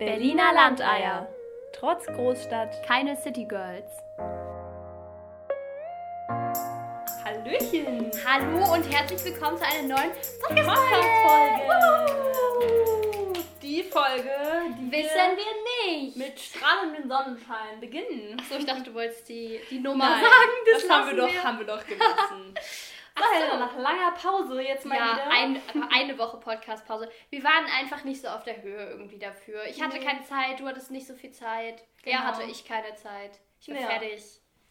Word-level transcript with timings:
Berliner 0.00 0.54
Landeier. 0.54 1.28
Trotz 1.74 2.06
Großstadt. 2.06 2.82
Keine 2.86 3.18
City 3.18 3.44
Girls. 3.44 3.84
Hallöchen. 7.22 8.10
Hallo 8.26 8.72
und 8.72 8.90
herzlich 8.90 9.22
willkommen 9.26 9.58
zu 9.58 9.64
einer 9.66 9.82
neuen 9.94 10.10
Podcast-Folge. 10.40 11.66
Die 13.60 13.82
Folge, 13.82 14.30
die 14.78 14.90
Wissen 14.90 15.36
wir 15.36 15.92
nicht. 15.92 16.16
mit 16.16 16.40
strahlendem 16.40 17.06
Sonnenschein 17.06 17.78
beginnen. 17.78 18.40
Achso, 18.40 18.56
ich 18.56 18.64
dachte, 18.64 18.84
du 18.84 18.94
wolltest 18.94 19.28
die, 19.28 19.60
die 19.68 19.80
Nummer 19.80 20.08
Nein, 20.08 20.22
sagen. 20.22 20.50
Das, 20.72 20.80
das 20.80 20.90
haben 20.90 21.10
wir, 21.10 21.16
doch, 21.18 21.44
haben 21.44 21.58
wir 21.58 21.66
doch 21.66 21.86
gelassen. 21.86 22.54
Ach 23.22 23.50
so. 23.50 23.56
Nach 23.58 23.76
langer 23.76 24.10
Pause 24.12 24.62
jetzt 24.62 24.84
mal 24.86 24.96
Ja, 24.96 25.12
wieder. 25.12 25.30
ein, 25.30 25.62
eine 25.92 26.18
Woche 26.18 26.38
Podcast-Pause. 26.38 27.10
Wir 27.30 27.42
waren 27.44 27.66
einfach 27.78 28.04
nicht 28.04 28.20
so 28.22 28.28
auf 28.28 28.42
der 28.44 28.62
Höhe 28.62 28.90
irgendwie 28.90 29.18
dafür. 29.18 29.64
Ich 29.66 29.80
hatte 29.82 29.98
Nee. 29.98 30.04
keine 30.04 30.22
Zeit, 30.24 30.60
du 30.60 30.66
hattest 30.66 30.90
nicht 30.90 31.06
so 31.06 31.14
viel 31.14 31.32
Zeit. 31.32 31.82
Genau. 32.02 32.16
Er 32.18 32.24
hatte 32.26 32.42
ich 32.44 32.64
keine 32.64 32.94
Zeit. 32.96 33.38
Ich 33.60 33.66
bin 33.66 33.76
Ja. 33.76 33.88
fertig. 33.88 34.22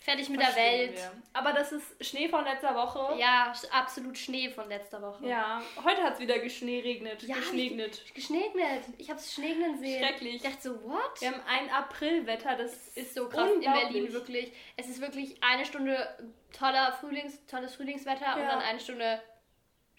Fertig 0.02 0.30
mit 0.30 0.40
der 0.40 0.48
Verstehen 0.48 0.90
Welt. 0.92 0.96
wir. 0.96 1.12
Aber 1.34 1.52
das 1.52 1.74
ist 1.74 2.06
Schnee 2.06 2.30
von 2.30 2.46
letzter 2.46 2.74
Woche. 2.74 3.20
Ja, 3.20 3.52
absolut 3.74 4.18
Schnee 4.18 4.50
von 4.50 4.70
letzter 4.70 5.02
Woche. 5.02 5.28
Ja, 5.28 5.62
heute 5.84 6.02
hat 6.02 6.14
es 6.14 6.20
wieder 6.22 6.40
geschneeregnet. 6.40 7.22
Ja, 7.24 7.36
geschneegnet. 7.36 8.02
Geschneegnet. 8.16 8.84
Ich 8.98 9.10
hab's 9.12 9.34
schneegnen 9.34 9.78
sehen. 9.78 10.02
Schrecklich. 10.02 10.36
Ich 10.36 10.42
dachte 10.42 10.62
so, 10.62 10.84
what? 10.86 11.20
Wir 11.20 11.32
haben 11.34 11.42
ein 11.46 11.70
Aprilwetter, 11.70 12.56
das 12.56 12.88
ist 12.96 13.14
so 13.14 13.28
krass 13.28 13.52
in. 13.52 13.60
Berlin 13.60 14.14
wirklich. 14.14 14.54
Es 14.78 14.88
ist 14.88 15.02
wirklich 15.02 15.36
eine 15.44 15.66
Stunde 15.66 15.98
toller 16.54 16.92
Frühlings, 16.94 17.46
tolles 17.46 17.76
Frühlingswetter 17.76 18.36
und 18.36 18.42
Ja. 18.42 18.48
dann 18.50 18.60
eine 18.60 18.80
Stunde 18.80 19.22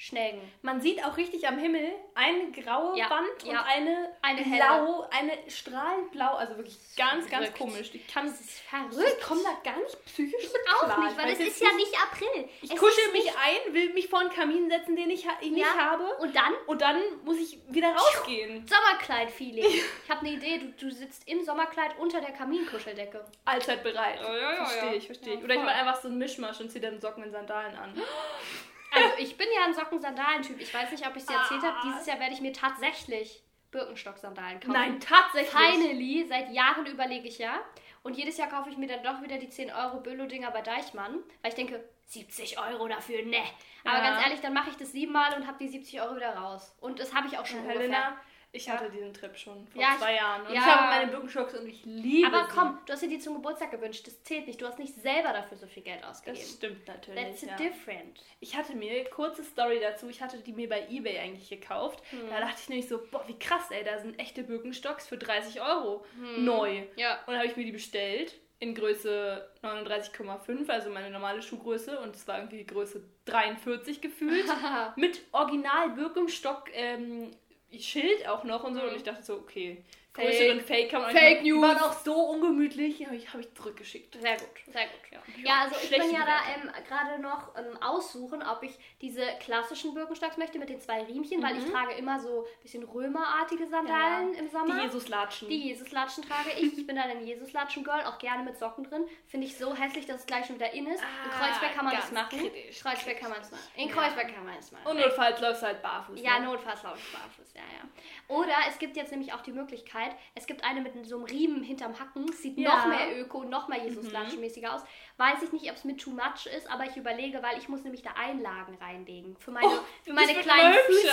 Schneegen. 0.03 0.41
Man 0.63 0.81
sieht 0.81 1.05
auch 1.05 1.15
richtig 1.19 1.47
am 1.47 1.59
Himmel 1.59 1.93
eine 2.15 2.51
graue 2.53 2.97
Ja, 2.99 3.11
Wand 3.11 3.45
und 3.45 3.53
ja. 3.53 3.63
eine, 3.65 4.11
Eine 4.23 4.43
blau, 4.45 5.07
eine 5.11 5.33
strahlend 5.51 6.11
blau, 6.11 6.37
also 6.37 6.57
wirklich 6.57 6.79
ganz, 6.97 7.29
ganz 7.29 7.49
verrückt. 7.51 7.59
komisch. 7.59 7.91
Ich 7.93 8.07
kann 8.09 8.25
Das 8.27 8.41
ist 8.41 8.61
verrückt. 8.61 9.17
ich 9.19 9.23
komme 9.23 9.43
da 9.43 9.71
gar 9.71 9.79
nicht 9.79 10.03
psychisch 10.07 10.43
mit 10.45 10.75
Auch 10.75 10.85
klar. 10.85 11.01
nicht, 11.01 11.13
Ich 11.13 11.19
weil 11.23 11.33
es 11.35 11.39
ist 11.41 11.61
ja 11.61 11.71
nicht 11.77 11.95
April. 12.03 12.49
Ich 12.63 12.71
Es 12.73 12.81
kuschel 12.81 13.13
mich 13.13 13.25
nicht- 13.25 13.37
ein, 13.37 13.75
will 13.75 13.93
mich 13.93 14.09
vor 14.09 14.21
einen 14.21 14.31
Kamin 14.31 14.71
setzen, 14.71 14.97
den 14.97 15.11
ich, 15.11 15.27
ich 15.43 15.51
nicht 15.51 15.67
Ja. 15.67 15.75
habe. 15.91 16.17
Und 16.17 16.35
dann 16.35 16.55
Und 16.67 16.81
dann 16.81 16.99
muss 17.25 17.37
ich 17.37 17.59
wieder 17.69 17.95
rausgehen. 17.95 18.67
Sommerkleid-Feeling. 18.67 19.65
Ich 19.67 20.09
habe 20.11 20.21
eine 20.21 20.31
Idee, 20.31 20.59
du, 20.61 20.87
du 20.87 20.91
sitzt 20.91 21.29
im 21.29 21.45
Sommerkleid 21.45 21.99
unter 21.99 22.23
der 22.23 22.31
Kaminkuscheldecke. 22.33 23.23
Allzeit 23.45 23.83
bereit. 23.83 24.19
Ja, 24.23 24.35
ja, 24.35 24.53
ja, 24.55 24.65
verstehe 24.65 24.91
ja. 24.93 24.97
ich, 24.97 25.05
verstehe 25.05 25.35
ich. 25.35 25.45
Oder 25.45 25.57
ich 25.57 25.61
mache 25.61 25.75
einfach 25.75 26.01
so 26.01 26.09
einen 26.09 26.17
Mischmasch 26.17 26.59
und 26.61 26.71
ziehe 26.71 26.81
dann 26.81 26.99
Socken 27.03 27.23
und 27.25 27.33
Sandalen 27.33 27.77
an. 27.77 27.93
Also 28.93 29.09
ich 29.19 29.37
bin 29.37 29.47
ja 29.55 29.65
ein 29.67 29.75
Socken-Sandalen-Typ. 29.75 30.61
Ich 30.61 30.73
weiß 30.73 30.91
nicht, 30.91 31.07
ob 31.07 31.15
ich 31.17 31.23
es 31.23 31.27
dir 31.27 31.37
erzählt 31.37 31.63
habe. 31.63 31.77
Ah. 31.77 31.83
Dieses 31.85 32.07
Jahr 32.07 32.19
werde 32.21 32.35
ich 32.35 32.41
mir 32.41 32.53
tatsächlich 32.53 33.43
Birkenstock-Sandalen 33.71 34.61
kaufen. 34.61 34.73
Nein, 34.73 35.01
tatsächlich. 35.01 35.51
Finally, 35.51 36.27
seit 36.29 36.51
Jahren 36.51 36.87
überlege 36.87 37.29
ich 37.29 37.39
ja. 37.39 37.61
Und 38.03 38.17
jedes 38.17 38.37
Jahr 38.39 38.49
kaufe 38.49 38.71
ich 38.71 38.77
mir 38.77 38.89
dann 38.89 39.03
doch 39.03 39.23
wieder 39.23 39.39
die 39.39 39.49
10 39.49 39.71
Euro 39.73 40.01
Billo-Dinger 40.01 40.51
bei 40.51 40.63
Deichmann, 40.63 41.19
weil 41.43 41.51
ich 41.51 41.55
denke, 41.55 41.85
70 42.07 42.59
Euro 42.59 42.89
dafür, 42.89 43.23
ne. 43.25 43.43
Aber 43.85 43.99
Ja. 43.99 44.11
ganz 44.11 44.25
ehrlich, 44.25 44.41
dann 44.41 44.55
mache 44.55 44.71
ich 44.71 44.77
das 44.77 44.91
siebenmal 44.93 45.35
und 45.35 45.47
habe 45.47 45.59
die 45.59 45.69
70 45.69 46.01
Euro 46.01 46.17
wieder 46.17 46.35
raus. 46.35 46.75
Und 46.81 46.99
das 46.99 47.15
habe 47.15 47.29
ich 47.29 47.39
auch 47.39 47.47
schon 47.47 47.61
ungefähr. 47.61 48.17
Ich 48.53 48.69
hatte 48.69 48.91
diesen 48.91 49.15
Trip 49.15 49.37
schon 49.37 49.67
vor 49.69 49.81
Ja, 49.81 49.97
zwei 49.99 50.17
Jahren. 50.17 50.45
Und 50.47 50.53
ja. 50.55 50.61
ich 50.61 50.67
habe 50.67 50.87
meine 50.89 51.11
Birkenstocks 51.13 51.55
und 51.55 51.69
ich 51.69 51.85
liebe 51.85 52.27
Aber 52.27 52.47
sie. 52.51 52.57
komm, 52.57 52.79
du 52.85 52.93
hast 52.93 53.01
dir 53.03 53.09
die 53.09 53.19
zum 53.21 53.35
Geburtstag 53.35 53.71
gewünscht. 53.71 54.05
Das 54.07 54.23
zählt 54.25 54.47
nicht. 54.49 54.61
Du 54.61 54.67
hast 54.67 54.79
nicht 54.79 54.95
selber 54.95 55.33
dafür 55.33 55.57
so 55.57 55.67
viel 55.69 55.85
Geld 55.85 56.03
ausgegeben. 56.05 56.43
Das 56.43 56.51
stimmt 56.55 56.89
natürlich. 56.89 57.23
That's 57.25 57.43
ja. 57.43 57.57
different. 57.57 58.25
Ich 58.41 58.57
hatte 58.57 58.75
mir, 58.75 59.05
kurze 59.11 59.45
Story 59.45 59.79
dazu, 59.81 60.09
ich 60.09 60.21
hatte 60.21 60.39
die 60.39 60.53
mir 60.53 60.69
bei 60.69 60.89
Ebay 60.89 61.19
eigentlich 61.19 61.49
gekauft. 61.49 62.03
Hm. 62.11 62.29
Da 62.29 62.41
dachte 62.41 62.57
ich 62.61 62.69
nämlich 62.69 62.89
so, 62.89 63.01
boah, 63.11 63.23
wie 63.29 63.39
krass, 63.39 63.71
ey, 63.71 63.85
da 63.85 63.99
sind 64.01 64.19
echte 64.19 64.43
Birkenstocks 64.43 65.07
für 65.07 65.17
30 65.17 65.61
Euro 65.61 66.05
Hm. 66.17 66.45
neu. 66.45 66.83
Ja. 66.97 67.19
Und 67.21 67.29
dann 67.29 67.37
habe 67.39 67.47
ich 67.47 67.57
mir 67.57 67.65
die 67.65 67.73
bestellt 67.73 68.35
in 68.59 68.75
Größe 68.75 69.49
39,5, 69.63 70.69
also 70.69 70.91
meine 70.91 71.11
normale 71.11 71.41
Schuhgröße. 71.41 71.99
Und 72.01 72.15
es 72.15 72.27
war 72.29 72.39
irgendwie 72.39 72.65
Größe 72.67 73.03
43 73.25 74.01
gefühlt. 74.01 74.45
mit 74.97 75.23
Original 75.33 75.91
Birkenstock 75.91 76.65
ähm, 76.75 77.31
Schild 77.79 78.27
auch 78.29 78.45
noch 78.45 78.65
und 78.65 78.75
so. 78.75 78.83
Und 78.83 78.97
ich 78.97 79.03
dachte 79.03 79.23
so, 79.23 79.35
okay. 79.35 79.85
Größeren 80.15 80.61
Fake 80.61 80.93
man 80.93 81.11
Fake 81.13 81.43
Die 81.43 81.53
waren 81.53 81.73
News. 81.77 81.83
auch 81.83 81.93
so 81.93 82.15
ungemütlich, 82.15 83.05
habe 83.07 83.17
ich, 83.17 83.33
hab 83.33 83.41
ich 83.41 83.53
zurückgeschickt. 83.55 84.15
Sehr 84.21 84.37
gut, 84.37 84.49
sehr 84.67 84.87
gut. 84.87 85.01
Ja, 85.13 85.21
Ja, 85.45 85.55
also 85.63 85.77
ich 85.83 85.91
bin 85.91 86.11
ja 86.13 86.25
da 86.25 86.39
ähm, 86.55 86.71
gerade 86.87 87.21
noch 87.23 87.55
ähm, 87.57 87.81
aussuchen, 87.83 88.43
ob 88.43 88.63
ich 88.63 88.77
diese 89.01 89.23
klassischen 89.41 89.95
Birkenstocks 89.95 90.37
möchte 90.37 90.59
mit 90.59 90.69
den 90.69 90.81
zwei 90.81 91.03
Riemchen, 91.05 91.43
weil 91.43 91.57
ich 91.59 91.65
trage 91.71 91.93
immer 91.95 92.19
so 92.19 92.41
ein 92.43 92.63
bisschen 92.63 92.83
römerartige 92.83 93.67
Sandalen 93.67 94.35
im 94.35 94.49
Sommer. 94.49 94.75
Mhm. 94.75 94.79
Die 94.79 94.85
Jesus-Latschen. 94.87 95.49
Die 95.49 95.69
Jesuslatschen 95.69 96.25
trage 96.25 96.51
ich. 96.59 96.77
Ich 96.79 96.87
bin 96.87 96.97
dann 96.97 97.11
ein 97.11 97.25
Jesuslatschen-Girl, 97.27 98.05
auch 98.05 98.19
gerne 98.19 98.43
mit 98.43 98.59
Socken 98.59 98.85
drin. 98.85 99.07
Finde 99.27 99.47
ich 99.47 99.57
so 99.57 99.75
hässlich, 99.75 100.07
dass 100.07 100.21
es 100.21 100.27
gleich 100.27 100.47
schon 100.47 100.57
wieder 100.57 100.73
in 100.73 100.87
ist. 100.87 101.01
in 101.01 101.07
Ah, 101.07 101.39
Kreuzberg 101.39 101.75
kann 101.75 101.85
man 101.85 101.95
das 101.95 102.11
machen. 102.13 102.39
kritisch, 102.39 102.81
Kreuzberg 102.81 103.21
kann 103.21 103.31
man 103.31 103.41
es 103.41 103.51
machen. 103.51 103.63
In 103.77 103.89
Ja. 103.89 103.95
Kreuzberg 103.95 104.35
kann 104.35 104.45
man 104.45 104.57
es 104.59 104.73
machen. 104.73 104.87
Und 104.87 104.99
notfalls 104.99 105.41
läufst 105.41 105.63
du 105.63 105.67
halt 105.67 105.83
barfuß. 105.83 106.21
Ja, 106.21 106.39
ne? 106.41 106.47
notfalls 106.47 106.83
laufe 106.83 106.99
ich 106.99 107.13
barfuß, 107.13 107.55
ja, 107.55 107.61
ja. 107.61 107.89
Oder 108.35 108.55
es 108.69 108.79
gibt 108.79 108.97
jetzt 108.97 109.11
nämlich 109.11 109.33
auch 109.33 109.41
die 109.43 109.53
Möglichkeit, 109.53 110.00
es 110.35 110.47
gibt 110.47 110.65
eine 110.65 110.81
mit 110.81 111.07
so 111.07 111.17
einem 111.17 111.25
Riemen 111.25 111.63
hinterm 111.63 111.99
Hacken, 111.99 112.31
sieht 112.33 112.57
Ja. 112.59 112.77
noch 112.77 112.87
mehr 112.87 113.19
öko, 113.19 113.45
noch 113.45 113.69
mehr 113.69 113.83
Jesus-Latschen-mäßiger 113.85 114.75
aus. 114.75 114.83
Weiß 115.17 115.43
ich 115.43 115.53
nicht, 115.53 115.69
ob 115.71 115.77
es 115.77 115.85
mit 115.85 116.01
too 116.01 116.11
much 116.11 116.47
ist, 116.57 116.71
aber 116.71 116.85
ich 116.85 116.97
überlege, 116.97 117.43
weil 117.43 117.59
ich 117.59 117.69
muss 117.69 117.83
nämlich 117.85 118.03
da 118.03 118.11
Einlagen 118.13 118.77
reinlegen 118.81 119.37
für 119.39 119.51
meine, 119.51 119.67
Oh, 119.69 119.81
für 120.03 120.13
meine 120.13 120.35
kleinen 120.35 120.75
Füße. 120.87 121.09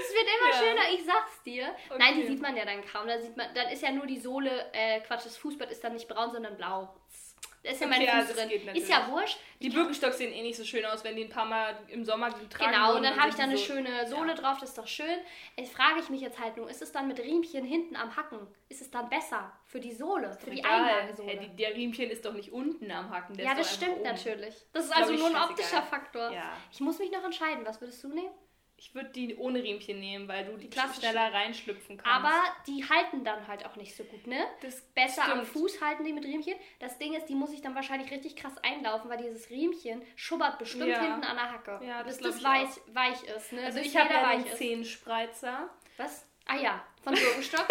Es 0.00 0.14
wird 0.14 0.26
immer 0.40 0.52
Ja. 0.52 0.58
schöner, 0.58 0.94
ich 0.94 1.04
sag's 1.04 1.42
dir. 1.42 1.74
Nein, 1.98 2.14
die 2.14 2.20
Okay. 2.22 2.28
sieht 2.28 2.40
man 2.42 2.56
ja 2.56 2.64
dann 2.64 2.84
kaum. 2.86 3.06
Da 3.06 3.20
sieht 3.20 3.36
man, 3.36 3.52
dann 3.54 3.68
ist 3.68 3.82
ja 3.82 3.90
nur 3.92 4.06
die 4.06 4.18
Sohle, 4.18 4.70
äh, 4.72 5.00
Quatsch, 5.00 5.26
das 5.26 5.36
Fußbett 5.36 5.70
ist 5.70 5.84
dann 5.84 5.92
nicht 5.92 6.08
braun, 6.08 6.30
sondern 6.30 6.56
blau. 6.56 6.94
Da 7.62 7.70
ist 7.70 7.80
ja 7.80 7.86
mein 7.88 8.00
Okay, 8.00 8.06
ja, 8.06 8.20
Fuß 8.20 8.36
das 8.36 8.46
drin. 8.48 8.68
Ist 8.76 8.88
ja 8.88 9.08
wurscht. 9.10 9.38
Die 9.60 9.70
Birkenstocks 9.70 10.18
sehen 10.18 10.32
eh 10.32 10.42
nicht 10.42 10.56
so 10.56 10.64
schön 10.64 10.84
aus, 10.84 11.02
wenn 11.02 11.16
die 11.16 11.24
ein 11.24 11.28
paar 11.28 11.44
Mal 11.44 11.76
im 11.88 12.04
Sommer 12.04 12.30
getragen 12.30 12.72
Genau, 12.72 12.96
und 12.96 13.02
dann 13.02 13.16
habe 13.18 13.28
ich 13.30 13.34
da 13.34 13.42
eine 13.42 13.56
so- 13.58 13.64
schöne 13.64 14.06
Sohle 14.06 14.34
drauf, 14.34 14.58
das 14.60 14.70
ist 14.70 14.78
doch 14.78 14.86
schön. 14.86 15.18
Jetzt 15.56 15.72
frage 15.72 16.00
ich 16.00 16.08
mich 16.08 16.20
jetzt 16.20 16.38
halt 16.38 16.56
nur, 16.56 16.70
ist 16.70 16.80
es 16.82 16.92
dann 16.92 17.08
mit 17.08 17.18
Riemchen 17.18 17.64
hinten 17.64 17.96
am 17.96 18.14
Hacken? 18.16 18.46
Ist 18.68 18.80
es 18.80 18.90
dann 18.90 19.08
besser 19.08 19.52
für 19.66 19.80
die 19.80 19.92
Sohle, 19.92 20.32
für 20.42 20.50
die. 20.50 20.64
Einlagesohle? 20.64 21.28
Hey, 21.28 21.50
der 21.56 21.74
Riemchen 21.74 22.10
ist 22.10 22.24
doch 22.24 22.34
nicht 22.34 22.52
unten 22.52 22.90
am 22.90 23.10
Hacken. 23.10 23.36
Der 23.36 23.46
ja, 23.46 23.54
das 23.54 23.74
stimmt 23.74 24.02
natürlich. 24.04 24.54
Das 24.72 24.84
ist 24.84 24.96
also 24.96 25.12
nur 25.14 25.26
ein 25.28 25.36
optischer 25.50 25.82
Faktor. 25.82 26.30
Ja. 26.30 26.52
Ich 26.70 26.80
muss 26.80 26.98
mich 26.98 27.10
noch 27.10 27.24
entscheiden, 27.24 27.64
was 27.64 27.80
würdest 27.80 28.02
du 28.04 28.08
nehmen? 28.08 28.30
Ich 28.80 28.94
würde 28.94 29.10
die 29.10 29.34
ohne 29.36 29.60
Riemchen 29.60 29.98
nehmen, 29.98 30.28
weil 30.28 30.44
du 30.44 30.56
die 30.56 30.70
klassischen. 30.70 31.00
schneller 31.02 31.32
reinschlüpfen 31.32 31.96
kannst. 31.98 32.10
Aber 32.24 32.32
die 32.68 32.88
halten 32.88 33.24
dann 33.24 33.46
halt 33.48 33.66
auch 33.66 33.74
nicht 33.74 33.96
so 33.96 34.04
gut, 34.04 34.24
ne? 34.28 34.46
das 34.62 34.80
Besser 34.94 35.24
am 35.24 35.30
stimmt. 35.44 35.48
Fuß 35.48 35.82
halten 35.82 36.04
die 36.04 36.12
mit 36.12 36.24
Riemchen. 36.24 36.54
Das 36.78 36.96
Ding 36.96 37.12
ist, 37.14 37.26
die 37.26 37.34
muss 37.34 37.52
ich 37.52 37.60
dann 37.60 37.74
wahrscheinlich 37.74 38.10
richtig 38.12 38.36
krass 38.36 38.56
einlaufen, 38.62 39.10
weil 39.10 39.18
dieses 39.18 39.50
Riemchen 39.50 40.00
schubbert 40.14 40.58
bestimmt 40.60 40.86
Ja. 40.88 41.00
hinten 41.00 41.24
an 41.24 41.36
der 41.36 41.50
Hacke. 41.52 41.80
Ja, 41.84 42.04
das 42.04 42.18
bis 42.18 42.26
das 42.28 42.36
ich 42.36 42.44
weich, 42.44 42.68
weich 42.92 43.22
ist, 43.24 43.52
ne? 43.52 43.64
Also 43.64 43.78
Bis 43.78 43.88
ich 43.88 43.96
habe 43.96 44.14
ja 44.14 44.30
ist. 44.32 44.56
Zehenspreizer. 44.58 45.68
Was? 45.96 46.24
Ah 46.46 46.56
ja, 46.56 46.84
von 47.02 47.14
Birkenstock. 47.16 47.66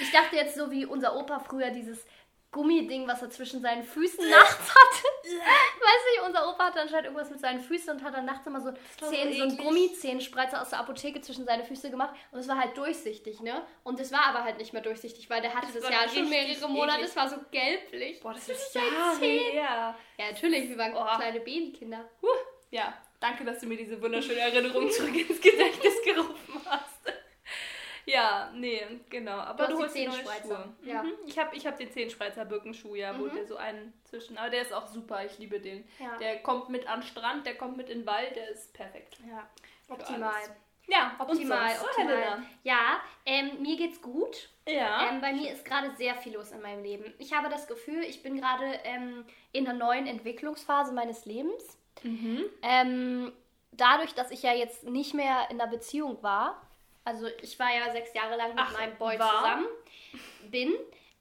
ich 0.00 0.10
dachte 0.10 0.34
jetzt 0.36 0.56
so 0.56 0.70
wie 0.70 0.84
unser 0.84 1.16
Opa 1.16 1.38
früher 1.38 1.70
dieses 1.70 2.04
Gummiding, 2.52 3.06
was 3.06 3.22
er 3.22 3.30
zwischen 3.30 3.60
seinen 3.62 3.84
Füßen 3.84 4.28
nachts 4.30 4.68
hatte. 4.70 5.06
Weiß 5.30 6.02
nicht, 6.12 6.26
unser 6.26 6.48
Opa 6.48 6.64
hatte 6.66 6.80
anscheinend 6.80 7.06
irgendwas 7.06 7.30
mit 7.30 7.40
seinen 7.40 7.60
Füßen 7.60 7.90
und 7.94 8.02
hat 8.02 8.14
dann 8.14 8.24
nachts 8.24 8.46
immer 8.46 8.60
so, 8.60 8.66
war 8.68 8.74
so 9.00 9.16
einen. 9.16 9.56
Gummizehenspreizer 9.56 10.60
aus 10.60 10.70
der 10.70 10.80
Apotheke 10.80 11.20
zwischen 11.20 11.44
seine 11.44 11.64
Füße 11.64 11.90
gemacht 11.90 12.14
und 12.32 12.40
es 12.40 12.48
war 12.48 12.58
halt 12.58 12.76
durchsichtig, 12.76 13.40
ne? 13.40 13.62
Und 13.84 14.00
es 14.00 14.10
war 14.12 14.24
aber 14.26 14.42
halt 14.44 14.58
nicht 14.58 14.72
mehr 14.72 14.82
durchsichtig, 14.82 15.30
weil 15.30 15.40
der 15.42 15.54
hatte 15.54 15.68
das, 15.72 15.82
war 15.84 15.90
ja 15.92 16.08
schon 16.08 16.28
mehrere 16.28 16.68
Monate, 16.68 17.02
es 17.04 17.14
war 17.14 17.28
so 17.28 17.36
gelblich. 17.50 18.20
Boah, 18.20 18.32
das 18.34 18.48
ist 18.48 18.72
Zehen. 18.72 18.82
her. 19.20 19.94
Ja, 20.18 20.30
natürlich, 20.30 20.68
wir 20.68 20.78
waren 20.78 20.94
Oh. 20.96 21.16
kleine 21.18 21.40
Babykinder. 21.40 22.08
Huh. 22.20 22.26
Ja, 22.72 22.94
danke, 23.20 23.44
dass 23.44 23.60
du 23.60 23.66
mir 23.66 23.76
diese 23.76 24.00
wunderschöne 24.00 24.40
Erinnerung 24.40 24.90
zurück 24.90 25.14
ins 25.28 25.40
Gedächtnis 25.40 25.94
gerufen 26.04 26.34
hast. 26.48 26.49
Ja, 28.12 28.50
nee, 28.54 28.82
genau. 29.08 29.38
Aber 29.38 29.66
Du 29.66 29.76
du, 29.76 29.82
hast 29.84 29.94
die 29.94 30.08
holst 30.08 30.20
die 30.20 30.24
neue. 30.48 30.56
Schuhe. 30.56 30.74
Ja. 30.82 31.02
Mhm. 31.02 31.12
Ich 31.26 31.38
habe 31.38 31.54
ich 31.56 31.66
hab 31.66 31.76
den 31.78 31.90
Zehenspreizer 31.92 32.44
Birkenschuh, 32.44 32.94
ja, 32.94 33.16
wo 33.18 33.24
Mhm. 33.24 33.34
der 33.34 33.46
so 33.46 33.56
einen 33.56 33.92
zwischen. 34.04 34.36
Aber 34.38 34.50
der 34.50 34.62
ist 34.62 34.72
auch 34.72 34.86
super, 34.86 35.24
ich 35.24 35.38
liebe 35.38 35.60
den. 35.60 35.86
Ja. 35.98 36.16
Der 36.18 36.38
kommt 36.42 36.68
mit 36.68 36.86
an 36.88 37.00
den 37.00 37.06
Strand, 37.06 37.46
der 37.46 37.56
kommt 37.56 37.76
mit 37.76 37.88
in 37.88 38.00
den 38.00 38.06
Wald, 38.06 38.34
der 38.36 38.48
ist 38.50 38.72
perfekt. 38.74 39.18
Ja, 39.28 39.48
optimal. 39.88 40.32
Ja, 40.88 41.14
Optimal? 41.20 41.70
Oh, 41.80 41.84
optimal. 41.84 42.42
Ja, 42.64 43.00
ähm, 43.24 43.62
mir 43.62 43.76
geht's 43.76 44.02
gut. 44.02 44.48
Ja. 44.66 45.08
Ähm, 45.08 45.20
bei 45.20 45.32
mir 45.32 45.52
ist 45.52 45.64
gerade 45.64 45.92
sehr 45.96 46.16
viel 46.16 46.34
los 46.34 46.50
in 46.50 46.60
meinem 46.62 46.82
Leben. 46.82 47.14
Ich 47.18 47.32
habe 47.32 47.48
das 47.48 47.68
Gefühl, 47.68 48.02
ich 48.02 48.24
bin 48.24 48.40
gerade 48.40 48.64
ähm, 48.82 49.24
in 49.52 49.68
einer 49.68 49.78
neuen 49.78 50.08
Entwicklungsphase 50.08 50.92
meines 50.92 51.26
Lebens. 51.26 51.78
mhm. 52.02 52.44
Ähm, 52.62 53.32
dadurch, 53.70 54.14
dass 54.14 54.32
ich 54.32 54.42
ja 54.42 54.52
jetzt 54.52 54.82
nicht 54.82 55.14
mehr 55.14 55.46
in 55.50 55.60
einer 55.60 55.70
Beziehung 55.70 56.20
war, 56.24 56.60
also 57.10 57.26
ich 57.42 57.58
war 57.58 57.74
ja 57.74 57.90
sechs 57.92 58.14
Jahre 58.14 58.36
lang 58.36 58.50
mit 58.54 58.58
Ach, 58.58 58.72
meinem 58.72 58.96
Boy 58.96 59.18
war? 59.18 59.36
zusammen, 59.38 59.66
bin. 60.50 60.74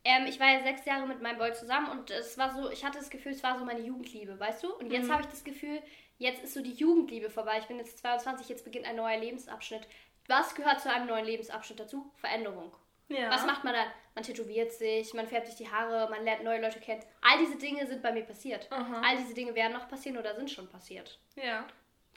Ähm, 0.04 0.26
ich 0.28 0.40
war 0.40 0.48
ja 0.54 0.62
sechs 0.64 0.86
Jahre 0.86 1.06
mit 1.08 1.22
meinem 1.22 1.38
Boy 1.38 1.54
zusammen 1.54 1.90
und 1.90 2.10
es 2.10 2.38
war 2.38 2.54
so, 2.54 2.70
ich 2.72 2.86
hatte 2.86 2.98
das 3.00 3.10
Gefühl, 3.10 3.34
es 3.34 3.44
war 3.44 3.58
so 3.60 3.66
meine 3.66 3.82
Jugendliebe, 3.82 4.40
weißt 4.40 4.64
du? 4.64 4.74
Und 4.76 4.92
jetzt 4.92 5.08
Mhm. 5.08 5.12
habe 5.14 5.24
ich 5.24 5.30
das 5.30 5.44
Gefühl, 5.44 5.82
jetzt 6.18 6.42
ist 6.44 6.54
so 6.54 6.62
die 6.62 6.74
Jugendliebe 6.74 7.30
vorbei. 7.30 7.58
Ich 7.60 7.66
bin 7.66 7.78
jetzt 7.78 7.98
22, 8.00 8.48
jetzt 8.48 8.64
beginnt 8.64 8.86
ein 8.86 8.96
neuer 8.96 9.18
Lebensabschnitt. 9.18 9.88
was 10.28 10.54
gehört 10.54 10.80
zu 10.80 10.92
einem 10.94 11.08
neuen 11.08 11.26
Lebensabschnitt 11.26 11.80
dazu? 11.80 12.12
Veränderung. 12.18 12.72
Ja. 13.08 13.32
Was 13.32 13.48
macht 13.48 13.64
man 13.64 13.74
dann? 13.74 13.88
Man 14.14 14.24
tätowiert 14.24 14.72
sich, 14.72 15.12
man 15.16 15.28
färbt 15.28 15.48
sich 15.48 15.56
die 15.56 15.68
Haare, 15.72 16.08
man 16.12 16.24
lernt 16.24 16.44
neue 16.44 16.62
Leute 16.62 16.80
kennen. 16.80 17.02
All 17.22 17.40
diese 17.40 17.58
Dinge 17.58 17.88
sind 17.88 18.04
bei 18.04 18.12
mir 18.12 18.22
passiert. 18.24 18.68
Aha. 18.72 19.02
All 19.04 19.18
diese 19.18 19.34
Dinge 19.34 19.56
werden 19.56 19.74
noch 19.74 19.88
passieren 19.90 20.20
oder 20.20 20.36
sind 20.36 20.52
schon 20.52 20.70
passiert. 20.70 21.18
Ja. 21.36 21.66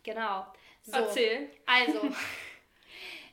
Genau. 0.02 0.46
So. 0.82 0.92
Erzähl. 0.98 1.50
Also, 1.64 2.02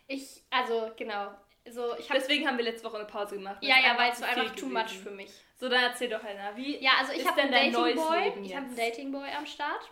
ich, 0.09 0.43
also, 0.49 0.91
genau. 0.97 1.31
So, 1.69 1.95
ich 1.97 2.09
habe. 2.09 2.19
Deswegen 2.19 2.47
haben 2.47 2.57
wir 2.57 2.65
letzte 2.65 2.85
Woche 2.87 2.97
eine 2.97 3.05
Pause 3.05 3.35
gemacht. 3.35 3.57
Ja, 3.61 3.75
ja, 3.79 3.97
weil 3.97 4.11
es 4.11 4.21
war 4.21 4.29
einfach 4.29 4.55
too 4.55 4.65
much 4.67 4.97
für 5.01 5.11
mich. 5.11 5.31
So, 5.57 5.69
dann 5.69 5.83
erzähl 5.83 6.09
doch, 6.09 6.23
Helena. 6.23 6.55
Wie 6.55 6.77
Ja, 6.83 6.91
also 6.99 7.11
ich 7.13 7.19
ist 7.19 7.27
habe 7.27 7.41
denn 7.41 7.51
dein 7.51 7.71
Dating 7.71 7.95
neues 7.95 8.07
Boy. 8.07 8.23
Leben 8.23 8.43
Ich 8.43 8.55
habe 8.55 8.65
einen? 8.65 8.75
Dating 8.75 9.11
Boy 9.11 9.29
am 9.37 9.45
Start. 9.45 9.91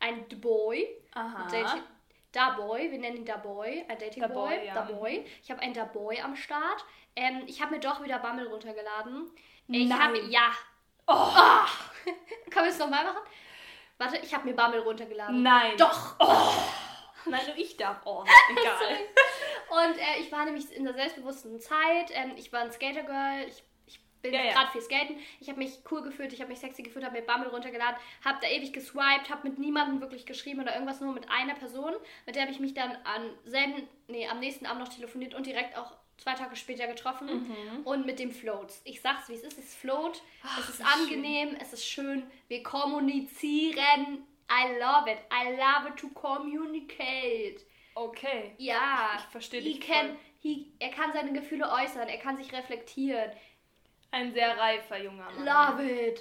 Ein 0.00 0.26
Boy. 0.40 0.88
Aha. 1.12 1.48
Dating, 1.50 1.82
da 2.32 2.50
Boy, 2.50 2.90
wir 2.90 2.98
nennen 2.98 3.18
ihn 3.18 3.24
Da 3.24 3.36
Boy, 3.36 3.84
ein 3.88 3.98
Dating 3.98 4.22
Da 4.22 4.28
Boy, 4.28 4.56
Boy, 4.56 4.66
ja. 4.66 4.74
Da 4.74 4.80
Boy. 4.82 5.24
Ich 5.42 5.50
habe 5.50 5.60
einen 5.60 5.72
Da 5.72 5.84
Boy 5.84 6.20
am 6.20 6.34
Start. 6.34 6.84
Ähm, 7.14 7.44
ich 7.46 7.62
habe 7.62 7.74
mir 7.74 7.80
doch 7.80 8.02
wieder 8.02 8.18
Bumble 8.18 8.48
runtergeladen. 8.48 9.30
Ich 9.68 9.92
habe, 9.92 10.20
ja. 10.28 10.50
Oh. 11.06 11.30
Können 12.50 12.66
wir 12.66 12.72
es 12.72 12.78
nochmal 12.78 13.04
machen? 13.04 13.22
Warte, 13.98 14.16
ich 14.18 14.34
habe 14.34 14.48
mir 14.48 14.56
Bumble 14.56 14.80
runtergeladen. 14.80 15.42
Nein. 15.42 15.76
Doch. 15.76 16.16
Nein, 17.30 17.40
nur 17.46 17.56
ich 17.56 17.76
darf. 17.76 17.98
Oh, 18.04 18.24
egal. 18.50 18.96
Und 19.70 19.98
äh, 19.98 20.20
ich 20.20 20.30
war 20.30 20.44
nämlich 20.44 20.70
in 20.72 20.84
der 20.84 20.94
selbstbewussten 20.94 21.58
Zeit. 21.60 22.10
Ähm, 22.12 22.32
ich 22.36 22.52
war 22.52 22.60
ein 22.60 22.72
Skater-Girl. 22.72 23.46
Ich, 23.48 23.62
ich 23.86 24.00
bin 24.22 24.32
Ja, 24.34 24.42
ja. 24.44 24.52
gerade 24.52 24.70
viel 24.72 24.80
skaten. 24.82 25.16
Ich 25.40 25.48
habe 25.48 25.58
mich 25.58 25.78
cool 25.90 26.02
gefühlt, 26.02 26.32
ich 26.32 26.40
habe 26.40 26.50
mich 26.50 26.58
sexy 26.60 26.82
gefühlt, 26.82 27.04
habe 27.04 27.18
mir 27.18 27.26
Bumble 27.26 27.48
runtergeladen, 27.50 27.96
habe 28.24 28.38
da 28.40 28.48
ewig 28.48 28.72
geswiped, 28.72 29.28
habe 29.30 29.48
mit 29.48 29.58
niemandem 29.58 30.00
wirklich 30.00 30.26
geschrieben 30.26 30.60
oder 30.62 30.74
irgendwas, 30.74 31.00
nur 31.00 31.12
mit 31.12 31.28
einer 31.30 31.54
Person. 31.54 31.92
Mit 32.26 32.36
der 32.36 32.42
habe 32.42 32.52
ich 32.52 32.60
mich 32.60 32.74
dann 32.74 32.96
am 33.04 33.30
selben, 33.44 33.88
nee, 34.08 34.26
am 34.28 34.40
nächsten 34.40 34.66
Abend 34.66 34.80
noch 34.82 34.94
telefoniert 34.94 35.34
und 35.34 35.46
direkt 35.46 35.76
auch 35.76 35.92
zwei 36.16 36.34
Tage 36.34 36.56
später 36.56 36.86
getroffen. 36.86 37.26
Mhm. 37.48 37.82
Und 37.84 38.06
mit 38.06 38.18
dem 38.18 38.30
Floats. 38.30 38.80
Ich 38.84 39.00
sag's, 39.00 39.28
wie 39.28 39.34
es 39.34 39.42
ist. 39.42 39.58
Es 39.58 39.74
float. 39.74 40.22
es 40.60 40.68
ist 40.68 40.78
wie 40.80 40.84
schön. 40.84 41.00
angenehm. 41.02 41.56
Es 41.60 41.72
ist 41.72 41.86
schön. 41.86 42.22
Wir 42.48 42.62
kommunizieren. 42.62 44.26
I 44.50 44.78
love 44.78 45.08
it. 45.10 45.18
I 45.32 45.52
love 45.56 45.88
it 45.88 45.96
to 45.98 46.08
communicate. 46.10 47.64
Okay. 47.94 48.54
Ja, 48.58 49.12
Ich 49.16 49.24
versteh 49.26 49.60
he 49.60 49.74
dich 49.74 49.80
can, 49.80 50.16
he, 50.40 50.72
er 50.80 50.90
kann 50.90 51.12
seine 51.12 51.32
Gefühle 51.32 51.70
äußern, 51.70 52.08
er 52.08 52.18
kann 52.18 52.36
sich 52.36 52.52
reflektieren. 52.52 53.30
Ein 54.10 54.32
sehr 54.32 54.56
reifer 54.58 54.98
junger 55.02 55.30
Mann. 55.30 55.44
Love 55.44 55.82
it. 55.90 56.20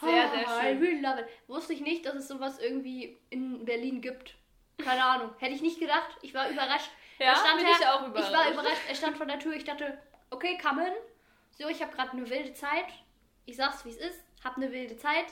Sehr, 0.00 0.28
sehr 0.28 0.42
I 0.42 0.44
schön. 0.44 0.78
really 0.82 1.00
love 1.00 1.20
it. 1.20 1.26
Wusste 1.48 1.72
ich 1.72 1.80
nicht, 1.80 2.06
dass 2.06 2.14
es 2.14 2.28
sowas 2.28 2.58
irgendwie 2.58 3.18
in 3.30 3.64
Berlin 3.64 4.00
gibt. 4.00 4.34
Keine 4.78 5.02
Ahnung. 5.04 5.30
Hätte 5.38 5.54
ich 5.54 5.60
nicht 5.62 5.80
gedacht. 5.80 6.16
Ich 6.22 6.32
war 6.34 6.48
überrascht. 6.48 6.90
Ja, 7.18 7.26
Er 7.32 7.36
stand 7.36 7.56
bin 7.56 7.66
da- 7.66 7.72
ich 7.80 7.86
auch 7.86 8.02
Ich 8.02 8.08
überrascht. 8.08 8.32
war 8.32 8.50
überrascht. 8.52 8.82
Er 8.88 8.94
stand 8.94 9.16
vor 9.16 9.26
der 9.26 9.38
Tür. 9.40 9.54
Ich 9.54 9.64
dachte, 9.64 9.98
okay, 10.30 10.56
come 10.62 10.86
in. 10.86 10.92
So, 11.50 11.68
ich 11.68 11.82
habe 11.82 11.92
gerade 11.94 12.12
eine 12.12 12.28
wilde 12.30 12.52
Zeit. 12.54 12.86
Ich 13.44 13.56
sag's, 13.56 13.84
wie 13.84 13.90
es 13.90 13.96
ist. 13.96 14.22
Hab 14.44 14.56
eine 14.56 14.70
wilde 14.70 14.96
Zeit. 14.96 15.26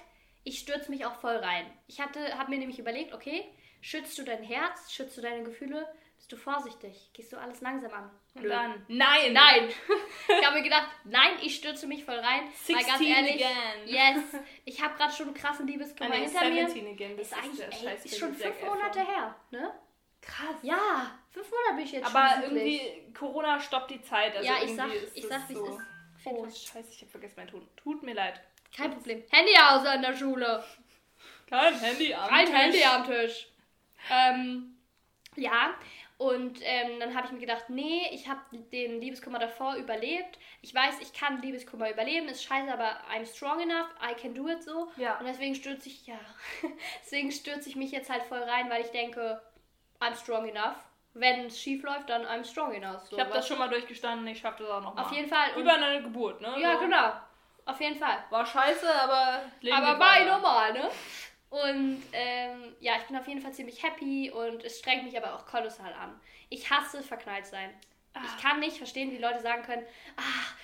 Ich 0.46 0.60
stürze 0.60 0.90
mich 0.92 1.04
auch 1.04 1.16
voll 1.16 1.34
rein. 1.36 1.66
Ich 1.88 2.00
hatte, 2.00 2.38
hab 2.38 2.48
mir 2.48 2.58
nämlich 2.58 2.78
überlegt, 2.78 3.12
okay, 3.12 3.44
schützt 3.80 4.16
du 4.16 4.22
dein 4.22 4.44
Herz, 4.44 4.92
schützt 4.92 5.16
du 5.16 5.20
deine 5.20 5.42
Gefühle, 5.42 5.92
bist 6.16 6.30
du 6.30 6.36
vorsichtig, 6.36 7.10
gehst 7.14 7.32
du 7.32 7.36
alles 7.36 7.60
langsam 7.62 7.92
an. 7.92 8.10
Und 8.34 8.44
dann. 8.48 8.84
Nein. 8.86 9.32
Nein. 9.32 9.68
ich 10.28 10.46
habe 10.46 10.58
mir 10.58 10.62
gedacht, 10.62 10.86
nein, 11.02 11.32
ich 11.42 11.56
stürze 11.56 11.88
mich 11.88 12.04
voll 12.04 12.14
rein. 12.20 12.44
Weil 12.68 12.76
ganz 12.76 12.86
16 12.98 13.06
ehrlich, 13.08 13.44
again. 13.44 13.86
yes, 13.86 14.40
ich 14.64 14.80
habe 14.80 14.96
gerade 14.96 15.12
schon 15.12 15.26
einen 15.26 15.34
krassen 15.34 15.66
Liebeskummer 15.66 16.14
Ah, 16.14 16.18
nee, 16.18 16.26
hinter 16.26 16.48
mir. 16.50 16.68
17 16.68 16.92
again. 16.92 17.16
Das 17.16 17.26
Ist 17.26 17.36
eigentlich, 17.36 17.82
ey, 17.82 17.94
ist 18.04 18.18
schon 18.18 18.32
fünf. 18.32 18.62
Monate 18.62 19.00
her, 19.00 19.34
ne? 19.50 19.72
Krass. 20.20 20.56
Ja, 20.62 21.18
fünf 21.30 21.50
Monate 21.50 21.74
bin 21.74 21.84
ich 21.84 21.92
jetzt 21.92 22.06
Aber 22.06 22.28
schon 22.30 22.40
glücklich. 22.50 22.82
irgendwie, 22.82 23.12
Corona 23.14 23.58
stoppt 23.60 23.90
die 23.90 24.02
Zeit. 24.02 24.36
Also 24.36 24.48
ja, 24.48 24.62
ich 24.62 24.76
sag, 24.76 24.94
ist 24.94 25.16
ich 25.16 25.26
sag, 25.26 25.48
wie 25.48 25.54
es 25.54 25.58
so. 25.58 25.66
ist. 25.66 25.72
Auf 25.74 26.24
jeden 26.24 26.36
Oh, 26.38 26.44
scheiße, 26.48 26.88
ich 26.92 27.02
hab 27.02 27.10
vergessen 27.10 27.34
mein 27.36 27.48
Ton. 27.48 27.68
Tut 27.76 28.02
mir 28.04 28.14
leid. 28.14 28.40
Kein 28.74 28.92
Problem. 28.92 29.22
Handy 29.30 29.52
aus 29.56 29.84
an 29.86 30.02
der 30.02 30.16
Schule. 30.16 30.64
Kein 31.48 31.78
Handy 31.78 32.14
an. 32.14 32.28
Kein 32.28 32.46
Handy 32.52 32.82
am 32.82 33.04
Tisch. 33.04 33.48
Ähm, 34.10 34.76
ja, 35.36 35.74
und 36.18 36.60
ähm, 36.62 36.98
dann 36.98 37.14
habe 37.14 37.26
ich 37.26 37.32
mir 37.32 37.40
gedacht, 37.40 37.68
nee, 37.68 38.08
ich 38.12 38.26
habe 38.26 38.40
den 38.72 39.00
Liebeskummer 39.00 39.38
davor 39.38 39.74
überlebt. 39.74 40.38
Ich 40.62 40.74
weiß, 40.74 41.00
ich 41.00 41.12
kann 41.12 41.42
Liebeskummer 41.42 41.90
überleben, 41.90 42.28
ist 42.28 42.42
scheiße, 42.44 42.72
aber 42.72 42.98
I'm 43.12 43.26
strong 43.26 43.60
enough, 43.60 43.88
I 44.02 44.14
can 44.14 44.34
do 44.34 44.48
it 44.48 44.62
so. 44.62 44.90
Ja. 44.96 45.18
Und 45.18 45.26
deswegen 45.26 45.54
stürze 45.54 45.88
ich, 45.88 46.06
ja, 46.06 46.18
deswegen 47.02 47.30
stürze 47.30 47.68
ich 47.68 47.76
mich 47.76 47.92
jetzt 47.92 48.08
halt 48.08 48.22
voll 48.22 48.42
rein, 48.42 48.70
weil 48.70 48.82
ich 48.82 48.90
denke, 48.90 49.42
I'm 50.00 50.14
strong 50.14 50.48
enough. 50.48 50.76
Wenn 51.12 51.46
es 51.46 51.60
schief 51.60 51.82
läuft, 51.82 52.08
dann 52.10 52.26
I'm 52.26 52.44
strong 52.44 52.74
enough. 52.74 53.02
So, 53.08 53.16
Ich 53.16 53.22
habe 53.22 53.32
das 53.32 53.48
schon 53.48 53.58
mal 53.58 53.68
durchgestanden, 53.68 54.26
ich 54.26 54.38
schaff 54.38 54.56
das 54.56 54.68
auch 54.68 54.82
noch 54.82 54.94
mal. 54.94 55.02
Auf 55.02 55.12
jeden 55.12 55.28
Fall. 55.28 55.48
Über 55.58 55.74
eine 55.74 56.02
Geburt, 56.02 56.40
ne? 56.40 56.54
ja, 56.58 56.74
So. 56.74 56.80
genau. 56.80 57.12
Auf 57.66 57.80
jeden 57.80 57.96
Fall. 57.96 58.24
War 58.30 58.46
scheiße, 58.46 58.88
aber 59.02 59.42
Leben 59.60 59.76
Aber 59.76 59.98
war 59.98 60.24
normal, 60.24 60.72
ne? 60.72 60.88
Und 61.50 62.02
ähm, 62.12 62.74
ja, 62.80 62.94
ich 62.96 63.04
bin 63.04 63.16
auf 63.16 63.26
jeden 63.26 63.40
Fall 63.40 63.52
ziemlich 63.52 63.82
happy 63.82 64.30
und 64.30 64.64
es 64.64 64.78
strengt 64.78 65.04
mich 65.04 65.16
aber 65.16 65.34
auch 65.34 65.46
kolossal 65.46 65.92
an. 65.92 66.18
Ich 66.48 66.70
hasse 66.70 67.02
verknallt 67.02 67.46
sein. 67.46 67.70
Ah. 68.14 68.20
Ich 68.24 68.42
kann 68.42 68.60
nicht 68.60 68.78
verstehen, 68.78 69.10
wie 69.10 69.18
Leute 69.18 69.40
sagen 69.40 69.62
können, 69.62 69.84
ah, 70.16 70.22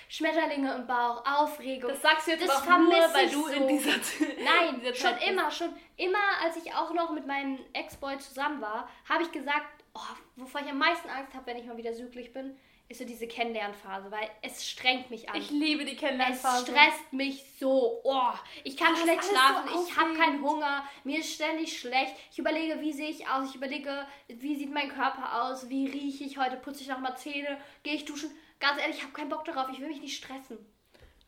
Schmetterlinge 0.09 0.73
im 0.73 0.87
Bauch, 0.87 1.23
Aufregung. 1.25 1.91
Das 1.91 2.01
sagst 2.01 2.27
du 2.27 2.31
jetzt 2.31 2.47
Das 2.47 2.63
aber 2.63 2.75
auch 2.75 2.79
nur, 2.79 3.13
weil 3.13 3.29
du 3.29 3.43
so. 3.43 3.51
in 3.51 3.67
dieser 3.67 3.91
Nein, 4.43 4.75
in 4.75 4.79
dieser 4.79 4.95
schon 4.95 5.09
Zeit 5.11 5.19
bist. 5.19 5.31
immer, 5.31 5.51
schon 5.51 5.73
immer, 5.97 6.41
als 6.41 6.57
ich 6.57 6.73
auch 6.73 6.93
noch 6.93 7.11
mit 7.11 7.27
meinem 7.27 7.59
Ex-Boy 7.73 8.17
zusammen 8.19 8.61
war, 8.61 8.89
habe 9.07 9.23
ich 9.23 9.31
gesagt, 9.31 9.83
oh, 9.93 9.99
wovor 10.37 10.61
ich 10.61 10.67
am 10.69 10.79
meisten 10.79 11.09
Angst 11.09 11.33
habe, 11.33 11.45
wenn 11.45 11.57
ich 11.57 11.65
mal 11.65 11.77
wieder 11.77 11.93
süglich 11.93 12.33
bin, 12.33 12.57
ist 12.93 12.99
so 12.99 13.05
diese 13.05 13.27
Kennenlernphase, 13.27 14.09
weil 14.11 14.29
es 14.41 14.67
strengt 14.69 15.09
mich 15.09 15.29
an. 15.29 15.35
Ich 15.35 15.49
liebe 15.49 15.83
die 15.85 15.93
Es 15.93 15.99
Kennenlernphase. 15.99 16.65
stresst 16.65 17.11
mich 17.11 17.43
so. 17.59 17.99
Oh, 18.03 18.31
ich 18.63 18.77
kann 18.77 18.89
Oh, 18.89 18.95
das 18.95 19.01
schlecht 19.03 19.23
schlafen, 19.25 19.69
so 19.73 19.85
ich 19.87 19.97
habe 19.97 20.13
keinen. 20.13 20.41
Hunger, 20.43 20.83
mir 21.03 21.19
ist 21.19 21.33
ständig 21.33 21.77
schlecht. 21.79 22.13
Ich 22.31 22.39
überlege, 22.39 22.79
wie 22.81 22.93
sehe 22.93 23.09
ich 23.09 23.27
aus, 23.27 23.49
ich 23.49 23.55
überlege, 23.55 24.05
wie 24.27 24.55
sieht 24.55 24.71
mein 24.73 24.89
Körper 24.89 25.43
aus, 25.43 25.69
wie 25.69 25.87
rieche 25.87 26.23
ich 26.23 26.37
heute, 26.37 26.55
putze 26.57 26.81
ich 26.81 26.87
noch 26.87 26.99
mal 26.99 27.15
Zähne, 27.15 27.57
gehe 27.83 27.95
ich 27.95 28.05
duschen. 28.05 28.29
Ganz 28.59 28.79
ehrlich, 28.79 28.97
ich 28.97 29.03
habe 29.03 29.13
keinen 29.13 29.29
Bock 29.29 29.43
darauf, 29.45 29.67
ich 29.71 29.79
will 29.79 29.87
mich 29.87 30.01
nicht 30.01 30.17
stressen. 30.17 30.57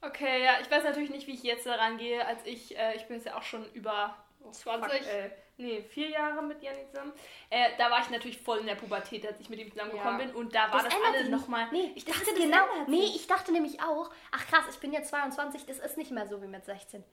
Okay, 0.02 0.44
ja, 0.44 0.60
ich 0.62 0.70
weiß 0.70 0.84
natürlich 0.84 1.10
nicht, 1.10 1.26
wie 1.28 1.34
ich 1.34 1.44
jetzt 1.44 1.66
daran 1.66 1.98
gehe, 1.98 2.26
als 2.26 2.46
ich, 2.46 2.78
äh, 2.78 2.96
ich 2.96 3.04
bin 3.08 3.16
jetzt 3.18 3.26
ja 3.26 3.38
auch 3.38 3.44
schon 3.44 3.66
über 3.74 4.16
20? 4.54 4.92
Fuck, 5.02 5.08
äh, 5.08 5.30
nee, 5.58 5.82
vier 5.82 6.10
Jahre 6.10 6.42
mit 6.42 6.62
Janik 6.62 6.90
zusammen. 6.90 7.14
Äh, 7.50 7.70
da 7.78 7.90
war 7.92 8.02
ich 8.02 8.10
natürlich 8.10 8.40
voll 8.42 8.60
in 8.60 8.66
der 8.68 8.76
Pubertät, 8.76 9.26
als 9.26 9.40
ich 9.40 9.50
mit 9.50 9.60
ihm 9.60 9.72
zusammengekommen 9.72 10.20
Ja. 10.20 10.26
bin 10.26 10.36
und 10.36 10.54
da 10.56 10.72
war 10.72 10.84
das, 10.84 10.94
ändert 10.94 11.16
alles 11.16 11.30
nochmal. 11.30 11.68
Nee, 11.72 11.92
ich 11.96 12.06
dachte, 12.06 12.26
das 12.26 12.36
genau. 12.36 12.64
Nee, 12.88 13.06
ich 13.16 13.28
dachte 13.28 13.52
nämlich 13.52 13.82
auch, 13.82 14.10
ach 14.32 14.46
krass, 14.48 14.66
ich 14.72 14.80
bin 14.80 14.92
jetzt 14.94 15.10
22, 15.10 15.66
das 15.66 15.80
ist 15.80 15.98
nicht 15.98 16.12
mehr 16.12 16.28
so 16.28 16.42
wie 16.42 16.48
mit 16.48 16.66
16. 16.66 17.04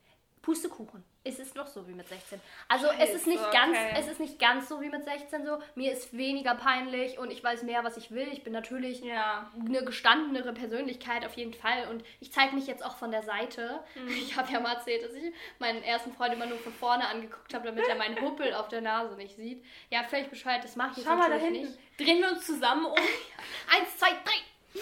Pustekuchen. 0.43 1.03
Es 1.23 1.39
ist 1.39 1.55
noch 1.55 1.67
so 1.67 1.87
wie 1.87 1.93
mit 1.93 2.05
16. 2.07 2.39
Also 2.67 2.87
es 2.99 3.11
ist 3.11 3.27
nicht 3.27 3.39
Scheiße, 3.39 3.51
ganz, 3.53 3.77
okay. 3.77 3.95
es 3.97 4.07
ist 4.09 4.19
nicht 4.19 4.39
ganz 4.39 4.67
so 4.67 4.81
wie 4.81 4.89
mit 4.89 5.05
16 5.05 5.45
so. 5.45 5.57
Mir 5.73 5.93
ist 5.93 6.15
weniger 6.15 6.53
peinlich 6.53 7.17
und 7.17 7.31
ich 7.31 7.41
weiß 7.41 7.63
mehr, 7.63 7.85
was 7.85 7.95
ich 7.95 8.11
will. 8.11 8.27
Ich 8.29 8.43
bin 8.43 8.51
natürlich 8.51 8.99
Ja. 9.01 9.49
eine 9.57 9.85
gestandenere 9.85 10.51
Persönlichkeit 10.51 11.25
auf 11.25 11.33
jeden 11.37 11.53
Fall 11.53 11.87
und 11.89 12.03
ich 12.19 12.33
zeige 12.33 12.53
mich 12.55 12.67
jetzt 12.67 12.83
auch 12.85 12.97
von 12.97 13.09
der 13.09 13.23
Seite. 13.23 13.79
Mhm. 13.95 14.07
Ich 14.33 14.35
habe 14.37 14.51
ja 14.51 14.59
mal 14.59 14.73
erzählt, 14.73 15.03
dass 15.05 15.13
ich 15.13 15.33
meinen 15.59 15.81
ersten 15.81 16.11
Freund 16.13 16.33
immer 16.33 16.45
nur 16.45 16.57
von 16.59 16.73
vorne 16.73 17.07
angeguckt 17.07 17.53
habe, 17.53 17.65
damit 17.67 17.87
er 17.87 17.95
meinen 17.95 18.19
Huppel 18.21 18.53
auf 18.53 18.67
der 18.67 18.81
Nase 18.81 19.15
nicht 19.15 19.37
sieht. 19.37 19.63
Ja, 19.91 20.03
völlig 20.03 20.29
bescheuert, 20.29 20.63
das 20.65 20.75
mache 20.75 20.91
ich 20.91 20.97
jetzt 20.97 21.05
Schau 21.07 21.15
mal 21.15 21.29
da 21.29 21.37
hinten. 21.37 21.61
nicht. 21.61 21.79
Drehen 21.97 22.19
wir 22.21 22.29
uns 22.33 22.45
zusammen 22.45 22.85
um. 22.85 22.93
Eins, 23.73 23.97
zwei, 23.97 24.09
drei. 24.09 24.81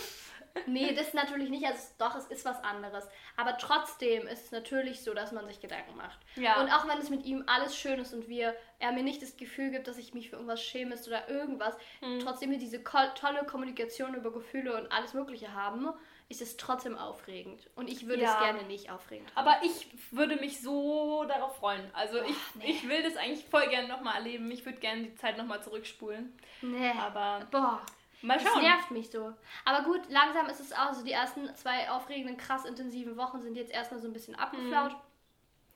Nee, 0.67 0.93
das 0.93 1.13
natürlich 1.13 1.49
nicht. 1.49 1.65
Also 1.65 1.81
doch, 1.97 2.15
es 2.15 2.25
ist 2.27 2.45
was 2.45 2.63
anderes. 2.63 3.07
Aber 3.37 3.57
trotzdem 3.57 4.27
ist 4.27 4.45
es 4.45 4.51
natürlich 4.51 5.01
so, 5.01 5.13
dass 5.13 5.31
man 5.31 5.47
sich 5.47 5.59
Gedanken 5.59 5.95
macht. 5.95 6.19
Ja. 6.35 6.61
Und 6.61 6.69
auch 6.71 6.87
wenn 6.87 6.97
es 6.99 7.09
mit 7.09 7.25
ihm 7.25 7.43
alles 7.47 7.75
schön 7.75 7.99
ist 7.99 8.13
und 8.13 8.27
wir, 8.27 8.55
er 8.79 8.91
mir 8.91 9.03
nicht 9.03 9.21
das 9.21 9.37
Gefühl 9.37 9.71
gibt, 9.71 9.87
dass 9.87 9.97
ich 9.97 10.13
mich 10.13 10.29
für 10.29 10.35
irgendwas 10.35 10.61
schäme 10.61 10.95
oder 11.07 11.29
irgendwas, 11.29 11.75
Mhm. 12.01 12.19
trotzdem 12.19 12.51
wir 12.51 12.57
diese 12.57 12.83
tolle 12.83 13.45
Kommunikation 13.45 14.13
über 14.15 14.31
Gefühle 14.31 14.75
und 14.77 14.91
alles 14.91 15.13
Mögliche 15.13 15.53
haben, 15.53 15.89
ist 16.29 16.41
es 16.41 16.55
trotzdem 16.57 16.97
aufregend. 16.97 17.69
Und 17.75 17.89
ich 17.89 18.07
würde 18.07 18.23
Ja. 18.23 18.33
es 18.33 18.39
gerne 18.39 18.63
nicht 18.63 18.89
aufregend 18.89 19.33
haben. 19.35 19.47
Aber 19.47 19.65
ich 19.65 19.87
würde 20.11 20.37
mich 20.37 20.61
so 20.61 21.25
darauf 21.25 21.57
freuen. 21.57 21.83
Also 21.93 22.21
ich, 22.23 22.35
nee. 22.55 22.65
ich 22.71 22.87
will 22.87 23.03
das 23.03 23.17
eigentlich 23.17 23.45
voll 23.45 23.67
gerne 23.67 23.87
nochmal 23.87 24.15
erleben. 24.15 24.49
Ich 24.51 24.65
würde 24.65 24.79
gerne 24.79 25.03
die 25.03 25.15
Zeit 25.15 25.37
nochmal 25.37 25.61
zurückspulen. 25.63 26.33
Nee. 26.61 26.91
Aber 26.99 27.45
Boah. 27.51 27.81
Mal 28.21 28.37
Das 28.37 28.43
schauen. 28.47 28.61
nervt 28.61 28.91
mich 28.91 29.09
so. 29.09 29.33
Aber 29.65 29.83
gut, 29.83 30.01
langsam 30.09 30.47
ist 30.47 30.59
es 30.59 30.73
auch 30.73 30.93
so. 30.93 31.03
Die 31.03 31.11
ersten 31.11 31.53
zwei 31.55 31.89
aufregenden, 31.89 32.37
krass 32.37 32.65
intensiven 32.65 33.17
Wochen 33.17 33.41
sind 33.41 33.55
jetzt 33.55 33.71
erstmal 33.71 33.99
so 34.01 34.07
ein 34.07 34.13
bisschen 34.13 34.35
abgeflaut. 34.35 34.95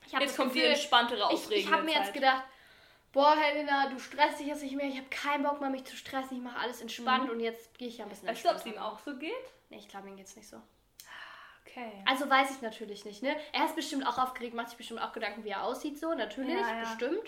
Ich 0.08 0.14
hab 0.14 0.22
Jetzt 0.22 0.32
das 0.32 0.38
kommt 0.38 0.54
die 0.54 0.60
Gefühl, 0.60 0.74
entspanntere, 0.74 1.18
Ich, 1.20 1.24
aufregende 1.26 1.56
ich 1.56 1.72
habe 1.72 1.84
mir 1.84 1.94
jetzt 1.94 2.06
Zeit. 2.06 2.14
gedacht, 2.14 2.44
boah, 3.12 3.36
Helena, 3.36 3.90
du 3.90 3.98
stresst 4.00 4.40
dich 4.40 4.48
jetzt 4.48 4.62
nicht 4.62 4.76
mehr. 4.76 4.86
Ich 4.88 4.98
habe 4.98 5.08
keinen 5.10 5.44
Bock 5.44 5.60
mehr, 5.62 5.70
mich 5.70 5.86
zu 5.86 5.96
stressen. 5.96 6.38
Ich 6.38 6.44
mache 6.44 6.60
alles 6.60 6.82
entspannt 6.82 7.30
und 7.30 7.40
jetzt 7.40 7.76
gehe 7.78 7.88
ich 7.88 7.98
ja 7.98 8.06
ein 8.06 8.10
bisschen 8.10 8.28
Weißt 8.28 8.46
du, 8.46 8.50
ob 8.50 8.56
es 8.58 8.66
ihm 8.66 8.78
auch 8.78 9.00
so 9.00 9.16
geht? 9.18 9.32
Nee, 9.70 9.78
ich 9.78 9.88
glaube, 9.88 10.08
ihm 10.10 10.16
geht's 10.18 10.36
nicht 10.36 10.48
so. 10.48 10.62
Okay. 11.68 11.92
Also 12.06 12.30
weiß 12.30 12.52
ich 12.56 12.62
natürlich 12.62 13.04
nicht, 13.06 13.24
ne? 13.24 13.36
Er 13.52 13.66
ist 13.66 13.76
bestimmt 13.76 14.06
auch 14.08 14.18
aufgeregt, 14.20 14.54
macht 14.54 14.70
sich 14.70 14.78
bestimmt 14.78 15.02
auch 15.02 15.12
Gedanken, 15.12 15.44
wie 15.44 15.50
er 15.50 15.64
aussieht, 15.64 16.00
so, 16.00 16.14
natürlich, 16.14 16.54
Ja, 16.56 16.74
ja. 16.76 16.80
bestimmt. 16.82 17.28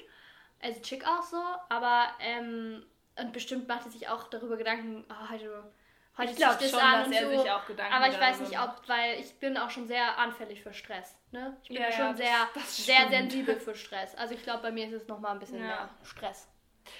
Also 0.62 0.80
chick 0.82 1.06
auch 1.08 1.24
so, 1.24 1.42
aber 1.70 2.08
ähm, 2.20 2.86
und 3.20 3.34
bestimmt 3.34 3.68
macht 3.68 3.86
er 3.86 3.92
sich 3.92 4.08
auch 4.10 4.30
darüber 4.30 4.58
Gedanken, 4.58 5.06
oh, 5.10 5.30
heute, 5.30 5.72
heute 6.18 6.32
Ich 6.32 6.38
ziehe 6.38 6.70
schon, 6.70 6.80
dass 6.80 7.12
er 7.12 7.30
sich 7.30 7.52
auch 7.52 7.66
Gedanken 7.66 7.94
Aber 7.94 8.08
ich 8.10 8.20
weiß 8.20 8.40
nicht, 8.42 8.60
ob, 8.60 8.82
weil 8.88 9.20
ich 9.20 9.34
bin 9.40 9.58
auch 9.58 9.70
schon 9.70 9.88
sehr 9.88 10.18
anfällig 10.18 10.62
für 10.64 10.74
Stress. 10.74 11.18
Ne? 11.32 11.58
Ich 11.64 11.70
bin 11.70 11.78
Ja, 11.78 11.90
ja, 11.90 11.92
schon 11.92 12.08
das- 12.10 12.18
sehr, 12.18 12.50
das 12.54 12.78
sehr 12.86 13.10
sensibel 13.10 13.60
für 13.60 13.76
Stress. 13.84 14.16
Also 14.16 14.34
ich 14.36 14.44
glaube, 14.44 14.62
bei 14.64 14.72
mir 14.72 14.88
ist 14.88 14.94
es 14.94 15.08
nochmal 15.08 15.34
ein 15.34 15.40
bisschen 15.40 15.60
Ja. 15.60 15.66
mehr 15.66 15.90
Stress. 16.04 16.48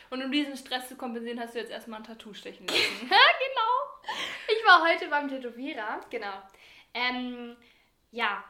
Und 0.10 0.22
um 0.24 0.32
diesen 0.32 0.58
Stress 0.58 0.90
zu 0.90 0.98
kompensieren, 0.98 1.40
hast 1.40 1.56
du 1.56 1.60
jetzt 1.60 1.72
erstmal 1.72 2.00
ein 2.02 2.04
Tattoo 2.06 2.34
stechen 2.34 2.68
lassen. 2.68 3.00
genau. 3.02 4.18
Ich 4.50 4.66
war 4.66 4.82
heute 4.86 5.08
beim 5.08 5.28
Tätowierer, 5.30 6.02
genau. 6.10 6.42
Ähm, 6.94 7.56
ja. 8.12 8.44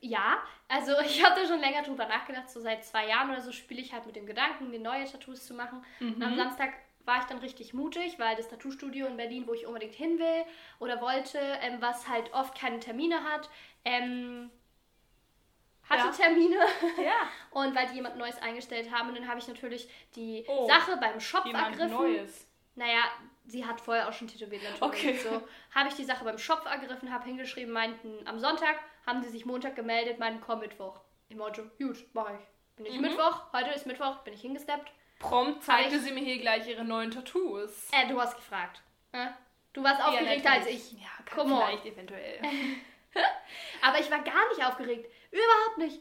Ja, 0.00 0.38
also 0.68 0.92
ich 1.04 1.24
habe 1.24 1.40
da 1.40 1.46
schon 1.46 1.60
länger 1.60 1.82
drüber 1.82 2.06
nachgedacht. 2.06 2.50
So 2.50 2.60
seit 2.60 2.84
zwei 2.84 3.08
Jahren 3.08 3.30
oder 3.30 3.40
so 3.40 3.52
spiele 3.52 3.80
ich 3.80 3.92
halt 3.92 4.06
mit 4.06 4.16
dem 4.16 4.26
Gedanken, 4.26 4.70
mir 4.70 4.80
neue 4.80 5.04
Tattoos 5.04 5.46
zu 5.46 5.54
machen. 5.54 5.84
Und 6.00 6.22
am 6.22 6.36
Samstag 6.36 6.74
war 7.04 7.18
ich 7.20 7.24
dann 7.24 7.38
richtig 7.38 7.72
mutig, 7.72 8.18
weil 8.18 8.36
das 8.36 8.48
Tattoo-Studio 8.48 9.06
in 9.06 9.16
Berlin, 9.16 9.44
wo 9.46 9.54
ich 9.54 9.66
unbedingt 9.66 9.94
hin 9.94 10.18
will 10.18 10.44
oder 10.78 11.00
wollte, 11.00 11.38
ähm, 11.62 11.78
was 11.80 12.06
halt 12.06 12.32
oft 12.34 12.54
keine 12.58 12.80
Termine 12.80 13.24
hat, 13.24 13.48
ähm, 13.84 14.50
hatte 15.88 16.08
Ja. 16.08 16.12
Termine. 16.12 16.56
ja. 17.02 17.28
Und 17.50 17.74
weil 17.74 17.86
die 17.88 17.94
jemand 17.94 18.16
Neues 18.18 18.40
eingestellt 18.42 18.90
haben, 18.90 19.08
und 19.08 19.16
dann 19.16 19.28
habe 19.28 19.38
ich 19.38 19.48
natürlich 19.48 19.88
die 20.16 20.44
Oh, 20.48 20.66
Sache 20.68 20.96
beim 20.98 21.18
Shop 21.18 21.46
ergriffen. 21.46 21.90
Neues. 21.92 22.46
Naja, 22.78 23.02
sie 23.46 23.66
hat 23.66 23.80
vorher 23.80 24.08
auch 24.08 24.12
schon 24.12 24.28
tätowiert 24.28 24.62
natürlich. 24.62 24.82
Okay. 24.82 25.18
So 25.18 25.42
habe 25.74 25.88
ich 25.88 25.94
die 25.96 26.04
Sache 26.04 26.24
beim 26.24 26.38
Shop 26.38 26.64
ergriffen, 26.64 27.12
habe 27.12 27.24
hingeschrieben, 27.24 27.72
meinten 27.72 28.26
am 28.26 28.38
Sonntag, 28.38 28.76
haben 29.06 29.22
sie 29.22 29.28
sich 29.30 29.44
Montag 29.44 29.74
gemeldet, 29.76 30.18
meinten 30.18 30.40
komm 30.40 30.60
Mittwoch. 30.60 31.00
Ich 31.28 31.36
meinte, 31.36 31.70
gut, 31.78 31.98
mach 32.12 32.30
ich. 32.30 32.46
Bin 32.76 32.86
ich 32.86 32.94
Mhm. 32.94 33.00
Mittwoch, 33.02 33.52
heute 33.52 33.70
ist 33.70 33.86
Mittwoch, 33.86 34.18
bin 34.18 34.32
ich 34.34 34.40
hingesteppt. 34.40 34.92
Prompt 35.18 35.64
zeigte 35.64 35.96
ich- 35.96 36.02
sie 36.02 36.12
mir 36.12 36.20
hier 36.22 36.38
gleich 36.38 36.68
ihre 36.68 36.84
neuen 36.84 37.10
Tattoos. 37.10 37.88
Äh, 37.90 38.06
du 38.08 38.20
hast 38.20 38.36
gefragt. 38.36 38.80
Äh? 39.12 39.26
Du 39.72 39.82
warst 39.82 40.00
aufgeregter 40.02 40.52
als 40.52 40.66
ich. 40.66 40.92
Ja, 40.92 41.08
Come 41.34 41.54
on. 41.54 41.66
vielleicht 41.66 41.86
eventuell. 41.86 42.40
Aber 43.82 43.98
ich 43.98 44.10
war 44.10 44.20
gar 44.20 44.48
nicht 44.50 44.64
aufgeregt. 44.64 45.10
Überhaupt 45.30 45.78
nicht. 45.78 46.00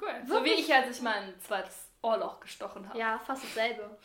Cool. 0.00 0.22
So 0.26 0.40
wie 0.44 0.48
Wirklich? 0.50 0.68
ich, 0.68 0.74
als 0.74 0.96
ich 0.96 1.02
mein 1.02 1.38
zweites 1.40 1.89
Ohrloch 2.02 2.40
gestochen 2.40 2.88
habe. 2.88 2.98
Ja, 2.98 3.18
fast 3.18 3.44
dasselbe. 3.44 3.98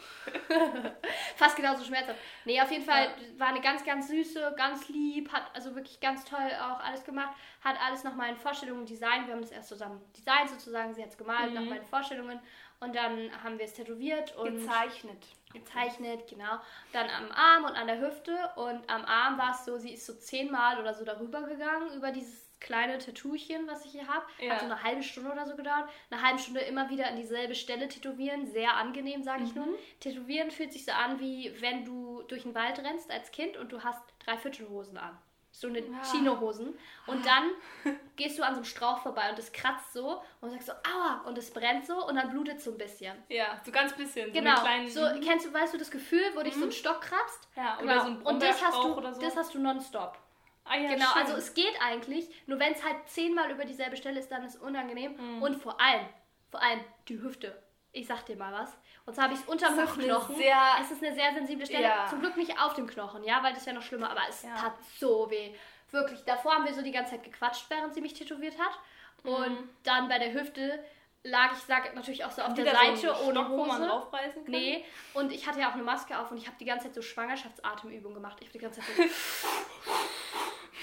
fast 1.38 1.56
genauso 1.56 1.84
schmerzhaft. 1.86 2.20
Nee, 2.44 2.60
auf 2.62 2.70
jeden 2.70 2.84
Fall 2.84 3.10
war 3.38 3.48
eine 3.48 3.62
ganz, 3.62 3.86
ganz 3.86 4.10
süße, 4.10 4.54
ganz 4.58 4.90
lieb, 4.90 5.32
hat 5.32 5.44
also 5.54 5.75
wirklich 5.75 6.00
ganz 6.02 6.25
toll 6.25 6.52
auch 6.62 6.80
alles 6.82 7.06
gemacht, 7.06 7.34
hat 7.64 7.78
alles 7.82 8.04
nach 8.04 8.16
meinen 8.16 8.36
Vorstellungen 8.36 8.86
designt. 8.86 9.28
Wir 9.28 9.34
haben 9.34 9.42
das 9.42 9.52
erst 9.52 9.70
zusammen 9.70 10.02
designt 10.18 10.50
sozusagen, 10.50 10.94
sie 10.94 11.02
hat 11.02 11.10
es 11.10 11.18
gemalt 11.18 11.54
nach 11.54 11.64
meinen 11.64 11.86
Vorstellungen 11.86 12.42
und 12.82 12.96
dann 12.96 13.32
haben 13.44 13.58
wir 13.58 13.66
es 13.66 13.74
tätowiert 13.74 14.36
und 14.36 14.60
Gezeichnet. 14.60 15.25
gezeichnet, 15.54 16.28
genau. 16.30 16.60
Dann 16.92 17.10
am 17.10 17.32
Arm 17.32 17.64
und 17.64 17.75
an 17.75 17.88
der 17.88 18.02
Hüfte 18.02 18.38
und 18.58 18.90
am 18.90 19.06
Arm 19.06 19.38
war 19.38 19.52
es 19.52 19.64
so, 19.64 19.78
sie 19.78 19.94
ist 19.94 20.06
so 20.06 20.14
zehnmal 20.16 20.80
oder 20.80 20.94
so 20.94 21.06
darüber 21.06 21.44
gegangen, 21.44 21.94
über 21.94 22.12
dieses 22.12 22.45
kleine 22.60 22.98
Tattoochen, 22.98 23.68
was 23.68 23.86
ich 23.86 23.92
hier 23.92 24.08
habe. 24.08 24.26
Ja. 24.40 24.54
Hat 24.54 24.60
so 24.62 24.66
eine 24.66 24.82
halbe 24.84 25.04
Stunde 25.04 25.32
oder 25.32 25.46
so 25.46 25.56
gedauert. 25.56 25.90
Eine 26.10 26.22
halbe 26.22 26.40
Stunde 26.40 26.62
immer 26.62 26.90
wieder 26.90 27.08
an 27.08 27.16
dieselbe 27.16 27.56
Stelle 27.56 27.88
tätowieren. 27.88 28.48
Sehr 28.48 28.76
angenehm, 28.76 29.24
sage 29.24 29.44
ich 29.44 29.54
nur. 29.56 29.68
Tätowieren 30.00 30.52
fühlt 30.52 30.74
sich 30.74 30.86
so 30.86 30.92
an, 30.92 31.20
wie 31.20 31.54
wenn 31.62 31.86
du 31.86 32.24
durch 32.24 32.44
den 32.44 32.56
Wald 32.56 32.80
rennst 32.80 33.12
als 33.12 33.32
Kind 33.32 33.58
und 33.58 33.72
du 33.72 33.84
hast 33.84 34.02
Dreiviertelhosen 34.26 34.98
an. 34.98 35.18
So 35.52 35.68
eine 35.68 35.80
Ja. 35.80 35.86
Chinohosen. 36.12 36.78
Und 37.08 37.26
dann 37.26 37.52
gehst 38.18 38.38
du 38.38 38.44
an 38.44 38.52
so 38.54 38.58
einem 38.58 38.66
Strauch 38.66 38.98
vorbei 39.00 39.30
und 39.30 39.40
es 39.40 39.54
kratzt 39.54 39.94
so 39.94 40.22
und 40.42 40.50
sagst 40.50 40.68
so, 40.68 40.74
aua, 40.74 41.22
und 41.28 41.38
es 41.38 41.50
brennt 41.52 41.86
so 41.86 42.06
und 42.06 42.16
dann 42.16 42.30
blutet 42.30 42.60
so 42.60 42.72
ein 42.72 42.78
bisschen. 42.78 43.16
Ja, 43.30 43.62
so 43.66 43.72
ganz 43.72 43.94
bisschen. 43.94 44.28
So 44.28 44.34
Genau. 44.34 44.60
Kleine, 44.60 44.90
So, 44.90 45.02
kennst 45.24 45.46
du, 45.46 45.54
weißt 45.54 45.74
du 45.74 45.78
das 45.78 45.90
Gefühl, 45.92 46.24
wo 46.36 46.42
dich 46.42 46.56
so 46.56 46.66
ein 46.66 46.72
Stock 46.74 47.00
kratzt? 47.00 47.48
Ja, 47.56 47.78
oder 47.78 47.88
genau. 47.88 48.02
so 48.02 48.08
ein 48.10 48.22
Und 48.24 48.44
das 48.44 48.62
hast 48.62 48.76
du, 48.84 48.94
so. 49.14 49.22
das 49.22 49.36
hast 49.38 49.54
du 49.54 49.60
nonstop. 49.60 50.18
Ah, 50.65 50.75
ja, 50.75 50.89
genau, 50.93 51.05
schön. 51.13 51.22
also 51.22 51.34
es 51.38 51.53
geht 51.53 51.74
eigentlich, 51.81 52.27
nur 52.48 52.60
wenn 52.60 52.74
es 52.74 52.84
halt 52.84 52.98
zehnmal 53.07 53.50
über 53.51 53.65
dieselbe 53.65 53.95
Stelle 53.98 54.19
ist, 54.19 54.29
dann 54.31 54.43
ist 54.43 54.55
es 54.55 54.62
unangenehm. 54.62 55.15
Mhm. 55.17 55.41
Und 55.41 55.55
vor 55.62 55.79
allem, 55.79 56.05
vor 56.51 56.62
allem 56.62 56.81
die 57.07 57.19
Hüfte. 57.22 57.62
Ich 57.91 58.07
sag 58.07 58.25
dir 58.25 58.36
mal 58.36 58.51
was. 58.51 58.72
Und 59.05 59.13
zwar 59.13 59.25
habe 59.25 59.36
ich 59.36 59.39
es 59.39 59.45
unterm 59.45 59.77
Hüftknochen. 59.79 60.36
sehr- 60.36 60.75
es 60.81 60.91
ist 60.91 61.01
eine 61.03 61.15
sehr 61.15 61.34
sensible 61.34 61.65
Stelle. 61.65 61.84
Ja. 61.84 62.07
Zum 62.10 62.19
Glück 62.19 62.36
nicht 62.36 62.60
auf 62.60 62.74
dem 62.74 62.88
Knochen, 62.88 63.24
ja, 63.24 63.41
weil 63.41 63.53
das 63.53 63.65
wäre 63.65 63.75
noch 63.75 63.84
schlimmer. 63.84 64.10
Aber 64.12 64.22
es 64.27 64.43
Ja. 64.43 64.53
tat 64.55 64.74
so 65.00 65.29
weh. 65.31 65.53
Wirklich. 65.91 66.24
Davor 66.25 66.55
haben 66.55 66.65
wir 66.65 66.74
so 66.74 66.81
die 66.81 66.91
ganze 66.91 67.12
Zeit 67.12 67.24
gequatscht, 67.24 67.69
während 67.69 67.93
sie 67.93 68.01
mich 68.01 68.13
tätowiert 68.13 68.55
hat. 68.60 68.77
Und 69.24 69.51
Mhm. 69.51 69.69
dann 69.84 70.07
bei 70.10 70.19
der 70.19 70.34
Hüfte 70.34 70.84
lag 71.24 71.53
ich, 71.53 71.60
sag 71.60 71.95
natürlich 71.95 72.25
auch 72.25 72.31
so 72.31 72.41
auf 72.41 72.50
Haben 72.50 72.55
der 72.55 72.65
die 72.65 72.72
da 72.72 72.77
Seite 72.77 72.98
so 72.98 73.24
ohne 73.25 73.39
Stock, 73.39 73.50
wo 73.50 73.65
man 73.65 73.77
Hose. 73.79 73.88
draufreißen 73.88 74.43
kann? 74.43 74.51
Nee, 74.51 74.84
und 75.13 75.31
ich 75.31 75.48
hatte 75.48 75.60
ja 75.62 75.69
auch 75.69 75.74
eine 75.74 75.84
Maske 75.84 76.19
auf 76.19 76.29
und 76.31 76.38
ich 76.38 76.48
habe 76.48 76.57
die 76.60 76.65
ganze 76.65 76.86
Zeit 76.88 76.95
so 76.95 77.01
Schwangerschaftsatemübungen 77.01 78.15
gemacht. 78.15 78.38
Ich 78.41 78.48
habe 78.48 78.57
die 78.57 78.63
ganze 78.63 78.81
Zeit 78.81 78.89
so. 78.98 79.03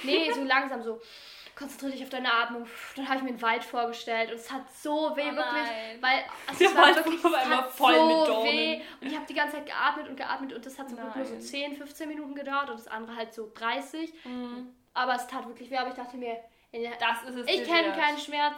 nee, 0.03 0.31
so 0.33 0.43
langsam 0.45 0.83
so. 0.83 1.01
Konzentriere 1.55 1.93
dich 1.93 2.03
auf 2.03 2.09
deine 2.09 2.33
Atmung. 2.33 2.67
Dann 2.97 3.07
habe 3.07 3.19
ich 3.19 3.23
mir 3.25 3.33
den 3.33 3.43
Wald 3.43 3.63
vorgestellt 3.63 4.31
und 4.31 4.37
es 4.37 4.51
hat 4.51 4.63
so 4.75 5.15
weh, 5.17 5.29
Oh 5.31 5.37
wirklich. 5.37 5.69
Weil 6.01 6.25
also 6.47 6.65
es 6.65 6.75
war 6.75 6.83
Wald 6.85 6.97
wirklich 6.97 7.23
war 7.25 7.41
es 7.41 7.47
immer 7.47 7.57
hat 7.59 7.71
voll 7.71 7.95
so 7.95 8.07
mit 8.07 8.29
Dornen. 8.29 8.45
weh. 8.53 8.81
Und 9.01 9.07
ich 9.07 9.15
habe 9.15 9.27
die 9.27 9.35
ganze 9.35 9.57
Zeit 9.57 9.67
geatmet 9.67 10.09
und 10.09 10.17
geatmet 10.17 10.53
und 10.55 10.65
das 10.65 10.79
hat 10.79 10.89
Glück 10.89 11.15
nur 11.15 11.25
so 11.27 11.33
Nein. 11.35 11.41
10, 11.43 11.77
15 11.77 12.09
Minuten 12.09 12.35
gedauert 12.35 12.71
und 12.71 12.79
das 12.79 12.89
andere 12.89 13.17
halt 13.17 13.35
so 13.35 13.51
30. 13.55 14.13
Mhm. 14.25 14.75
Aber 14.95 15.15
es 15.15 15.27
tat 15.27 15.47
wirklich 15.47 15.71
weh, 15.71 15.77
aber 15.77 15.91
ich 15.91 15.95
dachte 15.95 16.17
mir, 16.17 16.37
Das 16.73 17.23
ist 17.29 17.37
es. 17.37 17.47
ich 17.49 17.65
kenne 17.65 17.93
keinen 17.93 18.19
Schmerz. 18.19 18.55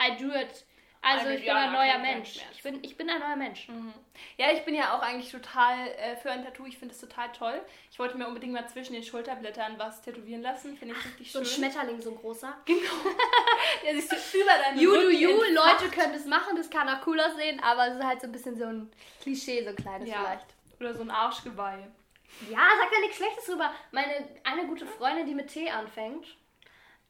I 0.00 0.16
do 0.22 0.26
it. 0.30 0.66
Also 1.02 1.28
Ein 1.28 1.34
ich 1.36 1.44
bin 1.44 1.54
ein 1.54 1.72
neuer 1.72 1.98
Mensch. 1.98 2.40
Ich 2.52 2.62
bin, 2.62 2.82
ich 2.82 2.96
bin 2.96 3.08
ein 3.08 3.20
neuer 3.20 3.36
Mensch. 3.36 3.68
Mhm. 3.68 3.92
Ja, 4.36 4.50
ich 4.52 4.64
bin 4.64 4.74
ja 4.74 4.96
auch 4.96 5.02
eigentlich 5.02 5.30
total 5.30 5.86
äh, 5.98 6.16
für 6.16 6.30
ein 6.32 6.44
Tattoo. 6.44 6.66
Ich 6.66 6.78
finde 6.78 6.94
es 6.94 7.00
total 7.00 7.30
toll. 7.32 7.60
Ich 7.92 7.98
wollte 7.98 8.16
mir 8.18 8.26
unbedingt 8.26 8.52
mal 8.52 8.66
zwischen 8.68 8.94
den 8.94 9.02
Schulterblättern 9.04 9.78
was 9.78 10.02
tätowieren 10.02 10.42
lassen. 10.42 10.76
Finde 10.76 10.94
ich 10.98 11.04
richtig 11.04 11.30
So 11.32 11.38
ein 11.38 11.44
schön. 11.44 11.54
Schmetterling, 11.58 12.00
so 12.00 12.10
ein 12.10 12.16
großer. 12.16 12.52
Der 13.84 13.94
sich 13.94 14.08
so 14.10 14.38
über 14.38 14.50
deinen 14.64 14.78
You 14.80 14.90
do 14.92 15.00
Rücken 15.00 15.16
you, 15.18 15.30
entfacht. 15.42 15.80
Leute 15.80 15.90
können 15.94 16.12
das 16.12 16.24
machen, 16.26 16.56
das 16.56 16.68
kann 16.70 16.88
auch 16.88 17.06
cool 17.06 17.20
aussehen, 17.20 17.60
aber 17.62 17.88
es 17.88 17.96
ist 17.96 18.04
halt 18.04 18.20
so 18.20 18.26
ein 18.26 18.32
bisschen 18.32 18.56
so 18.58 18.64
ein 18.64 18.90
Klischee, 19.22 19.62
so 19.62 19.70
ein 19.70 19.76
kleines 19.76 20.08
Ja. 20.08 20.16
vielleicht. 20.24 20.46
Oder 20.80 20.94
so 20.94 21.02
ein 21.02 21.10
Arschgeweih. 21.10 21.86
Ja, 22.50 22.58
sag 22.78 22.90
da 22.90 23.00
nichts 23.00 23.16
Schlechtes 23.16 23.46
drüber. 23.46 23.72
Meine 23.92 24.12
eine 24.44 24.66
gute 24.66 24.86
Freundin, 24.86 25.26
die 25.26 25.34
mit 25.34 25.48
T 25.48 25.70
anfängt, 25.70 26.26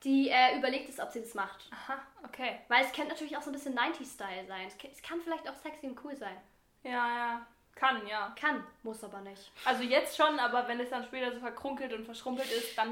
die 0.07 0.31
äh, 0.31 0.57
überlegt 0.57 0.89
es, 0.89 1.01
ob 1.01 1.11
sie 1.11 1.21
das 1.21 1.35
macht. 1.35 1.69
Aha, 1.73 1.99
okay. 2.25 2.61
Weil 2.69 2.85
es 2.85 2.93
könnte 2.93 3.11
natürlich 3.11 3.37
auch 3.37 3.43
so 3.43 3.51
ein 3.51 3.53
bisschen 3.53 3.77
90s-Style 3.77 4.47
sein. 4.47 4.67
Es 4.69 4.79
kann, 4.79 4.91
es 4.93 5.03
kann 5.03 5.21
vielleicht 5.21 5.49
auch 5.51 5.55
sexy 5.57 5.89
und 5.89 5.99
cool 6.05 6.17
sein. 6.17 6.37
Ja, 6.85 6.91
ja. 6.93 7.47
Kann, 7.75 8.07
ja. 8.07 8.35
Kann, 8.41 8.65
muss 8.85 9.05
aber 9.05 9.21
nicht. 9.21 9.51
Also 9.65 9.83
jetzt 9.83 10.17
schon, 10.17 10.39
aber 10.39 10.67
wenn 10.69 10.81
es 10.81 10.89
dann 10.89 11.05
später 11.05 11.31
so 11.33 11.41
verkrunkelt 11.41 11.93
und 11.93 12.05
verschrumpelt 12.05 12.51
ist, 12.51 12.79
dann 12.79 12.91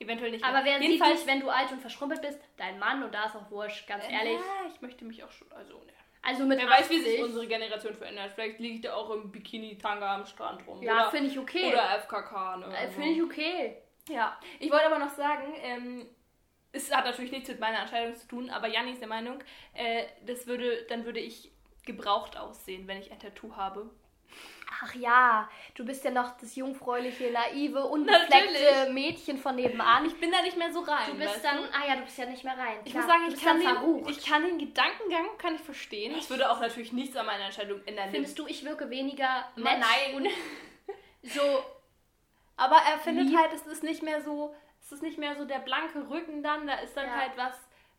eventuell 0.00 0.32
nicht 0.32 0.42
Aber 0.44 0.62
mehr. 0.62 0.80
wer 0.80 0.88
sieht 0.88 1.00
dich, 1.04 1.26
wenn 1.26 1.38
du 1.40 1.50
alt 1.50 1.70
und 1.70 1.80
verschrumpelt 1.80 2.22
bist? 2.22 2.40
Dein 2.56 2.78
Mann 2.80 3.02
und 3.04 3.14
da 3.14 3.26
ist 3.26 3.36
auch 3.36 3.48
wurscht, 3.50 3.86
ganz 3.86 4.02
ehrlich. 4.08 4.32
Ja, 4.40 4.70
ich 4.74 4.80
möchte 4.80 5.04
mich 5.04 5.22
auch 5.22 5.30
schon. 5.30 5.52
Also, 5.52 5.74
ne. 5.74 5.92
Also 6.22 6.44
mit 6.46 6.58
Wer 6.58 6.68
weiß, 6.68 6.90
wie 6.90 6.96
80, 6.96 7.04
sich 7.04 7.22
unsere 7.22 7.46
Generation 7.46 7.94
verändert. 7.94 8.32
Vielleicht 8.34 8.58
liegt 8.58 8.86
er 8.86 8.96
auch 8.96 9.10
im 9.10 9.30
Bikini-Tanga 9.30 10.16
am 10.16 10.26
Strand 10.26 10.66
rum. 10.66 10.82
Ja, 10.82 11.10
finde 11.10 11.30
ich 11.30 11.38
okay. 11.38 11.72
Oder 11.72 12.00
FKK. 12.00 12.56
Ne, 12.56 12.76
Äh, 12.76 12.86
so. 12.88 12.92
Finde 12.94 13.08
ich 13.10 13.22
okay. 13.22 13.76
Ja, 14.08 14.36
ich 14.58 14.70
wollte 14.70 14.86
aber 14.86 14.98
noch 14.98 15.10
sagen, 15.10 15.54
ähm, 15.62 16.08
es 16.72 16.94
hat 16.94 17.04
natürlich 17.04 17.32
nichts 17.32 17.48
mit 17.48 17.60
meiner 17.60 17.80
Entscheidung 17.80 18.14
zu 18.16 18.26
tun, 18.28 18.50
aber 18.50 18.68
Janni 18.68 18.92
ist 18.92 19.00
der 19.00 19.08
Meinung, 19.08 19.42
äh, 19.74 20.04
das 20.26 20.46
würde, 20.46 20.84
dann 20.88 21.04
würde 21.04 21.20
ich 21.20 21.50
gebraucht 21.84 22.36
aussehen, 22.36 22.86
wenn 22.86 22.98
ich 22.98 23.10
ein 23.10 23.18
Tattoo 23.18 23.56
habe. 23.56 23.90
Ach 24.82 24.94
ja, 24.94 25.48
du 25.74 25.84
bist 25.84 26.04
ja 26.04 26.10
noch 26.10 26.36
das 26.38 26.54
jungfräuliche, 26.54 27.30
naive, 27.30 27.84
unbefleckte 27.84 28.92
Mädchen 28.92 29.38
von 29.38 29.56
nebenan. 29.56 30.04
Ich 30.04 30.20
bin 30.20 30.30
da 30.30 30.42
nicht 30.42 30.58
mehr 30.58 30.70
so 30.70 30.80
rein. 30.80 31.10
Du 31.10 31.14
bist 31.18 31.42
dann, 31.42 31.58
ah 31.72 31.88
ja, 31.88 31.96
du 31.96 32.02
bist 32.02 32.18
ja 32.18 32.26
nicht 32.26 32.44
mehr 32.44 32.56
rein. 32.56 32.76
Ich 32.84 32.92
Klar, 32.92 33.04
muss 33.04 33.12
sagen, 33.12 33.28
du 33.28 33.34
ich 33.34 33.42
kann, 33.42 33.60
den, 33.60 34.08
ich 34.08 34.26
kann 34.26 34.44
den 34.44 34.58
Gedankengang 34.58 35.38
kann 35.38 35.54
ich 35.54 35.62
verstehen. 35.62 36.14
Es 36.16 36.28
würde 36.28 36.50
auch 36.50 36.60
natürlich 36.60 36.92
nichts 36.92 37.16
an 37.16 37.24
meiner 37.24 37.46
Entscheidung 37.46 37.80
ändern. 37.86 38.10
Findest 38.10 38.38
du, 38.38 38.46
ich 38.46 38.62
wirke 38.64 38.90
weniger 38.90 39.48
nett 39.56 39.78
Nein. 39.78 40.28
so, 41.22 41.64
Aber 42.56 42.76
er 42.76 42.98
findet 42.98 43.28
Lieb. 43.28 43.38
halt, 43.38 43.52
es 43.54 43.66
ist 43.66 43.82
nicht 43.82 44.02
mehr 44.02 44.20
so, 44.22 44.54
es 44.88 44.92
ist 44.92 45.02
nicht 45.02 45.18
mehr 45.18 45.36
so 45.36 45.44
der 45.44 45.58
blanke 45.58 46.08
Rücken 46.08 46.42
dann, 46.42 46.66
da 46.66 46.74
ist 46.76 46.96
dann 46.96 47.06
Ja. 47.06 47.16
halt 47.16 47.32
was, 47.36 47.54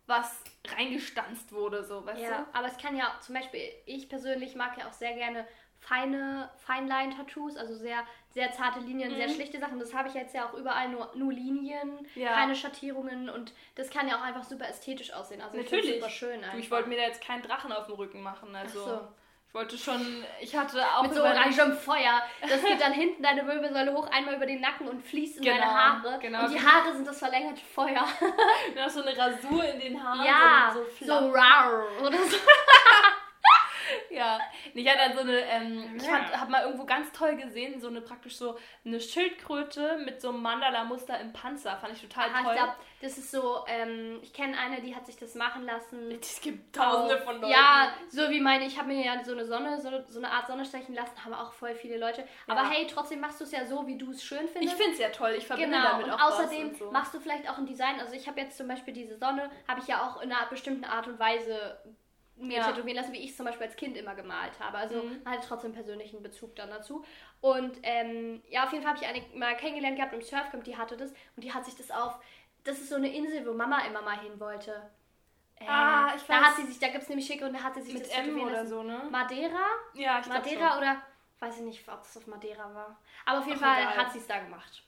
was 0.07 0.43
reingestanzt 0.75 1.51
wurde, 1.51 1.83
so, 1.83 2.03
weißt 2.03 2.19
ja, 2.19 2.47
aber 2.51 2.65
es 2.67 2.77
kann 2.77 2.95
ja, 2.95 3.15
zum 3.21 3.35
Beispiel, 3.35 3.61
ich 3.85 4.09
persönlich 4.09 4.55
mag 4.55 4.75
ja 4.75 4.87
auch 4.87 4.93
sehr 4.93 5.13
gerne 5.13 5.47
feine 5.77 6.49
Feinline-Tattoos, 6.65 7.57
also 7.57 7.75
sehr, 7.75 8.03
sehr 8.31 8.51
zarte 8.51 8.79
Linien, 8.79 9.15
sehr 9.15 9.27
Mhm. 9.27 9.33
schlichte 9.33 9.59
Sachen. 9.59 9.79
Das 9.79 9.93
habe 9.93 10.09
ich 10.09 10.13
jetzt 10.15 10.33
ja 10.33 10.49
auch 10.49 10.53
überall 10.55 10.89
nur, 10.89 11.11
nur 11.15 11.31
Linien, 11.31 12.07
Ja. 12.15 12.33
keine 12.33 12.55
Schattierungen 12.55 13.29
und 13.29 13.53
das 13.75 13.89
kann 13.91 14.07
ja 14.07 14.17
auch 14.17 14.23
einfach 14.23 14.43
super 14.43 14.67
ästhetisch 14.67 15.13
aussehen. 15.13 15.41
Also 15.41 15.57
ich 15.57 15.63
Natürlich. 15.71 15.93
super 15.95 16.09
schön 16.09 16.41
Du, 16.51 16.57
ich 16.57 16.71
wollte 16.71 16.89
mir 16.89 16.97
da 16.97 17.03
jetzt 17.03 17.23
keinen 17.23 17.43
Drachen 17.43 17.71
auf 17.71 17.85
dem 17.85 17.95
Rücken 17.95 18.21
machen, 18.21 18.55
also. 18.55 18.83
So. 18.83 19.07
Ich 19.49 19.55
wollte 19.55 19.79
schon, 19.79 20.23
ich 20.39 20.55
hatte 20.55 20.79
auch 20.95 21.01
Mit 21.01 21.15
so 21.15 21.23
orangem 21.23 21.75
Feuer. 21.75 22.21
Das 22.47 22.61
geht 22.63 22.79
dann 22.79 22.93
hinten 22.93 23.23
deine 23.23 23.47
Wirbelsäule 23.47 23.91
hoch, 23.93 24.07
einmal 24.11 24.35
über 24.35 24.45
den 24.45 24.61
Nacken 24.61 24.87
und 24.87 25.01
fließt 25.03 25.37
in 25.37 25.43
Genau, 25.43 25.57
deine 25.57 25.73
Haare. 25.73 26.19
genau. 26.21 26.43
Und 26.43 26.51
die 26.53 26.59
Haare 26.63 26.93
sind 26.93 27.07
das 27.07 27.17
verlängerte 27.17 27.61
Feuer. 27.73 28.07
noch 28.75 28.89
so 28.89 29.01
eine 29.01 29.17
Rasur 29.17 29.63
in 29.65 29.79
den 29.79 30.03
Haaren. 30.03 30.23
ja, 30.23 30.71
so, 30.71 30.85
so, 30.99 31.05
so 31.05 31.31
rar 31.31 31.81
oder 31.99 32.17
so. 32.19 32.37
Ja, 34.09 34.39
ich 34.73 34.87
hatte 34.87 34.99
dann 34.99 35.13
so 35.13 35.19
eine, 35.21 35.39
ähm, 35.41 35.95
ich 35.97 36.09
habe 36.09 36.51
mal 36.51 36.63
irgendwo 36.63 36.85
ganz 36.85 37.11
toll 37.11 37.35
gesehen, 37.35 37.79
so 37.79 37.87
eine 37.87 38.01
praktisch 38.01 38.35
so 38.37 38.57
eine 38.85 38.99
Schildkröte 38.99 39.97
mit 40.05 40.21
so 40.21 40.29
einem 40.29 40.41
Mandala-Muster 40.41 41.19
im 41.19 41.31
Panzer. 41.33 41.77
Fand 41.77 41.93
ich 41.93 42.01
total 42.01 42.29
Aha, 42.29 42.43
toll. 42.43 42.51
ich 42.53 42.57
glaube, 42.59 42.73
das 43.01 43.17
ist 43.17 43.31
so, 43.31 43.63
ähm, 43.67 44.19
ich 44.21 44.33
kenne 44.33 44.57
eine, 44.57 44.81
die 44.81 44.95
hat 44.95 45.05
sich 45.05 45.15
das 45.15 45.35
machen 45.35 45.63
lassen. 45.65 46.11
es 46.21 46.41
gibt 46.41 46.75
tausende 46.75 47.17
von 47.19 47.35
Leuten. 47.39 47.51
Ja, 47.51 47.91
so 48.09 48.29
wie 48.29 48.39
meine, 48.39 48.65
ich 48.65 48.77
habe 48.77 48.87
mir 48.87 49.05
ja 49.05 49.23
so 49.23 49.33
eine 49.33 49.45
Sonne, 49.45 49.79
so, 49.79 49.89
so 50.07 50.19
eine 50.19 50.31
Art 50.31 50.47
Sonne 50.47 50.65
stechen 50.65 50.95
lassen, 50.95 51.23
haben 51.23 51.33
auch 51.33 51.53
voll 51.53 51.75
viele 51.75 51.97
Leute. 51.97 52.27
Aber 52.47 52.63
Ja. 52.63 52.69
hey, 52.71 52.87
trotzdem 52.87 53.19
machst 53.19 53.39
du 53.39 53.43
es 53.45 53.51
ja 53.51 53.65
so, 53.65 53.85
wie 53.87 53.97
du 53.97 54.11
es 54.11 54.23
schön 54.23 54.45
ich 54.45 54.51
findest. 54.51 54.75
finde 54.77 54.93
es 54.93 54.99
ja 54.99 55.09
toll. 55.09 55.35
Ich 55.37 55.45
verbinde 55.47 55.69
Genau, 55.77 55.89
damit 55.91 56.05
und 56.07 56.11
auch 56.13 56.21
außerdem 56.31 56.63
was 56.63 56.71
und 56.71 56.77
so. 56.77 56.91
machst 56.91 57.13
du 57.13 57.19
vielleicht 57.19 57.49
auch 57.49 57.57
ein 57.57 57.65
Design. 57.65 57.99
Also 57.99 58.13
ich 58.13 58.27
habe 58.27 58.39
jetzt 58.41 58.57
zum 58.57 58.67
Beispiel 58.67 58.93
diese 58.93 59.17
Sonne, 59.17 59.49
habe 59.67 59.79
ich 59.81 59.87
ja 59.87 60.03
auch 60.07 60.21
in 60.21 60.31
einer 60.31 60.47
bestimmten 60.49 60.85
Art 60.85 61.07
und 61.07 61.19
Weise 61.19 61.77
mir 62.39 62.57
Ja. 62.57 62.71
tätowieren 62.71 62.95
lassen, 62.97 63.13
wie 63.13 63.19
ich 63.23 63.31
es 63.31 63.37
zum 63.37 63.45
Beispiel 63.45 63.67
als 63.67 63.75
Kind 63.75 63.95
immer 63.97 64.15
gemalt 64.15 64.59
habe. 64.59 64.77
Also 64.77 64.95
Mhm. 65.03 65.21
man 65.23 65.33
hatte 65.33 65.47
trotzdem 65.47 65.73
persönlichen 65.73 66.21
Bezug 66.23 66.55
dann 66.55 66.69
dazu. 66.69 67.03
Und 67.41 67.77
ähm, 67.83 68.41
ja, 68.49 68.63
auf 68.65 68.71
jeden 68.71 68.83
Fall 68.83 68.93
habe 68.95 69.03
ich 69.03 69.09
eine 69.09 69.21
mal 69.39 69.55
kennengelernt 69.57 69.97
gehabt 69.97 70.13
im 70.13 70.21
Surfcamp, 70.21 70.63
die 70.63 70.77
hatte 70.77 70.97
das 70.97 71.11
und 71.35 71.43
die 71.43 71.53
hat 71.53 71.65
sich 71.65 71.75
das 71.75 71.91
auf, 71.91 72.19
das 72.63 72.79
ist 72.79 72.89
so 72.89 72.95
eine 72.95 73.13
Insel, 73.13 73.45
wo 73.47 73.53
Mama 73.53 73.79
immer 73.85 74.01
mal 74.01 74.19
hin 74.19 74.39
wollte. 74.39 74.89
Äh, 75.57 75.65
Ah, 75.67 76.13
ich 76.15 76.23
Da 76.23 76.35
weiß. 76.35 76.45
hat 76.47 76.55
sie 76.55 76.63
sich, 76.65 76.79
da 76.79 76.87
gibt 76.87 77.03
es 77.03 77.09
nämlich 77.09 77.27
schicke 77.27 77.45
und 77.45 77.53
da 77.53 77.61
hat 77.63 77.75
sie 77.75 77.81
sich 77.81 77.93
mit 77.93 78.03
das 78.03 78.09
M 78.11 78.25
tätowieren 78.25 78.49
oder 78.49 78.65
so, 78.65 78.83
ne? 78.83 79.07
Madeira? 79.11 79.65
Ja, 79.93 80.19
ich 80.19 80.27
Madeira 80.27 80.69
schon. 80.69 80.77
oder 80.79 81.01
weiß 81.39 81.57
ich 81.57 81.63
nicht, 81.63 81.87
ob 81.89 82.01
das 82.03 82.15
auf 82.17 82.27
Madeira 82.27 82.73
war. 82.73 82.97
Aber 83.25 83.39
auf 83.39 83.47
jeden 83.47 83.59
Ach, 83.63 83.65
Fall 83.73 83.83
egal. 83.83 83.97
hat 83.97 84.11
sie 84.13 84.19
es 84.19 84.27
da 84.27 84.39
gemacht. 84.39 84.83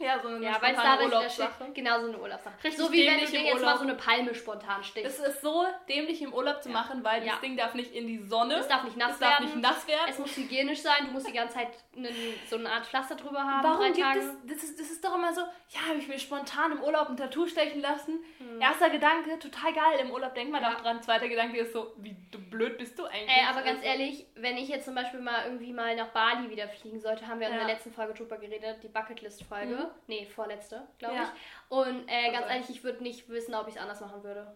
Ja, 0.00 0.18
so 0.20 0.26
eine 0.26 0.44
Ja, 0.44 0.60
weil 0.60 0.72
es 0.74 0.80
spontane 0.80 1.04
Urlaubssache. 1.04 1.70
Genau 1.72 2.00
so 2.00 2.08
eine 2.08 2.18
Urlaubssache. 2.18 2.54
Richtig 2.64 2.78
so 2.84 2.92
wie 2.92 3.06
wenn 3.06 3.20
du 3.20 3.26
dir 3.26 3.42
jetzt 3.42 3.62
mal 3.62 3.76
so 3.76 3.84
eine 3.84 3.94
Palme 3.94 4.34
spontan 4.34 4.82
stichst. 4.82 5.20
Es 5.20 5.24
ist 5.34 5.40
so 5.40 5.64
dämlich 5.88 6.20
im 6.20 6.34
Urlaub 6.34 6.60
zu 6.64 6.68
machen, 6.68 7.04
weil 7.04 7.24
Ja. 7.24 7.32
das 7.32 7.40
Ding 7.42 7.56
darf 7.56 7.74
nicht 7.74 7.92
in 7.94 8.08
die 8.08 8.18
Sonne. 8.18 8.56
Es 8.56 8.66
darf 8.66 8.82
nicht 8.82 8.96
nass 8.96 9.12
es 9.12 9.18
darf 9.20 9.38
werden. 9.38 9.44
nicht 9.44 9.56
nass 9.62 9.86
werden. 9.86 10.06
Es 10.08 10.18
muss 10.18 10.36
hygienisch 10.36 10.80
sein, 10.82 11.06
du 11.06 11.12
musst 11.12 11.28
die 11.28 11.32
ganze 11.32 11.54
Zeit 11.54 11.68
einen, 11.96 12.12
so 12.50 12.56
eine 12.56 12.72
Art 12.72 12.86
Pflaster 12.86 13.14
drüber 13.14 13.40
haben. 13.44 13.62
Warum 13.62 13.84
gibt 13.92 14.00
Tage. 14.00 14.18
es, 14.18 14.26
das 14.46 14.64
ist, 14.64 14.80
das 14.80 14.90
ist 14.90 15.04
doch 15.04 15.14
immer 15.14 15.32
so, 15.32 15.42
ja, 15.42 15.80
habe 15.88 15.98
ich 15.98 16.08
mir 16.08 16.18
spontan 16.18 16.72
im 16.72 16.82
Urlaub 16.82 17.08
ein 17.10 17.16
Tattoo 17.16 17.46
stechen 17.46 17.80
lassen. 17.80 18.18
Hm. 18.38 18.60
Erster 18.60 18.90
Gedanke, 18.90 19.38
total 19.38 19.72
geil, 19.72 20.00
im 20.00 20.10
Urlaub 20.10 20.34
denkt 20.34 20.50
man 20.52 20.60
Ja. 20.62 20.74
da 20.74 20.80
dran. 20.82 21.02
Zweiter 21.02 21.28
Gedanke 21.28 21.58
ist 21.58 21.72
so, 21.72 21.92
wie 21.98 22.16
du 22.32 22.38
blöd 22.40 22.78
bist 22.78 22.98
du 22.98 23.04
eigentlich? 23.04 23.28
Ey, 23.28 23.44
aber 23.48 23.62
ganz 23.62 23.78
Also, 23.78 23.90
ehrlich, 23.90 24.26
wenn 24.34 24.56
ich 24.56 24.68
jetzt 24.68 24.86
zum 24.86 24.96
Beispiel 24.96 25.20
mal 25.20 25.44
irgendwie 25.44 25.72
mal 25.72 25.94
nach 25.94 26.08
Bali 26.08 26.50
wieder 26.50 26.66
fliegen 26.68 26.98
sollte, 27.00 27.28
haben 27.28 27.38
wir 27.38 27.46
in 27.46 27.52
Ja. 27.54 27.60
der 27.60 27.68
letzten 27.68 27.92
Folge 27.92 28.14
drüber 28.14 28.38
geredet, 28.38 28.82
die 28.82 28.88
Bucketlist-Folge. 28.88 29.74
Mhm. 29.76 29.83
Nee, 30.06 30.26
vorletzte, 30.26 30.86
glaube 30.98 31.16
Ja. 31.16 31.22
ich. 31.22 31.28
Und 31.70 32.08
äh, 32.08 32.30
ganz 32.32 32.46
sein. 32.46 32.56
ehrlich, 32.56 32.70
ich 32.70 32.84
würde 32.84 33.02
nicht 33.02 33.28
wissen, 33.28 33.54
ob 33.54 33.68
ich 33.68 33.74
es 33.76 33.80
anders 33.80 34.00
machen 34.00 34.22
würde. 34.22 34.54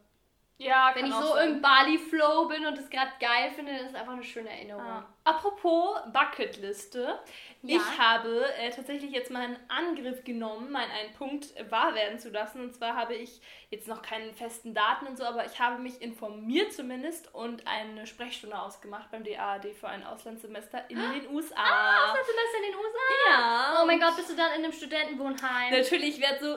Ja, 0.61 0.90
Wenn 0.94 1.06
ich 1.06 1.14
so 1.14 1.35
sein. 1.35 1.50
im 1.54 1.62
Bali-Flow 1.62 2.49
bin 2.49 2.66
und 2.66 2.76
es 2.76 2.90
gerade 2.90 3.12
geil 3.20 3.50
finde, 3.54 3.73
dann 3.73 3.80
ist 3.85 3.90
es 3.90 3.94
einfach 3.94 4.14
eine 4.14 4.25
schöne 4.25 4.50
Erinnerung. 4.50 4.82
Ah. 4.82 5.06
Apropos 5.23 6.00
Bucketliste. 6.12 7.18
Ja. 7.62 7.76
Ich 7.76 7.98
habe 7.98 8.44
äh, 8.60 8.70
tatsächlich 8.70 9.10
jetzt 9.10 9.30
mal 9.32 9.42
einen 9.42 9.58
Angriff 9.68 10.22
genommen, 10.22 10.70
meinen 10.70 10.90
einen 10.92 11.12
Punkt 11.14 11.46
wahr 11.70 11.94
werden 11.94 12.18
zu 12.18 12.30
lassen. 12.30 12.60
Und 12.60 12.74
zwar 12.74 12.94
habe 12.94 13.14
ich 13.14 13.40
jetzt 13.70 13.88
noch 13.88 14.00
keinen 14.00 14.32
festen 14.32 14.74
Daten 14.74 15.06
und 15.08 15.18
so, 15.18 15.24
aber 15.24 15.44
ich 15.44 15.58
habe 15.58 15.80
mich 15.82 16.00
informiert 16.00 16.72
zumindest 16.72 17.34
und 17.34 17.66
eine 17.66 18.06
Sprechstunde 18.06 18.56
ausgemacht 18.58 19.10
beim 19.10 19.24
DAAD 19.24 19.74
für 19.74 19.88
ein 19.88 20.04
Auslandssemester 20.04 20.84
in 20.88 20.98
den 20.98 21.28
USA. 21.34 21.56
Was 21.56 22.18
hast 22.20 22.28
du 22.28 22.32
das 22.32 22.56
in 22.58 22.62
den 22.70 22.74
USA? 22.76 23.30
ja. 23.30 23.78
Oh 23.82 23.86
mein 23.86 23.98
Gott, 24.00 24.16
bist 24.16 24.30
du 24.30 24.36
dann 24.36 24.52
in 24.56 24.64
einem 24.64 24.72
Studentenwohnheim? 24.72 25.70
Natürlich, 25.72 26.16
ich 26.16 26.20
werde 26.20 26.38
so 26.44 26.52
Oh 26.54 26.56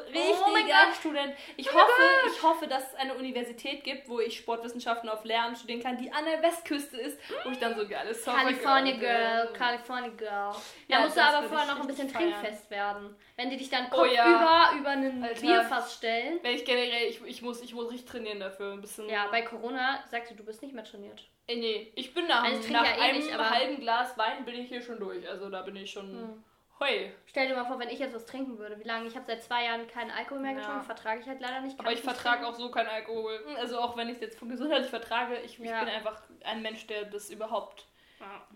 richtiger 0.53 0.85
Gott. 0.85 0.95
Student. 0.99 1.33
Ich 1.57 1.69
Oh 1.71 1.75
hoffe, 1.75 2.01
ich 2.27 2.43
hoffe, 2.43 2.67
dass 2.67 2.83
es 2.91 2.95
eine 2.95 3.15
Universität 3.15 3.83
gibt, 3.83 4.07
wo 4.07 4.19
ich 4.19 4.37
Sportwissenschaften 4.37 5.09
auf 5.09 5.23
Lehramt 5.25 5.57
studieren 5.57 5.81
kann, 5.81 5.97
die 5.97 6.11
an 6.11 6.25
der 6.25 6.41
Westküste 6.41 6.97
ist, 6.97 7.17
wo 7.43 7.49
ich 7.51 7.59
dann 7.59 7.75
so 7.75 7.87
geile 7.87 8.13
Surfer 8.13 8.37
California 8.37 8.95
Girl. 8.97 9.53
California 9.53 10.11
Girl. 10.15 10.55
Ja, 10.91 10.97
da 10.99 11.03
musst 11.05 11.17
du 11.17 11.21
aber 11.21 11.47
vorher 11.47 11.65
ich 11.67 11.73
noch 11.73 11.81
ein 11.81 11.87
bisschen 11.87 12.09
feiern. 12.09 12.31
trinkfest 12.33 12.69
werden. 12.69 13.15
Wenn 13.37 13.49
die 13.49 13.57
dich 13.57 13.69
dann 13.69 13.85
Oh 13.87 13.95
kopfüber 13.95 14.13
ja. 14.13 14.73
über 14.77 14.89
einen 14.89 15.23
Alter. 15.23 15.41
Bierfass 15.41 15.95
stellen. 15.95 16.39
Wenn 16.41 16.55
ich 16.55 16.65
generell, 16.65 17.07
ich, 17.09 17.21
ich, 17.25 17.41
muss, 17.41 17.61
ich 17.61 17.73
muss 17.73 17.89
richtig 17.91 18.09
trainieren 18.09 18.39
dafür. 18.39 18.73
Ein 18.73 18.81
bisschen. 18.81 19.09
Ja, 19.09 19.27
bei 19.31 19.41
Corona 19.41 20.03
sagst 20.09 20.31
du, 20.31 20.35
du 20.35 20.43
bist 20.43 20.61
nicht 20.61 20.73
mehr 20.75 20.83
trainiert. 20.83 21.23
Ey, 21.47 21.57
nee, 21.57 21.91
ich 21.95 22.13
bin 22.13 22.27
nach, 22.27 22.43
Also 22.43 22.59
ich 22.59 22.69
nach 22.69 22.85
ja 22.85 22.97
eh 22.97 23.01
einem 23.01 23.17
nicht, 23.19 23.33
aber- 23.33 23.49
halben 23.49 23.79
Glas 23.79 24.17
Wein 24.17 24.45
bin 24.45 24.55
ich 24.55 24.67
hier 24.69 24.81
schon 24.81 24.99
durch. 24.99 25.27
Also 25.27 25.49
da 25.49 25.61
bin 25.63 25.75
ich 25.75 25.91
schon. 25.91 26.07
Hm. 26.11 26.43
Hoi. 26.79 27.11
Stell 27.27 27.47
dir 27.47 27.55
mal 27.55 27.65
vor, 27.65 27.77
wenn 27.77 27.89
ich 27.89 27.99
jetzt 27.99 28.15
was 28.15 28.25
trinken 28.25 28.57
würde. 28.57 28.79
Wie 28.79 28.83
lange? 28.87 29.05
Ich 29.07 29.15
habe 29.15 29.25
seit 29.27 29.43
zwei 29.43 29.65
Jahren 29.65 29.85
keinen 29.87 30.09
Alkohol 30.09 30.39
mehr 30.39 30.53
Ja. 30.53 30.57
getrunken. 30.57 30.81
Vertrage 30.83 31.21
ich 31.21 31.27
halt 31.27 31.39
leider 31.39 31.61
nicht. 31.61 31.79
Aber 31.79 31.89
ich 31.91 32.03
nicht 32.03 32.03
vertrage 32.11 32.47
auch 32.47 32.55
so 32.55 32.71
keinen 32.71 32.87
Alkohol. 32.87 33.39
Also 33.59 33.77
auch 33.79 33.95
wenn 33.97 34.09
ich 34.09 34.15
es 34.15 34.21
jetzt 34.21 34.39
von 34.39 34.49
gesundheitlich 34.49 34.89
vertrage, 34.89 35.35
ich, 35.45 35.59
ich 35.59 35.69
Ja. 35.69 35.83
bin 35.83 35.89
einfach 35.93 36.19
ein 36.43 36.63
Mensch, 36.63 36.87
der 36.87 37.05
das 37.05 37.29
überhaupt 37.29 37.85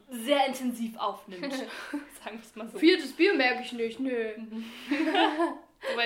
sehr 0.09 0.45
intensiv 0.47 0.97
aufnimmt. 0.97 1.53
Sagen 2.23 2.37
wir 2.37 2.39
es 2.41 2.55
mal 2.55 2.67
so. 2.69 2.77
Viertes 2.79 3.13
Bier 3.13 3.33
merke 3.33 3.61
ich 3.63 3.71
nicht, 3.73 3.99
nö. 3.99 4.33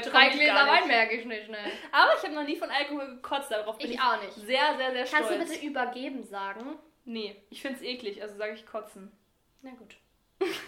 So 0.04 0.10
Drei 0.12 0.28
Gläser 0.30 0.68
Wein 0.68 0.88
merke 0.90 1.16
ich 1.16 1.26
nicht, 1.26 1.48
ne. 1.50 1.58
Aber 1.94 2.12
ich 2.18 2.24
habe 2.24 2.34
noch 2.34 2.44
nie 2.44 2.58
von 2.58 2.70
Alkohol 2.70 3.16
gekotzt, 3.16 3.50
darauf 3.50 3.78
bin 3.78 3.88
ich, 3.88 3.94
Ich 3.94 4.02
auch 4.02 4.22
nicht. 4.22 4.34
sehr, 4.34 4.76
sehr, 4.78 4.92
sehr 4.92 5.06
stolz. 5.06 5.28
Kannst 5.30 5.32
du 5.32 5.54
bitte 5.54 5.66
übergeben 5.66 6.24
sagen? 6.24 6.76
Nee, 7.06 7.38
ich 7.50 7.62
finde 7.62 7.78
es 7.78 7.84
eklig, 7.84 8.22
also 8.22 8.36
sage 8.36 8.54
ich 8.56 8.66
kotzen. 8.66 9.10
Na 9.62 9.72
gut. 9.72 9.96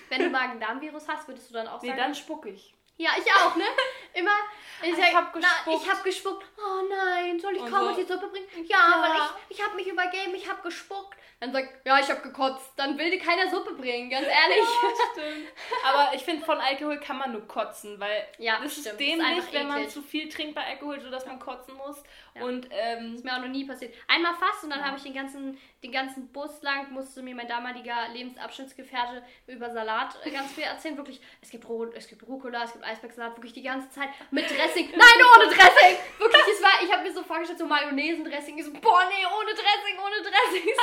Wenn 0.08 0.24
du 0.24 0.30
Magen-Darm-Virus 0.30 1.10
hast, 1.10 1.28
würdest 1.28 1.50
du 1.50 1.54
dann 1.54 1.68
auch 1.68 1.82
Nee, 1.82 1.90
sagen? 1.90 2.00
dann 2.00 2.16
spuck 2.16 2.46
ich. 2.46 2.74
Ja, 3.02 3.10
ich 3.18 3.32
auch, 3.34 3.56
ne? 3.56 3.66
Immer. 4.14 4.32
Ich, 4.84 4.98
Ich 4.98 5.14
hab 5.16 5.32
Na, 5.36 5.48
gespuckt. 5.48 5.78
ich 5.84 5.90
hab 5.92 6.04
gespuckt. 6.04 6.46
Oh 6.58 6.82
nein, 6.90 7.40
soll 7.40 7.54
ich 7.56 7.60
kaum 7.68 7.94
so. 7.94 8.02
die 8.02 8.04
Suppe 8.12 8.30
bringen? 8.30 8.48
Ja, 8.66 8.78
Ja. 8.80 9.02
weil 9.04 9.22
ich, 9.48 9.58
ich 9.60 9.64
hab 9.64 9.76
mich 9.76 9.86
übergeben, 9.86 10.34
ich 10.34 10.50
hab 10.50 10.64
gespuckt. 10.64 11.16
Dann 11.40 11.54
sagt, 11.54 11.86
ja, 11.86 12.00
ich 12.00 12.10
hab 12.10 12.24
gekotzt. 12.24 12.72
Dann 12.78 12.98
will 12.98 13.12
dir 13.12 13.20
keiner 13.20 13.48
Suppe 13.52 13.76
bringen, 13.76 14.10
ganz 14.10 14.26
ehrlich. 14.26 14.66
Stimmt. 15.12 15.50
Aber 15.86 16.16
ich 16.16 16.24
finde, 16.24 16.44
von 16.44 16.60
Alkohol 16.60 17.00
kann 17.00 17.20
man 17.20 17.32
nur 17.32 17.48
kotzen, 17.48 18.00
weil 18.00 18.28
Ja, 18.40 18.54
das 18.60 18.72
stimmt. 18.72 18.78
ist 18.78 18.86
Das 18.88 18.94
ist 18.94 19.00
dämlich, 19.00 19.28
einfach 19.28 19.54
wenn 19.54 19.68
man 19.68 19.88
zu 19.88 20.02
viel 20.02 20.28
trinkt 20.30 20.56
bei 20.56 20.66
Alkohol, 20.66 21.00
sodass 21.00 21.28
man 21.28 21.38
kotzen 21.40 21.76
muss. 21.76 22.02
Ja. 22.34 22.42
Und 22.42 22.68
ähm, 22.72 23.14
ist 23.14 23.24
mir 23.24 23.36
auch 23.36 23.42
noch 23.42 23.50
nie 23.50 23.66
passiert. 23.68 23.94
Einmal 24.08 24.34
fast 24.34 24.64
und 24.64 24.72
dann 24.72 24.80
Ja. 24.80 24.86
habe 24.88 24.98
ich 24.98 25.04
den 25.04 25.14
ganzen, 25.14 25.62
den 25.84 25.92
ganzen 25.92 26.32
Bus 26.32 26.62
lang, 26.62 26.92
musste 26.92 27.24
mir 27.24 27.34
mein 27.34 27.48
damaliger 27.48 28.08
Lebensabschnittsgefährte 28.14 29.24
über 29.48 29.72
Salat 29.72 30.16
äh, 30.24 30.30
ganz 30.30 30.52
viel 30.52 30.64
erzählen. 30.64 30.96
Wirklich, 30.96 31.20
es 31.42 31.50
gibt, 31.50 31.68
Ro 31.68 31.86
es 31.86 32.08
gibt 32.08 32.28
Rucola, 32.28 32.64
es 32.64 32.74
gibt 32.74 32.86
Eisbergsalat, 32.86 33.36
wirklich 33.36 33.54
die 33.54 33.64
ganze 33.64 33.90
Zeit 33.90 34.10
mit 34.30 34.48
Dressing. 34.48 34.92
Nein, 34.96 35.26
ohne 35.36 35.48
Dressing! 35.48 35.98
Wirklich, 36.20 36.44
es 36.54 36.62
war, 36.62 36.84
ich 36.84 36.92
habe 36.92 37.02
mir 37.04 37.12
so 37.12 37.24
vorgestellt, 37.24 37.58
so 37.58 37.66
Mayonnaise-Dressing. 37.66 38.58
Ich 38.60 38.66
so, 38.66 38.74
boah, 38.74 39.04
nee, 39.10 39.26
ohne 39.26 39.54
Dressing, 39.54 39.98
ohne 39.98 40.22
Dressing. 40.22 40.70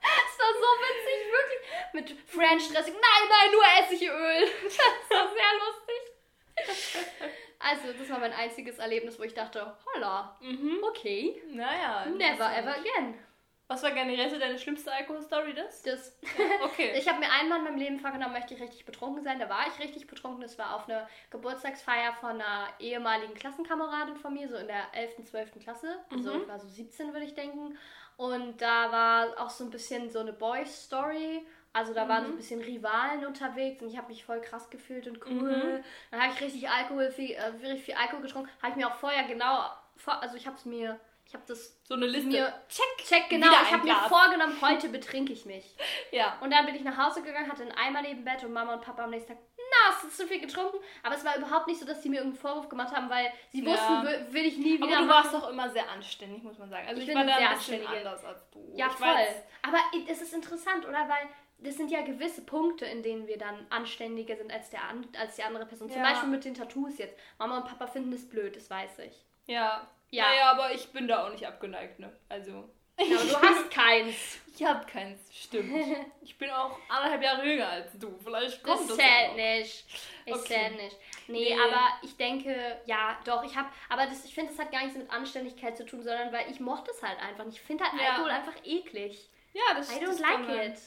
Es 0.00 0.38
war 0.38 0.52
so 0.54 0.68
witzig, 0.80 1.20
wirklich. 1.32 1.60
Mit 1.92 2.28
French-Dressing. 2.28 2.94
Nein, 2.94 3.28
nein, 3.28 3.50
nur 3.52 3.64
Essigöl. 3.80 4.48
Das 4.64 5.18
war 5.18 5.28
sehr 5.28 5.52
lustig. 5.58 7.18
Also, 7.58 7.92
das 7.98 8.08
war 8.08 8.20
mein 8.20 8.32
einziges 8.32 8.78
Erlebnis, 8.78 9.18
wo 9.18 9.24
ich 9.24 9.34
dachte, 9.34 9.76
holla, 9.84 10.38
mhm. 10.40 10.78
okay. 10.82 11.42
naja. 11.48 12.06
Never 12.06 12.56
ever 12.56 12.76
again. 12.76 13.18
Was 13.68 13.82
war 13.82 13.90
generell 13.90 14.30
so 14.30 14.38
deine 14.38 14.58
schlimmste 14.58 14.90
Alkoholstory, 14.90 15.52
das? 15.54 15.82
Das, 15.82 16.18
Okay. 16.64 16.92
ich 16.96 17.06
habe 17.06 17.18
mir 17.20 17.30
einmal 17.30 17.58
in 17.58 17.64
meinem 17.64 17.76
Leben 17.76 18.00
vorgenommen, 18.00 18.32
möchte 18.32 18.54
ich 18.54 18.60
richtig 18.62 18.86
betrunken 18.86 19.22
sein. 19.22 19.38
Da 19.38 19.48
war 19.50 19.66
ich 19.68 19.78
richtig 19.78 20.06
betrunken. 20.06 20.40
Das 20.40 20.58
war 20.58 20.74
auf 20.74 20.88
einer 20.88 21.06
Geburtstagsfeier 21.30 22.14
von 22.14 22.30
einer 22.40 22.68
ehemaligen 22.78 23.34
Klassenkameradin 23.34 24.16
von 24.16 24.32
mir, 24.32 24.48
so 24.48 24.56
in 24.56 24.66
der 24.68 24.84
11., 24.94 25.24
12. 25.24 25.60
Klasse. 25.62 25.98
Also 26.10 26.32
Mhm. 26.32 26.42
ich 26.42 26.48
war 26.48 26.58
so 26.58 26.66
17, 26.68 27.12
würde 27.12 27.26
ich 27.26 27.34
denken. 27.34 27.76
Und 28.16 28.60
da 28.62 28.90
war 28.90 29.38
auch 29.38 29.50
so 29.50 29.64
ein 29.64 29.70
bisschen 29.70 30.10
so 30.10 30.20
eine 30.20 30.32
Boy-Story. 30.32 31.46
Also 31.74 31.92
da 31.92 32.08
waren 32.08 32.24
so 32.24 32.30
ein 32.30 32.32
Mhm. 32.32 32.36
bisschen 32.38 32.60
Rivalen 32.62 33.26
unterwegs 33.26 33.82
und 33.82 33.88
ich 33.90 33.98
habe 33.98 34.08
mich 34.08 34.24
voll 34.24 34.40
krass 34.40 34.70
gefühlt 34.70 35.06
und 35.06 35.20
cool. 35.30 35.78
Mhm. 35.78 35.84
Dann 36.10 36.22
habe 36.22 36.32
ich 36.32 36.40
richtig 36.40 36.68
Alkohol, 36.70 37.10
viel, 37.10 37.32
äh, 37.32 37.76
viel 37.76 37.94
Alkohol 37.94 38.22
getrunken. 38.22 38.48
Habe 38.62 38.70
ich 38.70 38.76
mir 38.76 38.88
auch 38.88 38.94
vorher 38.96 39.24
genau, 39.24 39.70
vor, 39.96 40.20
also 40.22 40.36
ich 40.36 40.46
habe 40.46 40.56
es 40.56 40.64
mir, 40.64 40.98
ich 41.28 41.34
habe 41.34 41.44
das 41.46 41.78
so 41.84 41.94
eine 41.94 42.06
Liste. 42.06 42.28
mir 42.30 42.52
Check. 42.68 43.06
check 43.06 43.28
genau. 43.28 43.46
Ich 43.62 43.70
habe 43.72 43.84
mir 43.84 43.94
vorgenommen, 44.08 44.56
heute 44.62 44.88
betrinke 44.88 45.32
ich 45.32 45.44
mich. 45.44 45.76
Ja. 46.10 46.38
Und 46.40 46.50
dann 46.52 46.64
bin 46.64 46.74
ich 46.74 46.82
nach 46.82 46.96
Hause 46.96 47.20
gegangen, 47.22 47.50
hatte 47.52 47.62
einen 47.62 47.72
Eimer 47.72 48.00
neben 48.02 48.24
Bett 48.24 48.42
und 48.44 48.52
Mama 48.52 48.72
und 48.74 48.80
Papa 48.82 49.04
am 49.04 49.10
nächsten 49.10 49.34
Tag, 49.34 49.38
na, 49.58 49.92
hast 49.92 50.04
du 50.04 50.08
zu 50.08 50.26
viel 50.26 50.40
getrunken? 50.40 50.78
Aber 51.02 51.14
es 51.14 51.22
war 51.24 51.36
überhaupt 51.36 51.66
nicht 51.66 51.78
so, 51.78 51.84
dass 51.86 52.02
sie 52.02 52.08
mir 52.08 52.16
irgendeinen 52.20 52.40
Vorwurf 52.40 52.68
gemacht 52.70 52.94
haben, 52.96 53.10
weil 53.10 53.30
sie 53.52 53.62
Ja. 53.62 53.70
wussten, 53.70 54.06
will, 54.06 54.26
will 54.32 54.46
ich 54.46 54.56
nie 54.56 54.78
wieder 54.80 54.86
Aber 54.96 55.02
du 55.04 55.08
warst 55.08 55.34
doch 55.34 55.50
immer 55.50 55.68
sehr 55.68 55.86
anständig, 55.90 56.42
muss 56.42 56.56
man 56.58 56.70
sagen. 56.70 56.88
Also 56.88 57.02
Ich 57.02 57.08
ich, 57.08 57.14
bin 57.14 57.18
war 57.18 57.26
da 57.26 57.36
eine 57.36 57.48
ein 57.50 57.58
sehr 57.58 57.78
bisschen 57.78 57.94
anders 57.94 58.24
als 58.24 58.50
du. 58.50 58.72
Ja, 58.74 58.86
ich 58.86 58.92
voll. 58.94 59.08
jetzt- 59.18 59.44
Aber 59.62 59.78
es 60.10 60.22
ist 60.22 60.32
interessant, 60.32 60.86
oder? 60.86 61.06
Weil 61.08 61.28
das 61.58 61.76
sind 61.76 61.90
ja 61.90 62.00
gewisse 62.02 62.40
Punkte, 62.46 62.86
in 62.86 63.02
denen 63.02 63.26
wir 63.26 63.36
dann 63.36 63.66
anständiger 63.68 64.36
sind 64.36 64.50
als, 64.50 64.70
der 64.70 64.80
als 65.20 65.36
die 65.36 65.42
andere 65.42 65.66
Person. 65.66 65.90
Zum 65.90 66.00
Ja. 66.00 66.08
Beispiel 66.08 66.28
mit 66.30 66.44
den 66.46 66.54
Tattoos 66.54 66.96
jetzt. 66.96 67.18
Mama 67.38 67.58
und 67.58 67.66
Papa 67.66 67.86
finden 67.86 68.12
das 68.12 68.26
blöd, 68.26 68.56
das 68.56 68.70
weiß 68.70 69.00
ich. 69.00 69.24
Ja. 69.46 69.86
Ja. 70.10 70.24
Naja, 70.28 70.50
aber 70.52 70.72
ich 70.72 70.88
bin 70.92 71.06
da 71.08 71.26
auch 71.26 71.30
nicht 71.30 71.46
abgeneigt, 71.46 71.98
ne? 71.98 72.12
Also. 72.28 72.68
Aber 72.96 73.06
du 73.08 73.36
hast 73.42 73.70
keins. 73.70 74.38
Ich 74.56 74.64
hab 74.64 74.86
keins, 74.86 75.20
stimmt. 75.32 75.72
Ich 76.22 76.36
bin 76.36 76.50
auch 76.50 76.78
anderthalb 76.88 77.22
Jahre 77.22 77.44
jünger 77.46 77.68
als 77.68 77.92
du. 77.98 78.16
Vielleicht 78.22 78.56
Das 78.56 78.62
kommt 78.62 78.90
das. 78.90 78.96
zählt 78.96 79.30
auch. 79.30 79.36
nicht. 79.36 79.84
Ich 80.26 80.34
Okay. 80.34 80.44
zählt 80.46 80.76
nicht. 80.76 80.96
Nee, 81.28 81.54
Nee. 81.54 81.60
aber 81.60 81.80
ich 82.02 82.16
denke, 82.16 82.80
ja, 82.86 83.18
doch, 83.24 83.42
ich 83.44 83.56
habe, 83.56 83.68
aber 83.88 84.06
das, 84.06 84.24
ich 84.24 84.34
finde, 84.34 84.50
das 84.52 84.58
hat 84.60 84.72
gar 84.72 84.80
nichts 84.82 84.96
mit 84.98 85.10
Anständigkeit 85.10 85.76
zu 85.76 85.84
tun, 85.86 86.02
sondern 86.02 86.32
weil 86.32 86.50
ich 86.50 86.58
mochte 86.60 86.90
es 86.90 87.02
halt 87.02 87.18
einfach. 87.20 87.46
Ich 87.46 87.60
finde 87.60 87.84
halt 87.84 88.00
Ja. 88.00 88.10
Alkohol 88.10 88.30
einfach 88.30 88.54
eklig. 88.64 89.30
Ja, 89.52 89.74
das 89.74 89.90
I 89.90 90.00
don't 90.00 90.06
das 90.06 90.20
like 90.20 90.48
it. 90.72 90.78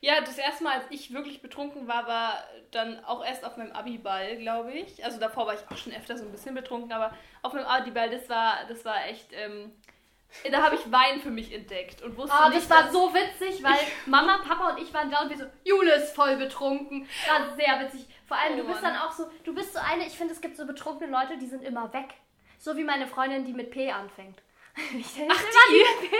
Ja, 0.00 0.20
das 0.20 0.38
erste 0.38 0.64
Mal, 0.64 0.74
als 0.78 0.84
ich 0.90 1.12
wirklich 1.12 1.42
betrunken 1.42 1.88
war, 1.88 2.06
war 2.06 2.44
dann 2.70 3.04
auch 3.04 3.24
erst 3.24 3.44
auf 3.44 3.56
meinem 3.56 3.72
Abiball, 3.72 4.36
glaube 4.36 4.72
ich. 4.72 5.04
Also 5.04 5.18
davor 5.18 5.46
war 5.46 5.54
ich 5.54 5.60
auch 5.70 5.76
schon 5.76 5.92
öfter 5.94 6.16
so 6.16 6.24
ein 6.24 6.32
bisschen 6.32 6.54
betrunken, 6.54 6.92
aber 6.92 7.12
auf 7.42 7.52
meinem 7.52 7.66
Abiball, 7.66 8.10
das 8.10 8.28
war, 8.28 8.58
das 8.68 8.84
war 8.84 9.06
echt, 9.06 9.32
ähm, 9.32 9.72
da 10.50 10.62
habe 10.62 10.74
ich 10.76 10.92
Wein 10.92 11.20
für 11.20 11.30
mich 11.30 11.52
entdeckt 11.52 12.02
und 12.02 12.16
wusste 12.16 12.36
Oh, 12.38 12.48
nicht, 12.50 12.58
das 12.62 12.70
war 12.70 12.92
so 12.92 13.12
witzig, 13.14 13.62
weil 13.62 13.78
Mama, 14.06 14.38
Papa 14.46 14.70
und 14.70 14.82
ich 14.82 14.92
waren 14.92 15.10
da 15.10 15.22
und 15.22 15.30
wir 15.30 15.38
so, 15.38 15.46
Jule 15.64 15.94
ist 15.94 16.14
voll 16.14 16.36
betrunken. 16.36 17.08
War 17.28 17.56
sehr 17.56 17.80
witzig. 17.80 18.06
Vor 18.26 18.36
allem, 18.36 18.54
Oh 18.54 18.62
du 18.62 18.68
bist 18.68 18.82
Mann. 18.82 18.94
dann 18.94 19.02
auch 19.02 19.12
so, 19.12 19.30
du 19.44 19.54
bist 19.54 19.72
so 19.72 19.78
eine, 19.80 20.06
ich 20.06 20.16
finde, 20.16 20.34
es 20.34 20.40
gibt 20.40 20.56
so 20.56 20.66
betrunkene 20.66 21.10
Leute, 21.10 21.38
die 21.38 21.46
sind 21.46 21.62
immer 21.64 21.92
weg. 21.92 22.14
So 22.58 22.76
wie 22.76 22.84
meine 22.84 23.06
Freundin, 23.06 23.44
die 23.44 23.52
mit 23.52 23.70
P 23.70 23.90
anfängt. 23.90 24.38
Ich 24.96 25.14
denke, 25.14 25.34
Ach, 25.36 25.40
immer 25.42 26.02
die? 26.02 26.16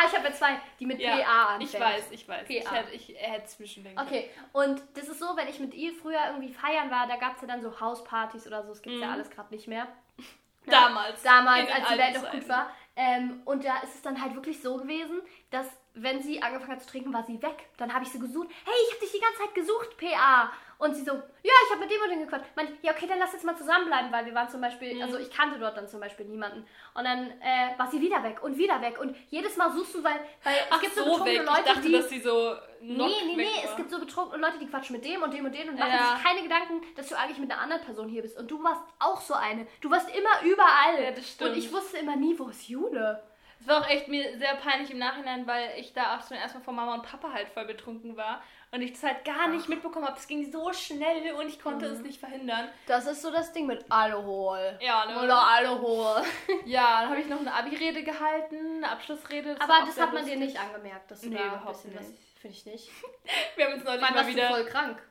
Ah, 0.00 0.06
ich 0.08 0.16
habe 0.16 0.28
ja 0.28 0.32
zwei, 0.34 0.60
die 0.78 0.86
mit 0.86 0.98
ja, 1.00 1.16
PA 1.18 1.46
anfängt. 1.54 1.74
Ich 1.74 1.80
weiß, 1.80 2.04
ich 2.10 2.28
weiß. 2.28 2.46
PA. 2.48 2.52
Ich 2.54 2.70
hätte, 2.70 2.90
ich 2.92 3.14
hätte 3.18 3.46
Zwischendenken. 3.46 4.02
Okay, 4.06 4.30
und 4.52 4.82
das 4.94 5.08
ist 5.08 5.18
so, 5.20 5.36
wenn 5.36 5.48
ich 5.48 5.58
mit 5.60 5.74
ihr 5.74 5.92
früher 5.92 6.20
irgendwie 6.28 6.52
feiern 6.52 6.90
war, 6.90 7.06
da 7.06 7.16
gab 7.16 7.36
es 7.36 7.42
ja 7.42 7.48
dann 7.48 7.60
so 7.60 7.80
Hauspartys 7.80 8.46
oder 8.46 8.62
so, 8.62 8.70
das 8.70 8.82
gibt 8.82 8.94
es 8.96 9.00
ja 9.02 9.08
Mhm. 9.08 9.12
alles 9.14 9.30
gerade 9.30 9.52
nicht 9.54 9.66
mehr. 9.68 9.86
Damals. 10.66 11.22
Damals, 11.22 11.70
als 11.70 11.88
die 11.88 11.98
Welt 11.98 12.22
noch 12.22 12.30
gut 12.30 12.48
war. 12.48 12.70
Ähm, 12.96 13.42
und 13.46 13.64
da 13.64 13.78
ist 13.78 13.94
es 13.94 14.02
dann 14.02 14.20
halt 14.20 14.34
wirklich 14.34 14.60
so 14.60 14.76
gewesen, 14.76 15.20
dass 15.50 15.66
wenn 15.94 16.22
sie 16.22 16.42
angefangen 16.42 16.72
hat 16.72 16.82
zu 16.82 16.88
trinken, 16.88 17.12
war 17.12 17.24
sie 17.24 17.40
weg. 17.42 17.68
Dann 17.78 17.92
habe 17.92 18.04
ich 18.04 18.10
sie 18.10 18.18
gesucht. 18.18 18.48
Hey, 18.64 18.74
ich 18.86 18.94
habe 18.94 19.00
dich 19.00 19.12
die 19.12 19.20
ganze 19.20 19.38
Zeit 19.38 19.54
gesucht, 19.54 19.96
PA. 19.96 20.52
Und 20.80 20.94
sie 20.96 21.02
so, 21.04 21.12
ja, 21.12 21.52
ich 21.66 21.70
habe 21.70 21.80
mit 21.82 21.90
dem 21.90 22.00
und 22.02 22.08
dem 22.10 22.20
gequatscht. 22.22 22.56
Meinte, 22.56 22.72
ja, 22.80 22.92
okay, 22.92 23.06
dann 23.06 23.18
lass 23.18 23.34
jetzt 23.34 23.44
mal 23.44 23.54
zusammenbleiben, 23.56 24.10
weil 24.10 24.24
wir 24.24 24.34
waren 24.34 24.48
zum 24.48 24.62
Beispiel, 24.62 24.94
Mhm. 24.94 25.02
also 25.02 25.18
ich 25.18 25.30
kannte 25.30 25.58
dort 25.58 25.76
dann 25.76 25.86
zum 25.86 26.00
Beispiel 26.00 26.24
niemanden. 26.24 26.66
Und 26.94 27.04
dann 27.04 27.30
äh, 27.42 27.78
war 27.78 27.86
sie 27.90 28.00
wieder 28.00 28.22
weg 28.22 28.42
und 28.42 28.56
wieder 28.56 28.80
weg. 28.80 28.98
Und 28.98 29.14
jedes 29.28 29.58
Mal 29.58 29.70
suchst 29.72 29.94
du, 29.96 30.02
weil, 30.02 30.18
weil 30.42 30.54
es 30.54 30.66
Ach 30.70 30.80
gibt 30.80 30.94
so, 30.94 31.04
so, 31.04 31.10
betrunkene. 31.10 31.42
Leute, 31.44 31.60
ich 31.60 31.64
dachte, 31.66 31.80
die... 31.82 31.92
dass 31.92 32.08
sie 32.08 32.20
so 32.20 32.54
Nee, 32.80 32.96
nee, 32.96 33.36
nee, 33.36 33.44
war. 33.44 33.64
es 33.64 33.76
gibt 33.76 33.90
so 33.90 33.98
betrunkene 34.00 34.40
Leute, 34.42 34.58
die 34.58 34.66
quatschen 34.66 34.96
mit 34.96 35.04
dem 35.04 35.22
und 35.22 35.34
dem 35.34 35.44
und 35.44 35.54
dem 35.54 35.68
und 35.68 35.78
machen 35.78 35.92
Ja. 35.92 36.14
sich 36.16 36.24
keine 36.24 36.42
Gedanken, 36.42 36.80
dass 36.96 37.08
du 37.10 37.14
eigentlich 37.18 37.36
mit 37.38 37.50
einer 37.52 37.60
anderen 37.60 37.82
Person 37.84 38.08
hier 38.08 38.22
bist. 38.22 38.38
Und 38.38 38.50
du 38.50 38.62
warst 38.64 38.80
auch 38.98 39.20
so 39.20 39.34
eine. 39.34 39.66
Du 39.82 39.90
warst 39.90 40.08
immer 40.16 40.50
überall. 40.50 41.02
Ja, 41.04 41.10
das 41.10 41.28
stimmt. 41.28 41.50
Und 41.50 41.58
ich 41.58 41.70
wusste 41.70 41.98
immer 41.98 42.16
nie, 42.16 42.38
wo 42.38 42.48
ist 42.48 42.66
Jule. 42.68 43.22
Es 43.60 43.68
war 43.68 43.82
auch 43.82 43.90
echt 43.90 44.08
mir 44.08 44.38
sehr 44.38 44.54
peinlich 44.54 44.90
im 44.90 44.96
Nachhinein, 44.98 45.46
weil 45.46 45.72
ich 45.76 45.92
da 45.92 46.16
auch 46.16 46.26
schon 46.26 46.38
erstmal 46.38 46.62
von 46.62 46.74
Mama 46.74 46.94
und 46.94 47.02
Papa 47.02 47.30
halt 47.30 47.46
voll 47.50 47.66
betrunken 47.66 48.16
war 48.16 48.42
und 48.72 48.82
ich 48.82 48.92
das 48.92 49.02
halt 49.02 49.24
gar 49.24 49.48
nicht 49.48 49.68
mitbekommen 49.68 50.06
habe. 50.06 50.16
Es 50.18 50.26
ging 50.28 50.50
so 50.50 50.72
schnell 50.72 51.32
und 51.34 51.48
ich 51.48 51.60
konnte 51.60 51.86
Mhm. 51.88 51.92
es 51.94 52.00
nicht 52.02 52.20
verhindern. 52.20 52.68
Das 52.86 53.06
ist 53.06 53.22
so 53.22 53.30
das 53.30 53.52
Ding 53.52 53.66
mit 53.66 53.84
Alkohol. 53.88 54.78
Ja, 54.80 55.06
ne? 55.06 55.22
Oder 55.22 55.42
Alkohol. 55.42 56.22
Ja, 56.66 57.00
dann 57.02 57.10
habe 57.10 57.20
ich 57.20 57.26
noch 57.26 57.40
eine 57.40 57.52
Abi-Rede 57.52 58.02
gehalten, 58.04 58.76
eine 58.76 58.90
Abschlussrede. 58.90 59.58
war 59.58 59.70
Aber 59.70 59.86
das 59.86 59.98
hat 60.00 60.12
man 60.12 60.24
dir 60.24 60.36
lustig. 60.36 60.54
nicht 60.54 60.60
angemerkt. 60.60 61.10
Das 61.10 61.22
Nee, 61.22 61.34
war 61.36 61.42
ein 61.42 61.48
überhaupt 61.48 61.82
bisschen 61.82 61.94
was. 61.98 62.08
nicht. 62.08 62.20
Finde 62.40 62.56
ich 62.56 62.66
nicht. 62.66 62.90
Wir 63.56 63.66
haben 63.66 63.74
uns 63.74 63.84
neulich 63.84 64.02
Wann 64.02 64.14
mal 64.14 64.22
du 64.24 64.28
wieder. 64.30 64.48
voll 64.48 64.64
krank? 64.66 65.02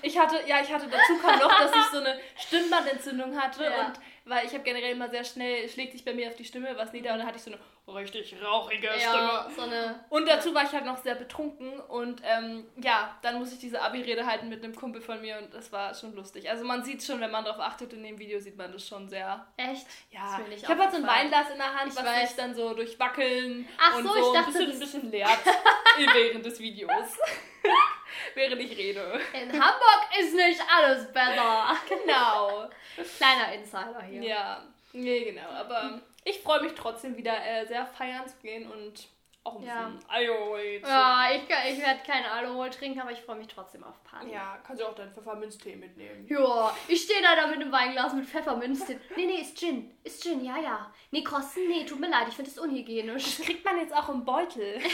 Ich 0.00 0.18
hatte, 0.18 0.36
ja, 0.46 0.60
ich 0.62 0.72
hatte 0.72 0.86
dazu 0.88 1.18
kam 1.20 1.38
noch, 1.38 1.54
dass 1.58 1.70
ich 1.76 1.84
so 1.92 1.98
eine 1.98 2.18
Stimmbandentzündung 2.38 3.38
hatte 3.38 3.64
Ja. 3.64 3.86
und 3.86 4.00
weil 4.24 4.46
ich 4.46 4.52
habe 4.54 4.64
generell 4.64 4.92
immer 4.92 5.10
sehr 5.10 5.22
schnell 5.22 5.68
schlägt 5.68 5.92
sich 5.92 6.02
bei 6.04 6.14
mir 6.14 6.28
auf 6.28 6.34
die 6.36 6.46
Stimme 6.46 6.74
was 6.76 6.92
nieder 6.94 7.12
und 7.12 7.18
dann 7.18 7.26
hatte 7.26 7.36
ich 7.36 7.42
so 7.44 7.50
eine 7.52 7.60
richtig 7.88 8.34
rauchige 8.42 8.88
Stimme. 8.98 9.46
so 9.54 9.62
eine... 9.62 10.04
Und 10.08 10.28
dazu 10.28 10.52
war 10.54 10.64
ich 10.64 10.72
halt 10.72 10.84
noch 10.84 10.96
sehr 10.98 11.14
betrunken 11.14 11.78
und 11.80 12.20
ähm, 12.24 12.66
ja, 12.76 13.16
dann 13.22 13.38
musste 13.38 13.54
ich 13.54 13.60
diese 13.60 13.80
Abi-Rede 13.80 14.26
halten 14.26 14.48
mit 14.48 14.62
einem 14.64 14.74
Kumpel 14.74 15.00
von 15.00 15.20
mir 15.20 15.38
und 15.38 15.54
das 15.54 15.70
war 15.72 15.94
schon 15.94 16.14
lustig. 16.14 16.50
Also 16.50 16.64
man 16.64 16.82
sieht 16.84 17.02
schon, 17.04 17.20
wenn 17.20 17.30
man 17.30 17.44
darauf 17.44 17.60
achtet, 17.60 17.92
in 17.92 18.02
dem 18.02 18.18
Video 18.18 18.40
sieht 18.40 18.56
man 18.56 18.72
das 18.72 18.86
schon 18.86 19.08
sehr. 19.08 19.46
Echt? 19.56 19.86
Ja, 20.10 20.40
ich 20.50 20.68
habe 20.68 20.80
halt 20.82 20.90
so 20.90 20.96
ein. 20.98 21.06
Weinglas 21.06 21.50
in 21.50 21.58
der 21.58 21.74
Hand, 21.74 21.92
Ich 21.92 21.96
was 21.96 22.04
weiß. 22.04 22.28
sich 22.28 22.36
dann 22.36 22.54
so 22.54 22.74
durch 22.74 22.98
Wackeln 22.98 23.68
Ach 23.78 23.96
und 23.98 24.02
so, 24.04 24.08
so, 24.12 24.16
ich 24.18 24.26
ein 24.26 24.32
dachte, 24.34 24.46
bisschen, 24.52 24.66
das- 24.66 24.74
ein 24.74 24.80
bisschen 24.80 25.10
leert 25.12 25.38
während 26.14 26.44
des 26.44 26.58
Videos. 26.58 26.90
während 28.34 28.60
ich 28.62 28.76
rede. 28.76 29.20
In 29.32 29.52
Hamburg 29.52 30.08
ist 30.18 30.34
nicht 30.34 30.60
alles 30.68 31.12
besser. 31.12 31.76
Genau. 31.88 32.68
Kleiner 33.16 33.52
Insider 33.54 34.02
hier. 34.02 34.22
Ja, 34.22 34.62
nee, 34.92 35.24
genau. 35.24 35.48
Aber 35.50 36.00
ich 36.26 36.40
freue 36.42 36.60
mich 36.62 36.74
trotzdem 36.74 37.16
wieder 37.16 37.32
äh, 37.44 37.64
sehr 37.66 37.86
feiern 37.86 38.28
zu 38.28 38.36
gehen 38.38 38.70
und 38.70 39.08
auch 39.44 39.56
ein 39.60 39.62
Ja. 39.64 39.88
bisschen 39.88 40.10
Alkohol 40.10 40.80
zu 40.82 40.88
Ja, 40.90 41.28
ich, 41.32 41.42
ich 41.72 41.80
werde 41.80 42.00
keinen 42.04 42.26
Alkohol 42.26 42.68
trinken, 42.70 43.00
aber 43.00 43.12
ich 43.12 43.20
freue 43.20 43.36
mich 43.36 43.46
trotzdem 43.46 43.84
auf 43.84 44.02
Party. 44.02 44.32
Ja, 44.32 44.58
kannst 44.66 44.82
du 44.82 44.86
auch 44.86 44.94
deinen 44.96 45.12
Pfefferminztee 45.14 45.76
mitnehmen. 45.76 46.26
Ja, 46.28 46.76
ich 46.88 47.02
stehe 47.02 47.22
da, 47.22 47.36
da 47.36 47.46
mit 47.46 47.60
einem 47.60 47.70
Weinglas 47.70 48.12
mit 48.12 48.26
Pfefferminz. 48.26 48.84
drin. 48.86 49.00
Nee, 49.14 49.26
nee, 49.26 49.40
ist 49.40 49.56
Gin. 49.56 49.96
Ist 50.02 50.20
Gin, 50.24 50.44
ja, 50.44 50.58
ja. 50.58 50.92
Nee, 51.12 51.22
Kosten, 51.22 51.68
nee, 51.68 51.84
tut 51.84 52.00
mir 52.00 52.08
leid, 52.10 52.26
ich 52.28 52.34
finde 52.34 52.50
es 52.50 52.58
unhygienisch. 52.58 53.36
Das 53.36 53.46
kriegt 53.46 53.64
man 53.64 53.78
jetzt 53.78 53.94
auch 53.94 54.08
im 54.08 54.24
Beutel. 54.24 54.80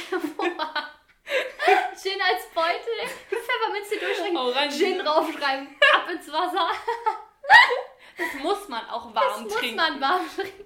Gin 2.03 2.21
als 2.21 2.47
Beutel, 2.55 3.09
Pfefferminz 3.29 3.89
hier 3.89 4.01
durchschränken, 4.01 4.37
Orangen. 4.37 4.71
Gin 4.71 4.99
draufschreiben, 4.99 5.69
ab 5.95 6.11
ins 6.11 6.31
Wasser. 6.31 6.69
Das 8.19 8.35
muss 8.43 8.69
man 8.69 8.85
auch 8.91 9.13
Das 9.13 9.23
warm 9.23 9.43
muss 9.45 9.55
trinken. 9.55 9.77
man 9.77 10.01
warm 10.01 10.21
trinken. 10.37 10.62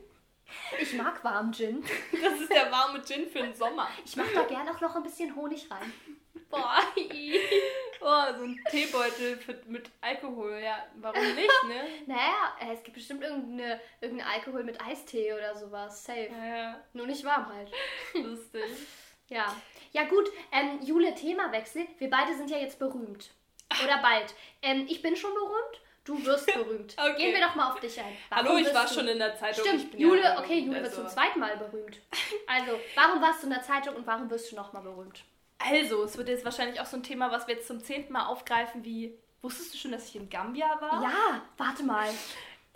Ich 0.80 0.94
mag 0.94 1.22
warm 1.24 1.52
Gin. 1.52 1.84
Das 2.22 2.40
ist 2.40 2.50
der 2.52 2.70
warme 2.70 3.02
Gin 3.04 3.28
für 3.28 3.40
den 3.40 3.54
Sommer. 3.54 3.88
Ich 4.04 4.16
mache 4.16 4.34
da 4.34 4.42
gerne 4.44 4.70
auch 4.70 4.80
noch 4.80 4.94
ein 4.96 5.02
bisschen 5.02 5.34
Honig 5.34 5.70
rein. 5.70 5.92
Boah, 6.48 6.80
i. 6.96 7.38
Oh, 8.00 8.34
so 8.36 8.44
ein 8.44 8.60
Teebeutel 8.70 9.38
mit 9.66 9.90
Alkohol. 10.00 10.60
Ja, 10.62 10.86
warum 10.96 11.34
nicht, 11.34 11.64
ne? 11.66 11.88
Naja, 12.06 12.56
äh, 12.60 12.74
es 12.74 12.82
gibt 12.82 12.94
bestimmt 12.96 13.22
irgendeine, 13.22 13.80
irgendeinen 14.00 14.30
Alkohol 14.30 14.62
mit 14.62 14.80
Eistee 14.80 15.32
oder 15.32 15.56
sowas. 15.56 16.04
Safe. 16.04 16.28
Ja, 16.30 16.44
ja, 16.56 16.84
Nur 16.92 17.06
nicht 17.06 17.24
warm 17.24 17.48
halt. 17.52 17.70
lustig. 18.14 18.62
Ja. 19.28 19.54
Ja 19.92 20.04
gut, 20.04 20.30
ähm, 20.52 20.80
Jule, 20.82 21.14
Themawechsel. 21.14 21.86
Wir 21.98 22.10
beide 22.10 22.36
sind 22.36 22.50
ja 22.50 22.58
jetzt 22.58 22.78
berühmt. 22.78 23.30
Oder 23.82 23.98
bald. 24.00 24.34
Ähm, 24.62 24.86
ich 24.88 25.02
bin 25.02 25.16
schon 25.16 25.34
berühmt, 25.34 25.80
du 26.06 26.24
wirst 26.24 26.46
berühmt. 26.54 26.96
Okay. 26.98 27.14
Gehen 27.16 27.34
wir 27.34 27.40
doch 27.46 27.54
mal 27.54 27.72
auf 27.72 27.80
dich 27.80 27.98
ein. 28.00 28.16
Warum 28.30 28.46
Hallo, 28.48 28.58
ich 28.58 28.74
war 28.74 28.86
du- 28.86 28.94
schon 28.94 29.08
in 29.08 29.18
der 29.18 29.36
Zeitung. 29.36 29.64
Stimmt, 29.66 29.94
Jule, 29.98 30.22
ja 30.22 30.38
okay, 30.38 30.60
Jule 30.60 30.78
also- 30.78 30.84
wird 30.84 30.94
zum 30.94 31.08
zweiten 31.08 31.38
Mal 31.40 31.56
berühmt. 31.58 31.98
Also, 32.46 32.80
warum 32.94 33.20
warst 33.20 33.42
du 33.42 33.48
in 33.48 33.52
der 33.52 33.62
Zeitung 33.62 33.94
und 33.96 34.06
warum 34.06 34.30
wirst 34.30 34.50
du 34.50 34.56
nochmal 34.56 34.82
berühmt? 34.82 35.22
Also, 35.58 36.04
es 36.04 36.16
wird 36.16 36.28
jetzt 36.28 36.44
wahrscheinlich 36.44 36.80
auch 36.80 36.86
so 36.86 36.96
ein 36.96 37.02
Thema, 37.02 37.30
was 37.30 37.46
wir 37.46 37.54
jetzt 37.56 37.66
zum 37.66 37.82
zehnten 37.82 38.12
Mal 38.12 38.26
aufgreifen, 38.26 38.84
wie. 38.84 39.18
Wusstest 39.42 39.74
du 39.74 39.78
schon, 39.78 39.92
dass 39.92 40.08
ich 40.08 40.16
in 40.16 40.28
Gambia 40.30 40.66
war? 40.80 41.02
Ja, 41.02 41.42
warte 41.58 41.82
mal. 41.84 42.08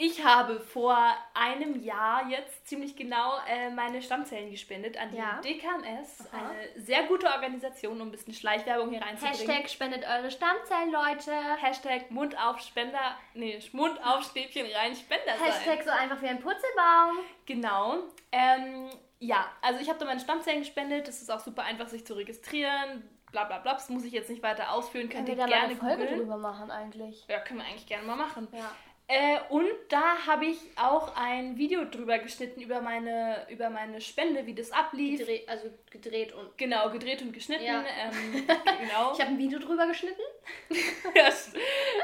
Ich 0.02 0.24
habe 0.24 0.58
vor 0.60 0.96
einem 1.34 1.82
Jahr 1.82 2.26
jetzt 2.30 2.66
ziemlich 2.66 2.96
genau 2.96 3.34
äh, 3.46 3.68
meine 3.68 4.00
Stammzellen 4.00 4.50
gespendet 4.50 4.96
an 4.96 5.10
die 5.10 5.18
Ja. 5.18 5.42
DKMS. 5.42 6.26
Aha. 6.32 6.48
Eine 6.48 6.82
sehr 6.82 7.02
gute 7.02 7.26
Organisation, 7.26 8.00
um 8.00 8.08
ein 8.08 8.10
bisschen 8.10 8.32
Schleichwerbung 8.32 8.88
hier 8.88 9.02
reinzubringen. 9.02 9.50
Hashtag 9.50 9.68
spendet 9.68 10.04
eure 10.08 10.30
Stammzellen, 10.30 10.90
Leute. 10.90 11.32
Hashtag 11.60 12.10
Mund 12.10 12.34
auf 12.40 12.60
Spender, 12.60 13.14
nee, 13.34 13.60
Mund 13.72 14.02
auf 14.02 14.24
Stäbchen 14.24 14.64
rein, 14.74 14.96
Spender 14.96 15.36
sein. 15.36 15.52
Hashtag 15.52 15.82
so 15.84 15.90
einfach 15.90 16.22
wie 16.22 16.28
ein 16.28 16.40
Putzelbaum. 16.40 17.18
Genau. 17.44 17.98
Ähm, 18.32 18.88
ja, 19.18 19.52
also 19.60 19.80
ich 19.80 19.90
habe 19.90 19.98
da 19.98 20.06
meine 20.06 20.20
Stammzellen 20.20 20.60
gespendet. 20.60 21.08
Das 21.08 21.20
ist 21.20 21.30
auch 21.30 21.40
super 21.40 21.64
einfach, 21.64 21.88
sich 21.88 22.06
zu 22.06 22.14
registrieren. 22.14 23.06
Bla 23.32 23.44
bla 23.44 23.58
bla. 23.58 23.74
Das 23.74 23.90
muss 23.90 24.04
ich 24.04 24.14
jetzt 24.14 24.30
nicht 24.30 24.42
weiter 24.42 24.72
ausführen. 24.72 25.10
Könnt 25.10 25.28
ihr 25.28 25.36
gerne 25.36 25.76
googeln. 25.76 26.26
machen 26.40 26.70
eigentlich? 26.70 27.26
Ja, 27.28 27.38
können 27.40 27.60
wir 27.60 27.66
eigentlich 27.66 27.86
gerne 27.86 28.06
mal 28.06 28.16
machen. 28.16 28.48
Ja. 28.52 28.72
Äh, 29.12 29.40
und 29.48 29.66
da 29.88 30.24
habe 30.24 30.46
ich 30.46 30.58
auch 30.76 31.16
ein 31.16 31.56
Video 31.58 31.84
drüber 31.84 32.18
geschnitten 32.18 32.60
über 32.60 32.80
meine, 32.80 33.44
über 33.50 33.68
meine 33.68 34.00
Spende, 34.00 34.46
wie 34.46 34.54
das 34.54 34.70
ablief. 34.70 35.18
Gedreht, 35.18 35.48
also 35.48 35.68
gedreht 35.90 36.32
und. 36.32 36.56
Genau, 36.56 36.90
gedreht 36.90 37.20
und 37.22 37.32
geschnitten. 37.32 37.64
Ja. 37.64 37.82
Ähm, 37.82 38.46
genau. 38.80 39.12
Ich 39.12 39.20
habe 39.20 39.30
ein 39.32 39.38
Video 39.38 39.58
drüber 39.58 39.86
geschnitten. 39.88 40.20
ja, 41.14 41.26
s- 41.26 41.52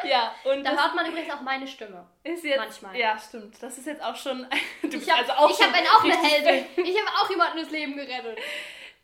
ja, 0.02 0.34
und 0.44 0.64
Da 0.64 0.70
hört 0.70 0.96
man 0.96 1.06
übrigens 1.06 1.32
auch 1.32 1.42
meine 1.42 1.68
Stimme. 1.68 2.06
ist 2.24 2.42
jetzt. 2.44 2.58
manchmal. 2.58 2.96
Ja, 2.98 3.16
stimmt. 3.18 3.62
Das 3.62 3.78
ist 3.78 3.86
jetzt 3.86 4.02
auch 4.02 4.16
schon. 4.16 4.44
Du 4.82 4.96
Ich 4.96 5.08
habe 5.08 5.20
also 5.20 5.32
auch 5.32 5.50
ich 5.50 5.64
hab 5.64 5.72
einen 5.72 5.86
auch 5.86 6.02
eine 6.02 6.16
Heldin. 6.20 6.66
Ich 6.84 6.96
habe 7.00 7.08
auch 7.22 7.30
jemanden 7.30 7.58
das 7.58 7.70
Leben 7.70 7.94
gerettet. 7.96 8.38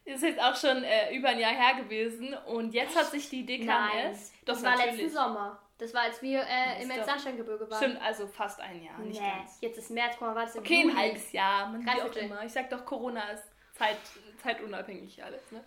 Ist 0.05 0.25
jetzt 0.25 0.41
auch 0.41 0.57
schon 0.57 0.83
äh, 0.83 1.15
über 1.15 1.29
ein 1.29 1.39
Jahr 1.39 1.53
her 1.53 1.75
gewesen 1.81 2.35
und 2.47 2.75
jetzt 2.75 2.97
hat 2.97 3.07
sich 3.13 3.29
die 3.31 3.47
DKMS. 3.47 3.67
Nein, 3.69 4.19
das 4.45 4.63
war 4.65 4.77
letzten. 4.77 5.09
Sommer. 5.09 5.61
Das 5.83 5.93
war, 5.95 6.03
als 6.03 6.23
wir 6.23 6.45
äh, 6.49 6.81
im 6.81 6.91
Elbsandsteingebirge 6.93 7.69
waren. 7.69 7.77
Stimmt, 7.77 8.01
also 8.01 8.29
fast 8.29 8.61
ein 8.61 8.85
Jahr, 8.85 8.97
nicht 9.01 9.21
nee, 9.21 9.27
ganz. 9.27 9.59
jetzt 9.61 9.79
ist 9.79 9.91
März, 9.91 10.15
guck 10.17 10.29
mal, 10.29 10.37
war 10.37 10.45
das 10.45 10.55
im 10.55 10.61
Okay, 10.63 10.83
ein 10.83 10.89
Juli. 10.91 10.95
halbes 10.95 11.33
Jahr, 11.33 11.71
man 11.71 11.85
wie 11.85 11.91
auch 11.91 12.15
immer. 12.15 12.45
Ich 12.45 12.53
sag 12.53 12.71
doch, 12.71 12.85
Corona 12.85 13.31
ist 13.31 13.43
Zeit, 13.75 13.97
zeitunabhängig 14.41 15.25
alles. 15.25 15.51
Ne? 15.51 15.65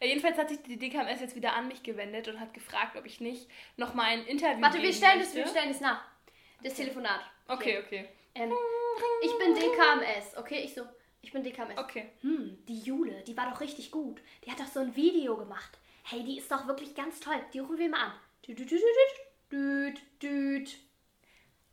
Äh, 0.00 0.08
jedenfalls 0.08 0.38
hat 0.38 0.48
sich 0.48 0.62
die 0.62 0.78
DKMS 0.78 1.20
jetzt 1.20 1.36
wieder 1.36 1.52
an 1.54 1.68
mich 1.68 1.82
gewendet 1.82 2.28
und 2.28 2.40
hat 2.40 2.54
gefragt, 2.54 2.96
ob 2.96 3.04
ich 3.04 3.20
nicht 3.20 3.46
noch 3.76 3.92
mal 3.92 4.04
ein 4.04 4.24
Interview 4.24 4.62
Warte, 4.62 4.80
wir 4.80 4.90
stellen, 4.90 5.18
das, 5.18 5.34
möchte. 5.34 5.40
wir 5.40 5.46
stellen 5.48 5.68
das 5.68 5.82
nach. 5.82 6.02
Das 6.62 6.72
Telefonat. 6.72 7.20
Okay, 7.48 7.78
okay. 7.84 8.08
Ähm, 8.34 8.50
ich 9.22 9.36
bin 9.36 9.54
DKMS, 9.54 10.34
okay? 10.38 10.60
Ich 10.64 10.72
so, 10.72 10.82
ich 11.20 11.30
bin 11.30 11.44
DKMS. 11.44 11.76
Okay. 11.76 12.08
Hm, 12.22 12.56
die 12.66 12.80
Jule, 12.80 13.22
die 13.26 13.36
war 13.36 13.50
doch 13.50 13.60
richtig 13.60 13.90
gut. 13.90 14.22
Die 14.46 14.50
hat 14.50 14.60
doch 14.60 14.66
so 14.66 14.80
ein 14.80 14.96
Video 14.96 15.36
gemacht. 15.36 15.78
Hey, 16.04 16.24
die 16.24 16.38
ist 16.38 16.50
doch 16.50 16.66
wirklich 16.66 16.94
ganz 16.94 17.20
toll. 17.20 17.38
Die 17.52 17.58
rufen 17.58 17.76
wir 17.76 17.90
mal 17.90 18.06
an. 18.06 18.12
Düt, 18.46 18.58
düt, 18.58 18.70
düt, 18.70 18.80
düt, 19.50 20.00
düt. 20.22 20.78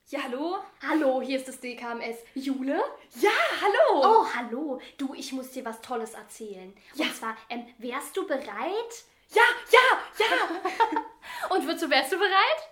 Ja, 0.07 0.23
hallo? 0.23 0.57
Hallo, 0.87 1.21
hier 1.21 1.37
ist 1.37 1.47
das 1.47 1.59
DKMS. 1.59 2.17
Jule? 2.35 2.81
Ja, 3.19 3.31
hallo! 3.61 4.01
Oh, 4.03 4.25
hallo. 4.35 4.79
Du, 4.97 5.15
ich 5.15 5.31
muss 5.33 5.51
dir 5.51 5.65
was 5.65 5.81
Tolles 5.81 6.13
erzählen. 6.13 6.75
Ja. 6.93 7.05
Und 7.05 7.15
zwar, 7.15 7.35
ähm, 7.49 7.65
wärst 7.79 8.15
du 8.15 8.27
bereit? 8.27 8.45
Ja, 9.33 9.41
ja, 9.71 9.99
ja! 10.19 11.49
Und 11.55 11.67
wozu 11.67 11.89
wärst 11.89 12.11
du 12.11 12.17
bereit? 12.19 12.69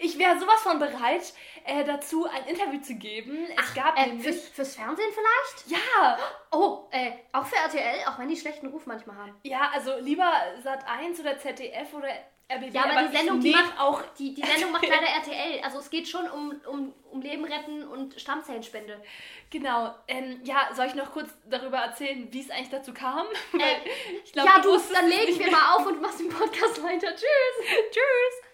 Ich 0.00 0.18
wäre 0.18 0.38
sowas 0.38 0.60
von 0.60 0.78
bereit, 0.78 1.32
äh, 1.64 1.82
dazu 1.82 2.26
ein 2.26 2.46
Interview 2.46 2.80
zu 2.80 2.94
geben. 2.94 3.48
Es 3.58 3.74
gab 3.74 3.98
Äh, 3.98 4.18
fürs, 4.18 4.48
fürs 4.48 4.76
Fernsehen 4.76 5.10
vielleicht? 5.12 5.82
Ja! 5.82 6.18
Oh, 6.52 6.86
äh, 6.92 7.12
auch 7.32 7.46
für 7.46 7.56
RTL, 7.56 8.04
auch 8.06 8.18
wenn 8.18 8.28
die 8.28 8.36
schlechten 8.36 8.68
Ruf 8.68 8.86
manchmal 8.86 9.16
haben. 9.16 9.34
Ja, 9.42 9.70
also 9.72 9.96
lieber 9.98 10.30
Sat 10.62 10.86
1 10.86 11.18
oder 11.20 11.38
ZDF 11.38 11.92
oder 11.94 12.08
RBB. 12.50 12.74
Ja, 12.74 12.84
aber 12.84 13.08
die 13.08 13.16
Sendung, 13.16 13.40
die 13.40 13.50
macht 13.50 13.78
auch. 13.78 14.02
Die, 14.18 14.34
die 14.34 14.42
Sendung 14.46 14.72
macht 14.72 14.86
leider 14.86 15.06
RTL. 15.06 15.60
Also 15.62 15.78
es 15.78 15.90
geht 15.90 16.08
schon 16.08 16.28
um, 16.30 16.60
um, 16.66 16.92
um 17.10 17.20
Leben 17.22 17.44
retten 17.44 17.86
und 17.86 18.20
Stammzellenspende. 18.20 19.02
Genau. 19.50 19.94
Ähm, 20.08 20.40
ja, 20.44 20.70
soll 20.74 20.86
ich 20.86 20.94
noch 20.94 21.12
kurz 21.12 21.30
darüber 21.48 21.78
erzählen, 21.78 22.28
wie 22.30 22.40
es 22.40 22.50
eigentlich 22.50 22.70
dazu 22.70 22.92
kam? 22.92 23.26
Äh, 23.54 23.76
ich 24.24 24.32
glaub, 24.32 24.46
ja, 24.46 24.58
du, 24.60 24.70
wusstest 24.70 24.96
dann 24.96 25.08
legen 25.08 25.38
wir 25.38 25.50
mal 25.50 25.76
auf 25.76 25.86
und 25.86 26.00
machst 26.00 26.18
den 26.18 26.28
Podcast 26.28 26.82
weiter. 26.82 27.08
Tschüss. 27.14 27.66
Tschüss. 27.90 28.51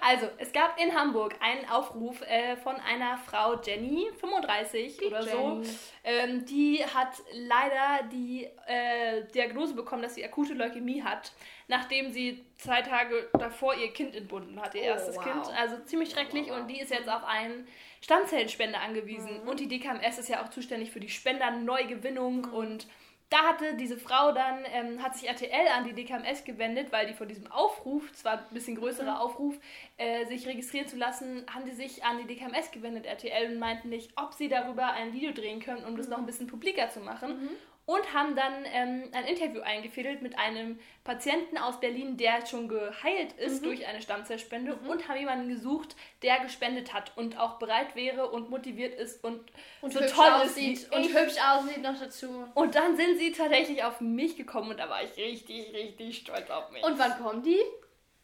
Also, 0.00 0.26
es 0.38 0.52
gab 0.52 0.80
in 0.80 0.94
Hamburg 0.94 1.34
einen 1.40 1.68
Aufruf 1.68 2.22
äh, 2.22 2.56
von 2.56 2.76
einer 2.76 3.18
Frau 3.18 3.60
Jenny, 3.60 4.06
35 4.18 4.96
Die 4.96 5.04
oder 5.04 5.20
Jenny. 5.20 5.64
so. 5.64 5.72
Ähm, 6.04 6.44
die 6.46 6.84
hat 6.84 7.10
leider 7.34 8.08
die 8.10 8.48
äh, 8.66 9.24
Diagnose 9.34 9.74
bekommen, 9.74 10.02
dass 10.02 10.14
sie 10.14 10.24
akute 10.24 10.54
Leukämie 10.54 11.02
hat, 11.02 11.32
nachdem 11.68 12.10
sie 12.10 12.42
zwei 12.56 12.80
Tage 12.80 13.28
davor 13.38 13.74
ihr 13.74 13.92
Kind 13.92 14.14
entbunden 14.16 14.60
hat, 14.60 14.74
ihr 14.74 14.80
Oh, 14.82 14.84
erstes 14.86 15.16
wow. 15.16 15.24
Kind. 15.24 15.58
Also 15.58 15.76
ziemlich 15.84 16.10
schrecklich 16.10 16.48
wow. 16.48 16.56
und 16.60 16.68
die 16.68 16.80
ist 16.80 16.90
jetzt 16.90 17.08
auf 17.08 17.24
einen 17.24 17.68
Stammzellenspender 18.00 18.80
angewiesen. 18.80 19.42
Mhm. 19.42 19.48
Und 19.48 19.60
die 19.60 19.68
DKMS 19.68 20.18
ist 20.18 20.28
ja 20.30 20.42
auch 20.42 20.48
zuständig 20.48 20.90
für 20.90 21.00
die 21.00 21.10
Spenderneugewinnung 21.10 22.46
Mhm. 22.48 22.54
und 22.54 22.86
da 23.30 23.38
hatte 23.44 23.74
diese 23.76 23.96
Frau 23.96 24.32
dann, 24.32 24.64
ähm, 24.72 25.02
hat 25.02 25.14
sich 25.16 25.28
RTL 25.28 25.68
an 25.68 25.84
die 25.84 25.92
DKMS 25.92 26.44
gewendet, 26.44 26.90
weil 26.90 27.06
die 27.06 27.14
von 27.14 27.28
diesem 27.28 27.50
Aufruf, 27.50 28.12
zwar 28.12 28.34
ein 28.38 28.44
bisschen 28.54 28.74
größerer 28.76 29.12
Mhm. 29.14 29.20
Aufruf, 29.20 29.54
äh, 29.98 30.26
sich 30.26 30.46
registrieren 30.46 30.88
zu 30.88 30.96
lassen, 30.96 31.46
haben 31.54 31.64
die 31.64 31.70
sich 31.70 32.04
an 32.04 32.18
die 32.18 32.26
DKMS 32.26 32.72
gewendet, 32.72 33.06
RTL, 33.06 33.52
und 33.52 33.58
meinten 33.58 33.88
nicht, 33.88 34.10
ob 34.16 34.34
sie 34.34 34.48
darüber 34.48 34.92
ein 34.92 35.12
Video 35.12 35.32
drehen 35.32 35.60
können, 35.60 35.84
um 35.84 35.96
das 35.96 36.06
Mhm. 36.06 36.10
noch 36.12 36.18
ein 36.18 36.26
bisschen 36.26 36.48
publiker 36.48 36.90
zu 36.90 37.00
machen. 37.00 37.50
Und 37.86 38.14
haben 38.14 38.36
dann 38.36 38.64
ähm, 38.72 39.08
ein 39.12 39.24
Interview 39.24 39.62
eingefädelt 39.62 40.22
mit 40.22 40.38
einem 40.38 40.78
Patienten 41.02 41.58
aus 41.58 41.80
Berlin, 41.80 42.16
der 42.16 42.46
schon 42.46 42.68
geheilt 42.68 43.34
Mhm. 43.36 43.42
ist 43.42 43.64
durch 43.64 43.84
eine 43.86 44.00
Stammzellspende 44.00 44.76
und 44.76 45.08
haben 45.08 45.16
jemanden 45.18 45.48
gesucht, 45.48 45.96
der 46.22 46.38
gespendet 46.38 46.92
hat 46.92 47.10
und 47.16 47.36
auch 47.38 47.58
bereit 47.58 47.96
wäre 47.96 48.30
und 48.30 48.48
motiviert 48.48 48.94
ist 48.94 49.24
und, 49.24 49.40
Und 49.80 49.92
so 49.92 49.98
toll 50.00 50.30
aussieht. 50.30 50.86
Und 50.92 51.04
ich. 51.06 51.14
hübsch 51.14 51.34
aussieht 51.44 51.82
noch 51.82 51.98
dazu. 51.98 52.46
Und 52.54 52.74
dann 52.76 52.96
sind 52.96 53.18
sie 53.18 53.32
tatsächlich 53.32 53.82
auf 53.82 54.00
mich 54.00 54.36
gekommen 54.36 54.70
und 54.70 54.78
da 54.78 54.88
war 54.88 55.02
ich 55.02 55.16
richtig, 55.16 55.72
richtig 55.74 56.18
stolz 56.18 56.48
auf 56.48 56.70
mich. 56.70 56.84
Und 56.84 56.96
wann 56.98 57.18
kommen 57.20 57.42
die? 57.42 57.60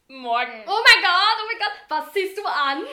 morgen. 0.09 0.53
Oh 0.69 0.71
mein 0.85 1.03
Gott, 1.03 1.37
oh 1.42 1.47
mein 1.51 1.59
Gott. 1.59 1.73
Was 1.88 2.12
ziehst 2.12 2.38
du 2.38 2.45
an? 2.45 2.85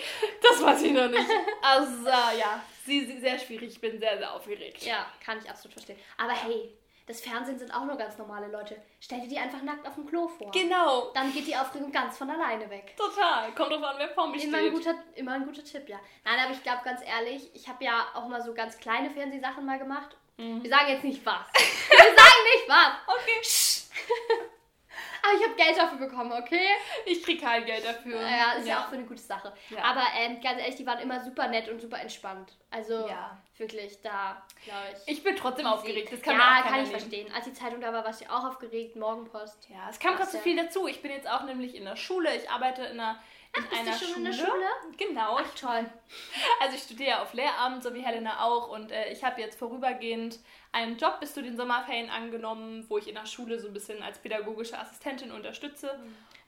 Das 0.42 0.64
weiß 0.64 0.82
ich 0.82 0.92
noch 0.94 1.08
nicht. 1.10 1.30
Also, 1.62 2.08
ja, 2.08 2.64
sie, 2.86 3.06
sie 3.06 3.20
sehr 3.20 3.40
schwierig. 3.40 3.70
Ich 3.74 3.82
bin 3.82 4.00
sehr, 4.00 4.18
sehr 4.18 4.34
aufgeregt. 4.34 4.84
Ja, 4.84 5.06
kann 5.24 5.40
ich 5.40 5.50
absolut 5.50 5.74
verstehen. 5.74 6.00
Aber 6.18 6.34
hey, 6.34 6.72
das 7.06 7.20
Fernsehen 7.22 7.60
sind 7.60 7.74
auch 7.74 7.84
nur 7.84 7.98
ganz 7.98 8.18
normale 8.18 8.48
Leute. 8.48 8.82
Stell 9.02 9.20
dir 9.22 9.28
die 9.28 9.38
einfach 9.38 9.62
nackt 9.62 9.86
auf 9.88 9.96
dem 9.96 10.06
Klo 10.06 10.28
vor. 10.30 10.52
Genau. 10.52 11.12
Dann 11.14 11.34
geht 11.34 11.48
die 11.48 11.56
Aufregung 11.56 11.92
ganz 11.92 12.18
von 12.18 12.30
alleine 12.30 12.70
weg. 12.70 12.96
Total. 12.96 13.52
Kommt 13.54 13.72
drauf 13.72 13.84
an, 13.84 13.96
wer 13.98 14.10
vor 14.10 14.28
mir 14.28 14.42
Immer 14.42 14.58
ein, 14.58 14.64
steht. 14.68 14.74
guter, 14.74 14.96
immer 15.16 15.34
ein 15.34 15.46
guter 15.46 15.64
Tipp, 15.64 15.90
ja. 15.90 16.00
Nein, 16.24 16.40
aber 16.40 16.54
ich 16.54 16.64
glaube 16.64 16.82
ganz 16.86 17.02
ehrlich, 17.06 17.50
ich 17.54 17.68
habe 17.68 17.84
ja 17.84 18.06
auch 18.14 18.28
mal 18.30 18.42
so 18.42 18.54
ganz 18.54 18.78
kleine 18.78 19.10
Fernsehsachen 19.10 19.66
mal 19.66 19.80
gemacht. 19.80 20.16
Wir 20.38 20.70
sagen 20.70 20.90
jetzt 20.90 21.04
nicht 21.04 21.24
was. 21.26 21.46
Wir 21.90 21.98
sagen 21.98 22.44
nicht 22.56 22.68
was. 22.68 22.94
Okay. 23.08 24.44
Aber 25.26 25.40
ich 25.40 25.44
habe 25.46 25.56
Geld 25.56 25.78
dafür 25.78 25.98
bekommen, 25.98 26.34
okay? 26.34 26.68
Ich 27.06 27.24
krieg 27.24 27.40
kein 27.42 27.66
Geld 27.66 27.86
dafür. 27.86 28.20
Ja, 28.22 28.54
ist 28.54 28.68
ja, 28.68 28.82
auch 28.82 28.90
für 28.90 28.96
eine 28.96 29.06
gute 29.06 29.22
Sache. 29.22 29.54
Ja. 29.70 29.84
Aber 29.84 30.04
ähm, 30.20 30.42
ganz 30.42 30.60
ehrlich, 30.60 30.76
die 30.76 30.86
waren 30.86 31.00
immer 31.00 31.20
super 31.24 31.48
nett 31.48 31.70
und 31.70 31.80
super 31.80 32.00
entspannt. 32.02 32.54
Also 32.72 33.08
Ja. 33.08 33.38
wirklich, 33.58 34.02
da 34.02 34.42
glaube 34.66 34.82
ich. 35.06 35.14
Ich 35.18 35.24
bin 35.24 35.36
trotzdem 35.38 35.66
aufgeregt. 35.66 36.12
Das 36.12 36.22
kann 36.22 36.38
ja, 36.38 36.62
kann 36.62 36.76
ich 36.82 36.90
nehmen. 36.90 36.92
verstehen. 36.92 37.32
Als 37.34 37.46
die 37.46 37.54
Zeitung 37.54 37.80
da 37.80 37.94
war, 37.94 38.04
warst 38.04 38.22
du 38.22 38.26
auch 38.30 38.44
aufgeregt. 38.44 38.98
Morgenpost. 38.98 39.70
Ja, 39.70 39.90
es 39.90 39.98
kam 40.00 40.16
gerade 40.16 40.30
so 40.30 40.38
ja. 40.38 40.44
viel 40.44 40.58
dazu. 40.58 40.88
Ich 40.88 41.02
bin 41.02 41.12
jetzt 41.12 41.30
auch 41.30 41.44
nämlich 41.44 41.76
in 41.76 41.86
der 41.86 41.96
Schule. 41.96 42.36
Ich 42.36 42.50
arbeite 42.50 42.84
in 42.84 43.00
einer, 43.00 43.12
in 43.14 43.18
Ach, 43.56 43.62
bist 43.62 43.72
du 43.72 43.78
einer 43.78 43.94
schon 43.98 44.08
Schule. 44.08 44.18
in 44.18 44.24
der 44.26 44.34
Schule? 44.34 44.66
Genau. 44.98 45.38
Ach, 45.40 45.56
toll. 45.60 45.90
Also 46.60 46.76
ich 46.76 46.84
studiere 46.84 47.22
auf 47.22 47.34
Lehramt, 47.34 47.84
so 47.84 47.94
wie 47.94 48.02
Helena 48.02 48.44
auch. 48.44 48.70
Und 48.70 48.92
äh, 48.92 49.12
ich 49.12 49.24
habe 49.24 49.40
jetzt 49.42 49.58
vorübergehend 49.60 50.40
einen 50.72 50.98
Job 50.98 51.20
bis 51.20 51.34
zu 51.34 51.44
den 51.44 51.56
Sommerferien 51.56 52.10
angenommen, 52.10 52.86
wo 52.90 52.98
ich 52.98 53.08
in 53.08 53.16
der 53.16 53.26
Schule 53.28 53.60
so 53.60 53.68
ein 53.68 53.74
bisschen 53.74 54.02
als 54.02 54.18
pädagogische 54.18 54.78
Assistentin 54.78 55.32
unterstütze. 55.32 56.00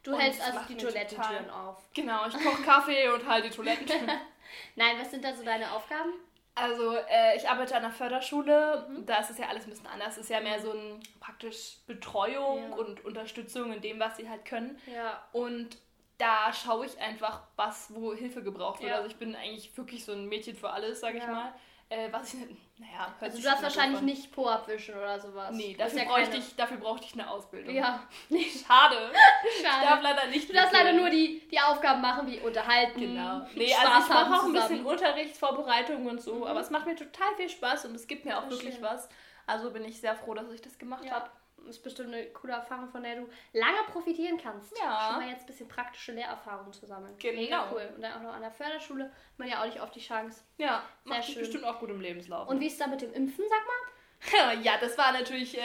Du 0.03 0.13
Und 0.13 0.19
hältst 0.19 0.41
also 0.41 0.59
die 0.67 0.77
Toilettentüren 0.77 1.49
auf. 1.49 1.77
Genau, 1.93 2.27
ich 2.27 2.33
koche 2.33 2.63
Kaffee 2.63 3.07
und 3.09 3.27
halte 3.27 3.49
die 3.49 3.55
Toilettentüren. 3.55 4.09
Nein, 4.75 4.97
was 4.99 5.11
sind 5.11 5.23
da 5.23 5.33
so 5.33 5.43
deine 5.43 5.71
Aufgaben? 5.71 6.13
Also 6.57 6.95
äh, 6.95 7.35
ich 7.35 7.49
arbeite 7.49 7.75
an 7.75 7.83
einer 7.83 7.93
Förderschule, 7.93 8.87
Mhm. 8.89 9.05
da 9.05 9.17
ist 9.17 9.29
es 9.31 9.37
ja 9.37 9.47
alles 9.49 9.65
ein 9.65 9.71
bisschen 9.71 9.87
anders. 9.87 10.13
Es 10.13 10.23
ist 10.23 10.29
ja 10.29 10.39
mehr 10.39 10.61
so 10.61 10.71
ein 10.71 11.01
praktisch 11.19 11.77
Betreuung 11.85 12.69
Ja. 12.69 12.75
und 12.77 13.03
Unterstützung 13.03 13.73
in 13.73 13.81
dem, 13.81 13.99
was 13.99 14.15
sie 14.17 14.29
halt 14.29 14.45
können. 14.45 14.79
Ja. 14.85 15.21
Und 15.33 15.77
da 16.17 16.51
schaue 16.53 16.85
ich 16.85 16.97
einfach, 16.99 17.41
was, 17.55 17.93
wo 17.93 18.13
Hilfe 18.13 18.41
gebraucht 18.43 18.79
wird. 18.81 18.91
Ja. 18.91 18.97
Also 18.97 19.07
ich 19.09 19.17
bin 19.17 19.35
eigentlich 19.35 19.75
wirklich 19.77 20.05
so 20.05 20.13
ein 20.13 20.27
Mädchen 20.27 20.55
für 20.55 20.69
alles, 20.69 20.99
sage 21.01 21.17
ich 21.17 21.23
Ja. 21.23 21.31
mal. 21.31 21.53
Äh, 21.87 22.11
was 22.11 22.33
ich, 22.33 22.39
naja, 22.79 23.13
hört 23.19 23.21
Also 23.21 23.37
du 23.37 23.43
darfst 23.43 23.61
wahrscheinlich 23.61 23.99
an. 23.99 24.05
nicht 24.05 24.31
Po 24.31 24.47
abwischen 24.47 24.95
oder 24.95 25.19
sowas. 25.19 25.51
Nee, 25.51 25.75
dafür, 25.77 25.99
ja 25.99 26.05
bräuchte 26.05 26.37
ich, 26.37 26.55
dafür 26.55 26.77
brauchte 26.77 27.05
ich 27.05 27.13
eine 27.13 27.29
Ausbildung. 27.29 27.75
Ja, 27.75 28.01
Schade. 28.29 29.11
Ich 29.55 29.61
darf 29.63 29.83
schade. 29.83 30.01
leider 30.01 30.25
nicht. 30.27 30.49
Du 30.49 30.53
darfst 30.53 30.73
leider 30.73 30.93
nur 30.93 31.11
die, 31.11 31.47
die 31.51 31.59
Aufgaben 31.59 32.01
machen, 32.01 32.25
wie 32.25 32.39
unterhalten. 32.39 32.99
Genau. 32.99 33.45
Nee, 33.53 33.67
Spaß 33.69 33.85
also 33.85 33.99
ich 34.07 34.09
mache 34.09 34.33
auch 34.33 34.43
ein 34.45 34.53
bisschen 34.53 34.61
zusammen. 34.63 34.81
Mhm. 34.81 34.85
Unterrichtsvorbereitung 34.87 36.05
und 36.07 36.21
so, 36.23 36.47
aber 36.47 36.59
es 36.61 36.71
macht 36.71 36.87
mir 36.87 36.95
total 36.95 37.35
viel 37.35 37.49
Spaß 37.49 37.85
und 37.85 37.95
es 37.95 38.07
gibt 38.07 38.25
mir 38.25 38.35
auch 38.37 38.41
Voll 38.43 38.51
wirklich 38.53 38.75
schön. 38.75 38.83
was. 38.83 39.07
Also 39.45 39.69
bin 39.71 39.85
ich 39.85 40.01
sehr 40.01 40.15
froh, 40.15 40.33
dass 40.33 40.49
ich 40.51 40.61
das 40.63 40.79
gemacht 40.79 41.09
habe. 41.11 41.29
Ist 41.67 41.83
bestimmt 41.83 42.13
eine 42.13 42.25
coole 42.27 42.53
Erfahrung, 42.53 42.89
von 42.89 43.03
der 43.03 43.15
du 43.15 43.27
lange 43.53 43.83
profitieren 43.91 44.37
kannst. 44.37 44.77
Ja. 44.79 45.09
Schon 45.09 45.21
mal 45.21 45.29
jetzt 45.29 45.41
ein 45.41 45.47
bisschen 45.47 45.67
praktische 45.67 46.11
Lehrerfahrung 46.11 46.71
zu 46.73 46.85
sammeln. 46.85 47.15
Genau. 47.17 47.41
Mega 47.41 47.69
cool. 47.71 47.89
Und 47.95 48.01
dann 48.01 48.13
auch 48.13 48.21
noch 48.21 48.33
an 48.33 48.41
der 48.41 48.51
Förderschule. 48.51 49.05
Hat 49.05 49.11
Man 49.37 49.47
ja 49.47 49.61
auch 49.61 49.65
nicht 49.65 49.81
oft 49.81 49.95
die 49.95 49.99
Chance. 50.01 50.43
Ja, 50.57 50.83
Sehr 51.03 51.17
macht 51.17 51.25
schön. 51.25 51.39
bestimmt 51.39 51.63
auch 51.63 51.79
gut 51.79 51.89
im 51.89 52.01
Lebenslauf. 52.01 52.47
Und 52.47 52.59
wie 52.59 52.67
ist 52.67 52.79
da 52.79 52.87
mit 52.87 53.01
dem 53.01 53.13
Impfen, 53.13 53.45
sag 53.49 53.59
mal? 53.65 53.85
ja, 54.63 54.77
das 54.79 54.97
war 54.97 55.11
natürlich 55.11 55.57
äh, 55.57 55.61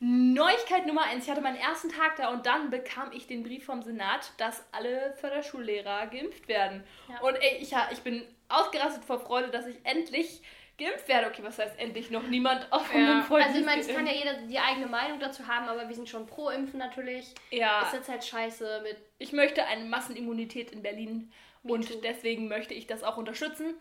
Neuigkeit 0.00 0.86
Nummer 0.86 1.02
eins. 1.02 1.24
Ich 1.24 1.30
hatte 1.30 1.40
meinen 1.40 1.56
ersten 1.56 1.88
Tag 1.88 2.16
da 2.16 2.30
und 2.30 2.46
dann 2.46 2.70
bekam 2.70 3.12
ich 3.12 3.26
den 3.26 3.42
Brief 3.42 3.64
vom 3.64 3.82
Senat, 3.82 4.32
dass 4.38 4.64
alle 4.72 5.12
Förderschullehrer 5.20 6.06
geimpft 6.08 6.48
werden. 6.48 6.84
Ja. 7.08 7.20
Und 7.20 7.36
ey, 7.36 7.58
ich, 7.58 7.72
ich 7.92 8.00
bin 8.00 8.26
ausgerastet 8.48 9.04
vor 9.04 9.20
Freude, 9.20 9.50
dass 9.50 9.66
ich 9.66 9.76
endlich 9.84 10.42
geimpft 10.84 11.08
werde. 11.08 11.28
Okay, 11.28 11.42
was 11.42 11.58
heißt 11.58 11.78
endlich? 11.78 12.10
Noch 12.10 12.24
niemand 12.24 12.70
auf 12.72 12.92
meinem 12.92 13.22
Freund 13.22 13.46
Also 13.46 13.58
ich 13.58 13.64
meine, 13.64 13.80
es 13.80 13.88
kann 13.88 14.06
ja 14.06 14.12
jeder 14.12 14.34
die 14.34 14.58
eigene 14.58 14.86
Meinung 14.86 15.18
dazu 15.20 15.46
haben, 15.46 15.68
aber 15.68 15.88
wir 15.88 15.94
sind 15.94 16.08
schon 16.08 16.26
pro 16.26 16.50
Impfen 16.50 16.78
natürlich. 16.78 17.34
ja. 17.50 17.82
Ist 17.82 17.94
jetzt 17.94 18.08
halt 18.08 18.24
scheiße 18.24 18.80
mit. 18.82 18.96
Ich 19.18 19.32
möchte 19.32 19.64
eine 19.64 19.84
Massenimmunität 19.84 20.72
in 20.72 20.82
Berlin 20.82 21.32
Me 21.62 21.74
und 21.74 21.88
too. 21.88 22.00
deswegen 22.02 22.48
möchte 22.48 22.74
ich 22.74 22.86
das 22.86 23.02
auch 23.02 23.16
unterstützen. 23.16 23.74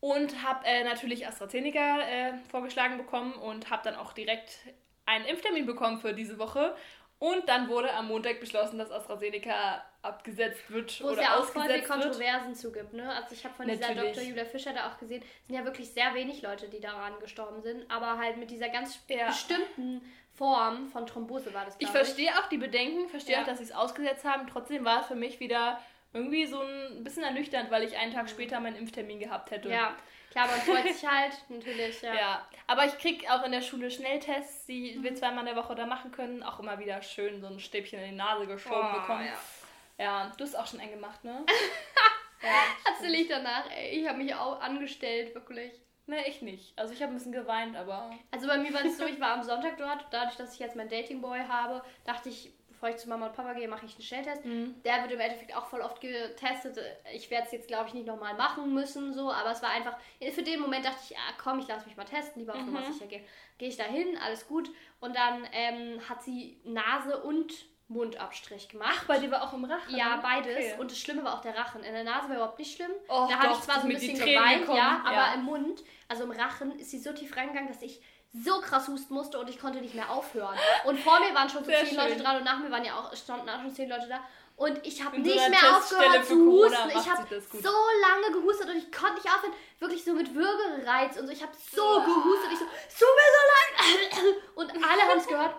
Und 0.00 0.42
habe 0.42 0.64
äh, 0.64 0.82
natürlich 0.82 1.26
AstraZeneca 1.26 2.00
äh, 2.00 2.32
vorgeschlagen 2.50 2.96
bekommen 2.96 3.34
und 3.34 3.68
habe 3.68 3.82
dann 3.84 3.96
auch 3.96 4.14
direkt 4.14 4.56
einen 5.04 5.26
Impftermin 5.26 5.66
bekommen 5.66 5.98
für 6.00 6.14
diese 6.14 6.38
Woche. 6.38 6.74
Und 7.20 7.46
dann 7.50 7.68
wurde 7.68 7.92
am 7.92 8.08
Montag 8.08 8.40
beschlossen, 8.40 8.78
dass 8.78 8.90
AstraZeneca 8.90 9.84
abgesetzt 10.00 10.70
wird 10.70 11.00
Wo 11.02 11.08
es 11.08 11.12
oder 11.12 11.22
ja 11.22 11.36
auch 11.36 11.44
voll 11.44 11.60
ausgesetzt 11.62 11.88
wird. 11.90 12.00
Kontroversen 12.02 12.54
zugibt, 12.54 12.92
ne? 12.94 13.12
Also 13.14 13.34
ich 13.34 13.44
habe 13.44 13.54
von 13.54 13.68
dieser 13.68 13.88
Natürlich. 13.88 14.14
Dr. 14.14 14.24
Julia 14.24 14.44
Fischer 14.46 14.72
da 14.72 14.90
auch 14.90 14.98
gesehen, 14.98 15.22
es 15.22 15.46
sind 15.46 15.54
ja 15.56 15.64
wirklich 15.66 15.90
sehr 15.90 16.14
wenig 16.14 16.40
Leute, 16.40 16.68
die 16.68 16.80
daran 16.80 17.12
gestorben 17.20 17.60
sind, 17.60 17.88
aber 17.90 18.16
halt 18.18 18.38
mit 18.38 18.50
dieser 18.50 18.70
ganz 18.70 18.98
Ja. 19.08 19.26
bestimmten 19.26 20.00
Form 20.34 20.88
von 20.88 21.06
Thrombose 21.06 21.52
war 21.52 21.66
das, 21.66 21.76
Ich 21.78 21.88
verstehe 21.88 22.30
auch 22.38 22.48
die 22.48 22.56
Bedenken, 22.56 23.08
verstehe 23.10 23.34
Ja. 23.36 23.42
auch, 23.42 23.46
dass 23.46 23.58
sie 23.58 23.64
es 23.64 23.72
ausgesetzt 23.72 24.24
haben. 24.24 24.46
Trotzdem 24.46 24.86
war 24.86 25.02
es 25.02 25.06
für 25.06 25.14
mich 25.14 25.40
wieder 25.40 25.78
irgendwie 26.14 26.46
so 26.46 26.60
ein 26.62 27.04
bisschen 27.04 27.22
ernüchternd, 27.22 27.70
weil 27.70 27.82
ich 27.84 27.98
einen 27.98 28.14
Tag 28.14 28.30
später 28.30 28.58
meinen 28.60 28.76
Impftermin 28.76 29.20
gehabt 29.20 29.50
hätte. 29.50 29.68
Ja, 29.68 29.94
klar, 30.30 30.46
man 30.46 30.60
freut 30.60 30.94
sich 30.94 31.06
halt, 31.08 31.32
natürlich, 31.48 32.00
ja. 32.02 32.14
Ja, 32.14 32.48
aber 32.66 32.86
ich 32.86 32.96
krieg 32.98 33.28
auch 33.30 33.42
in 33.44 33.52
der 33.52 33.60
Schule 33.60 33.90
Schnelltests, 33.90 34.66
die 34.66 35.02
wir 35.02 35.14
zweimal 35.14 35.40
in 35.46 35.54
der 35.54 35.62
Woche 35.62 35.74
da 35.74 35.86
machen 35.86 36.10
können. 36.12 36.42
Auch 36.42 36.58
immer 36.60 36.78
wieder 36.78 37.02
schön 37.02 37.40
so 37.40 37.46
ein 37.48 37.60
Stäbchen 37.60 37.98
in 38.00 38.10
die 38.10 38.16
Nase 38.16 38.46
geschoben 38.46 38.88
Oh, 38.90 39.00
bekommen. 39.00 39.26
ja. 39.26 40.04
Ja. 40.04 40.32
du 40.36 40.44
hast 40.44 40.54
auch 40.56 40.66
schon 40.66 40.80
einen 40.80 40.92
gemacht, 40.92 41.22
ne? 41.24 41.44
ja. 42.42 43.08
Ich 43.12 43.28
danach, 43.28 43.70
ey, 43.70 44.00
ich 44.00 44.08
habe 44.08 44.18
mich 44.18 44.34
auch 44.34 44.60
angestellt, 44.60 45.34
wirklich. 45.34 45.72
Ne, 46.06 46.26
ich 46.26 46.42
nicht. 46.42 46.76
Also 46.76 46.92
ich 46.92 47.02
habe 47.02 47.12
ein 47.12 47.16
bisschen 47.16 47.32
geweint, 47.32 47.76
aber 47.76 48.10
Also 48.30 48.48
bei 48.48 48.58
mir 48.58 48.72
war 48.74 48.84
es 48.84 48.98
so, 48.98 49.04
ich 49.04 49.20
war 49.20 49.32
am 49.34 49.42
Sonntag 49.44 49.76
dort, 49.76 50.06
dadurch, 50.10 50.36
dass 50.36 50.54
ich 50.54 50.58
jetzt 50.58 50.74
meinen 50.74 50.88
Datingboy 50.88 51.38
habe, 51.46 51.84
dachte 52.04 52.30
ich, 52.30 52.52
bevor 52.80 52.94
ich 52.94 52.96
zu 52.96 53.10
Mama 53.10 53.26
und 53.26 53.34
Papa 53.34 53.52
gehe, 53.52 53.68
mache 53.68 53.84
ich 53.84 53.92
einen 53.92 54.02
Schnelltest. 54.02 54.42
Der 54.84 55.02
wird 55.02 55.12
im 55.12 55.20
Endeffekt 55.20 55.54
auch 55.54 55.66
voll 55.66 55.82
oft 55.82 56.00
getestet. 56.00 56.78
Ich 57.12 57.30
werde 57.30 57.44
es 57.44 57.52
jetzt, 57.52 57.68
glaube 57.68 57.88
ich, 57.88 57.94
nicht 57.94 58.06
nochmal 58.06 58.34
machen 58.34 58.72
müssen, 58.72 59.12
so, 59.12 59.30
aber 59.30 59.50
es 59.50 59.62
war 59.62 59.68
einfach, 59.68 59.98
für 60.32 60.42
den 60.42 60.60
Moment 60.60 60.86
dachte 60.86 60.98
ich, 61.10 61.16
ah, 61.16 61.34
komm, 61.42 61.58
ich 61.58 61.68
lasse 61.68 61.86
mich 61.86 61.96
mal 61.98 62.04
testen, 62.04 62.40
lieber 62.40 62.54
auf 62.54 62.64
Nummer 62.64 62.82
sicher 62.90 63.06
gehen. 63.06 63.22
Gehe 63.58 63.68
ich 63.68 63.76
da 63.76 63.84
hin, 63.84 64.16
alles 64.24 64.48
gut. 64.48 64.70
Und 65.00 65.14
dann 65.14 65.46
ähm, 65.52 66.00
hat 66.08 66.22
sie 66.22 66.58
Nase 66.64 67.22
und 67.22 67.52
Mundabstrich 67.88 68.68
gemacht. 68.68 69.04
Bei 69.06 69.18
dir 69.18 69.30
war 69.30 69.42
auch 69.42 69.52
im 69.52 69.64
Rachen? 69.64 69.94
Ja, 69.94 70.16
ne? 70.16 70.22
beides. 70.22 70.56
Okay. 70.56 70.74
Und 70.78 70.90
das 70.90 70.98
Schlimme 70.98 71.24
war 71.24 71.34
auch 71.34 71.42
der 71.42 71.58
Rachen. 71.58 71.82
In 71.82 71.92
der 71.92 72.04
Nase 72.04 72.28
war 72.28 72.36
überhaupt 72.36 72.58
nicht 72.58 72.74
schlimm. 72.74 72.92
Och, 73.08 73.28
da 73.28 73.38
habe 73.40 73.52
ich 73.52 73.60
zwar 73.60 73.80
so 73.80 73.88
ein 73.88 73.92
bisschen 73.92 74.16
geweint, 74.16 74.68
ja, 74.68 75.02
aber 75.04 75.16
ja. 75.16 75.34
im 75.34 75.42
Mund, 75.42 75.82
also 76.08 76.22
im 76.22 76.30
Rachen, 76.30 76.78
ist 76.78 76.92
sie 76.92 76.98
so 76.98 77.12
tief 77.12 77.36
reingegangen, 77.36 77.68
dass 77.68 77.82
ich 77.82 78.00
so 78.32 78.60
krass 78.60 78.86
husten 78.88 79.14
musste 79.14 79.38
und 79.38 79.48
ich 79.48 79.58
konnte 79.58 79.80
nicht 79.80 79.94
mehr 79.94 80.10
aufhören. 80.10 80.56
Und 80.84 81.00
vor 81.00 81.18
mir 81.20 81.34
waren 81.34 81.48
schon 81.48 81.64
so 81.64 81.70
Sehr 81.70 81.84
zehn 81.84 81.96
Leute 81.96 82.14
schön. 82.14 82.22
dran 82.22 82.36
und 82.36 82.44
nach 82.44 82.58
mir 82.58 82.70
waren 82.70 82.84
ja 82.84 82.94
auch, 82.94 83.14
standen 83.16 83.48
auch 83.48 83.60
schon 83.60 83.74
zehn 83.74 83.88
Leute 83.88 84.08
da. 84.08 84.20
Und 84.56 84.86
ich 84.86 85.02
habe 85.02 85.16
so 85.16 85.22
nicht 85.22 85.38
einer 85.40 85.48
mehr 85.48 85.76
aufgehört 85.76 86.26
zu 86.26 86.34
husten. 86.34 86.90
Ich 86.90 87.10
habe 87.10 87.26
so 87.40 87.70
lange 88.02 88.32
gehustet 88.32 88.68
und 88.68 88.76
ich 88.76 88.92
konnte 88.92 89.14
nicht 89.14 89.26
aufhören. 89.26 89.54
Wirklich 89.78 90.04
so 90.04 90.12
mit 90.12 90.34
Würgereiz 90.34 91.16
und 91.16 91.26
so. 91.26 91.32
Ich 91.32 91.42
habe 91.42 91.52
so 91.74 92.00
gehustet. 92.02 92.52
Ich 92.52 92.58
so, 92.58 92.66
es 92.86 92.98
tut 92.98 93.08
mir 93.08 93.30
so 93.36 94.24
leid. 94.26 94.36
Und 94.56 94.70
alle 94.84 95.02
haben 95.02 95.18
es 95.18 95.26
gehört. 95.26 95.54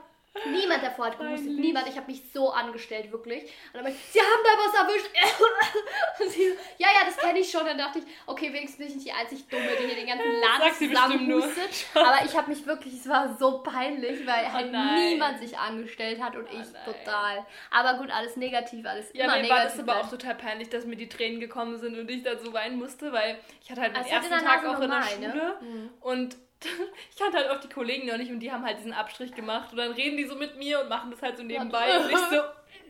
Niemand 0.49 0.81
davor 0.81 1.07
hat. 1.07 1.17
Peinlich. 1.17 1.41
Niemand. 1.41 1.87
Ich 1.89 1.97
habe 1.97 2.07
mich 2.09 2.23
so 2.33 2.51
angestellt, 2.51 3.11
wirklich. 3.11 3.43
Und 3.43 3.51
dann 3.75 3.83
meinte 3.83 3.99
ich, 3.99 4.11
sie 4.13 4.19
haben 4.21 4.41
da 4.43 4.49
was 4.65 4.87
erwischt. 4.89 5.09
Und 6.21 6.29
sie 6.29 6.49
so, 6.51 6.55
ja, 6.77 6.87
ja, 6.87 7.05
das 7.05 7.17
kenne 7.17 7.39
ich 7.39 7.51
schon. 7.51 7.65
Dann 7.65 7.77
dachte 7.77 7.99
ich, 7.99 8.05
okay, 8.25 8.47
wenigstens 8.53 8.77
bin 8.77 8.87
ich 8.87 8.95
nicht 8.95 9.07
die 9.07 9.11
einzig 9.11 9.47
Dumme, 9.49 9.67
die 9.79 9.85
hier 9.87 9.95
den 9.95 10.07
ganzen 10.07 10.31
Laden 10.41 11.27
nur. 11.29 11.41
zusammenhustet. 11.41 11.85
Aber 11.95 12.25
ich 12.25 12.35
habe 12.37 12.49
mich 12.49 12.65
wirklich, 12.65 12.93
es 12.93 13.09
war 13.09 13.35
so 13.37 13.59
peinlich, 13.61 14.25
weil 14.25 14.51
halt 14.51 14.71
nein. 14.71 15.09
niemand 15.09 15.39
sich 15.39 15.57
angestellt 15.57 16.21
hat 16.21 16.35
und 16.37 16.45
ich 16.47 16.53
nein. 16.71 16.85
total. 16.85 17.45
Aber 17.69 17.97
gut, 17.99 18.09
alles 18.09 18.37
negativ, 18.37 18.85
alles 18.85 19.09
Ja, 19.13 19.25
immer 19.25 19.35
mir 19.37 19.49
war 19.49 19.57
negativ. 19.59 19.81
das 19.85 19.89
aber 19.89 19.99
auch 20.01 20.09
total 20.09 20.35
peinlich, 20.35 20.69
dass 20.69 20.85
mir 20.85 20.95
die 20.95 21.09
Tränen 21.09 21.41
gekommen 21.41 21.77
sind 21.77 21.99
und 21.99 22.09
ich 22.09 22.23
dann 22.23 22.39
so 22.39 22.53
weinen 22.53 22.79
musste, 22.79 23.11
weil 23.11 23.37
ich 23.63 23.69
hatte 23.69 23.81
halt 23.81 23.91
den 23.95 24.03
Also 24.03 24.09
ersten 24.15 24.45
Tag 24.45 24.65
auch 24.65 24.79
in 24.79 24.89
der 24.89 24.99
ne? 24.99 25.05
Schule 25.05 25.57
Mhm. 25.61 25.89
und 25.99 26.37
ich 27.11 27.17
kannte 27.17 27.37
halt 27.37 27.49
auch 27.49 27.59
die 27.59 27.69
Kollegen 27.69 28.07
noch 28.07 28.17
nicht 28.17 28.31
und 28.31 28.39
die 28.39 28.51
haben 28.51 28.65
halt 28.65 28.77
diesen 28.77 28.93
Abstrich 28.93 29.33
gemacht 29.33 29.71
und 29.71 29.77
dann 29.77 29.91
reden 29.91 30.17
die 30.17 30.25
so 30.25 30.35
mit 30.35 30.57
mir 30.57 30.81
und 30.81 30.89
machen 30.89 31.11
das 31.11 31.21
halt 31.21 31.37
so 31.37 31.43
nebenbei 31.43 31.99
und 31.99 32.09
ich 32.09 32.17
so, 32.17 32.41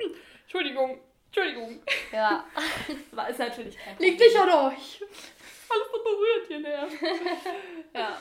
Entschuldigung, 0.43 0.99
Entschuldigung. 1.27 1.81
Ja. 2.11 2.45
War 3.11 3.29
ist 3.29 3.39
natürlich 3.39 3.77
kein 3.77 3.97
Liegt 3.97 4.19
nicht 4.19 4.35
an 4.35 4.49
euch. 4.49 5.01
alles 5.69 5.87
so 5.91 6.03
berührt 6.03 6.47
hier 6.47 6.59
näher. 6.59 6.87
ja. 7.93 8.17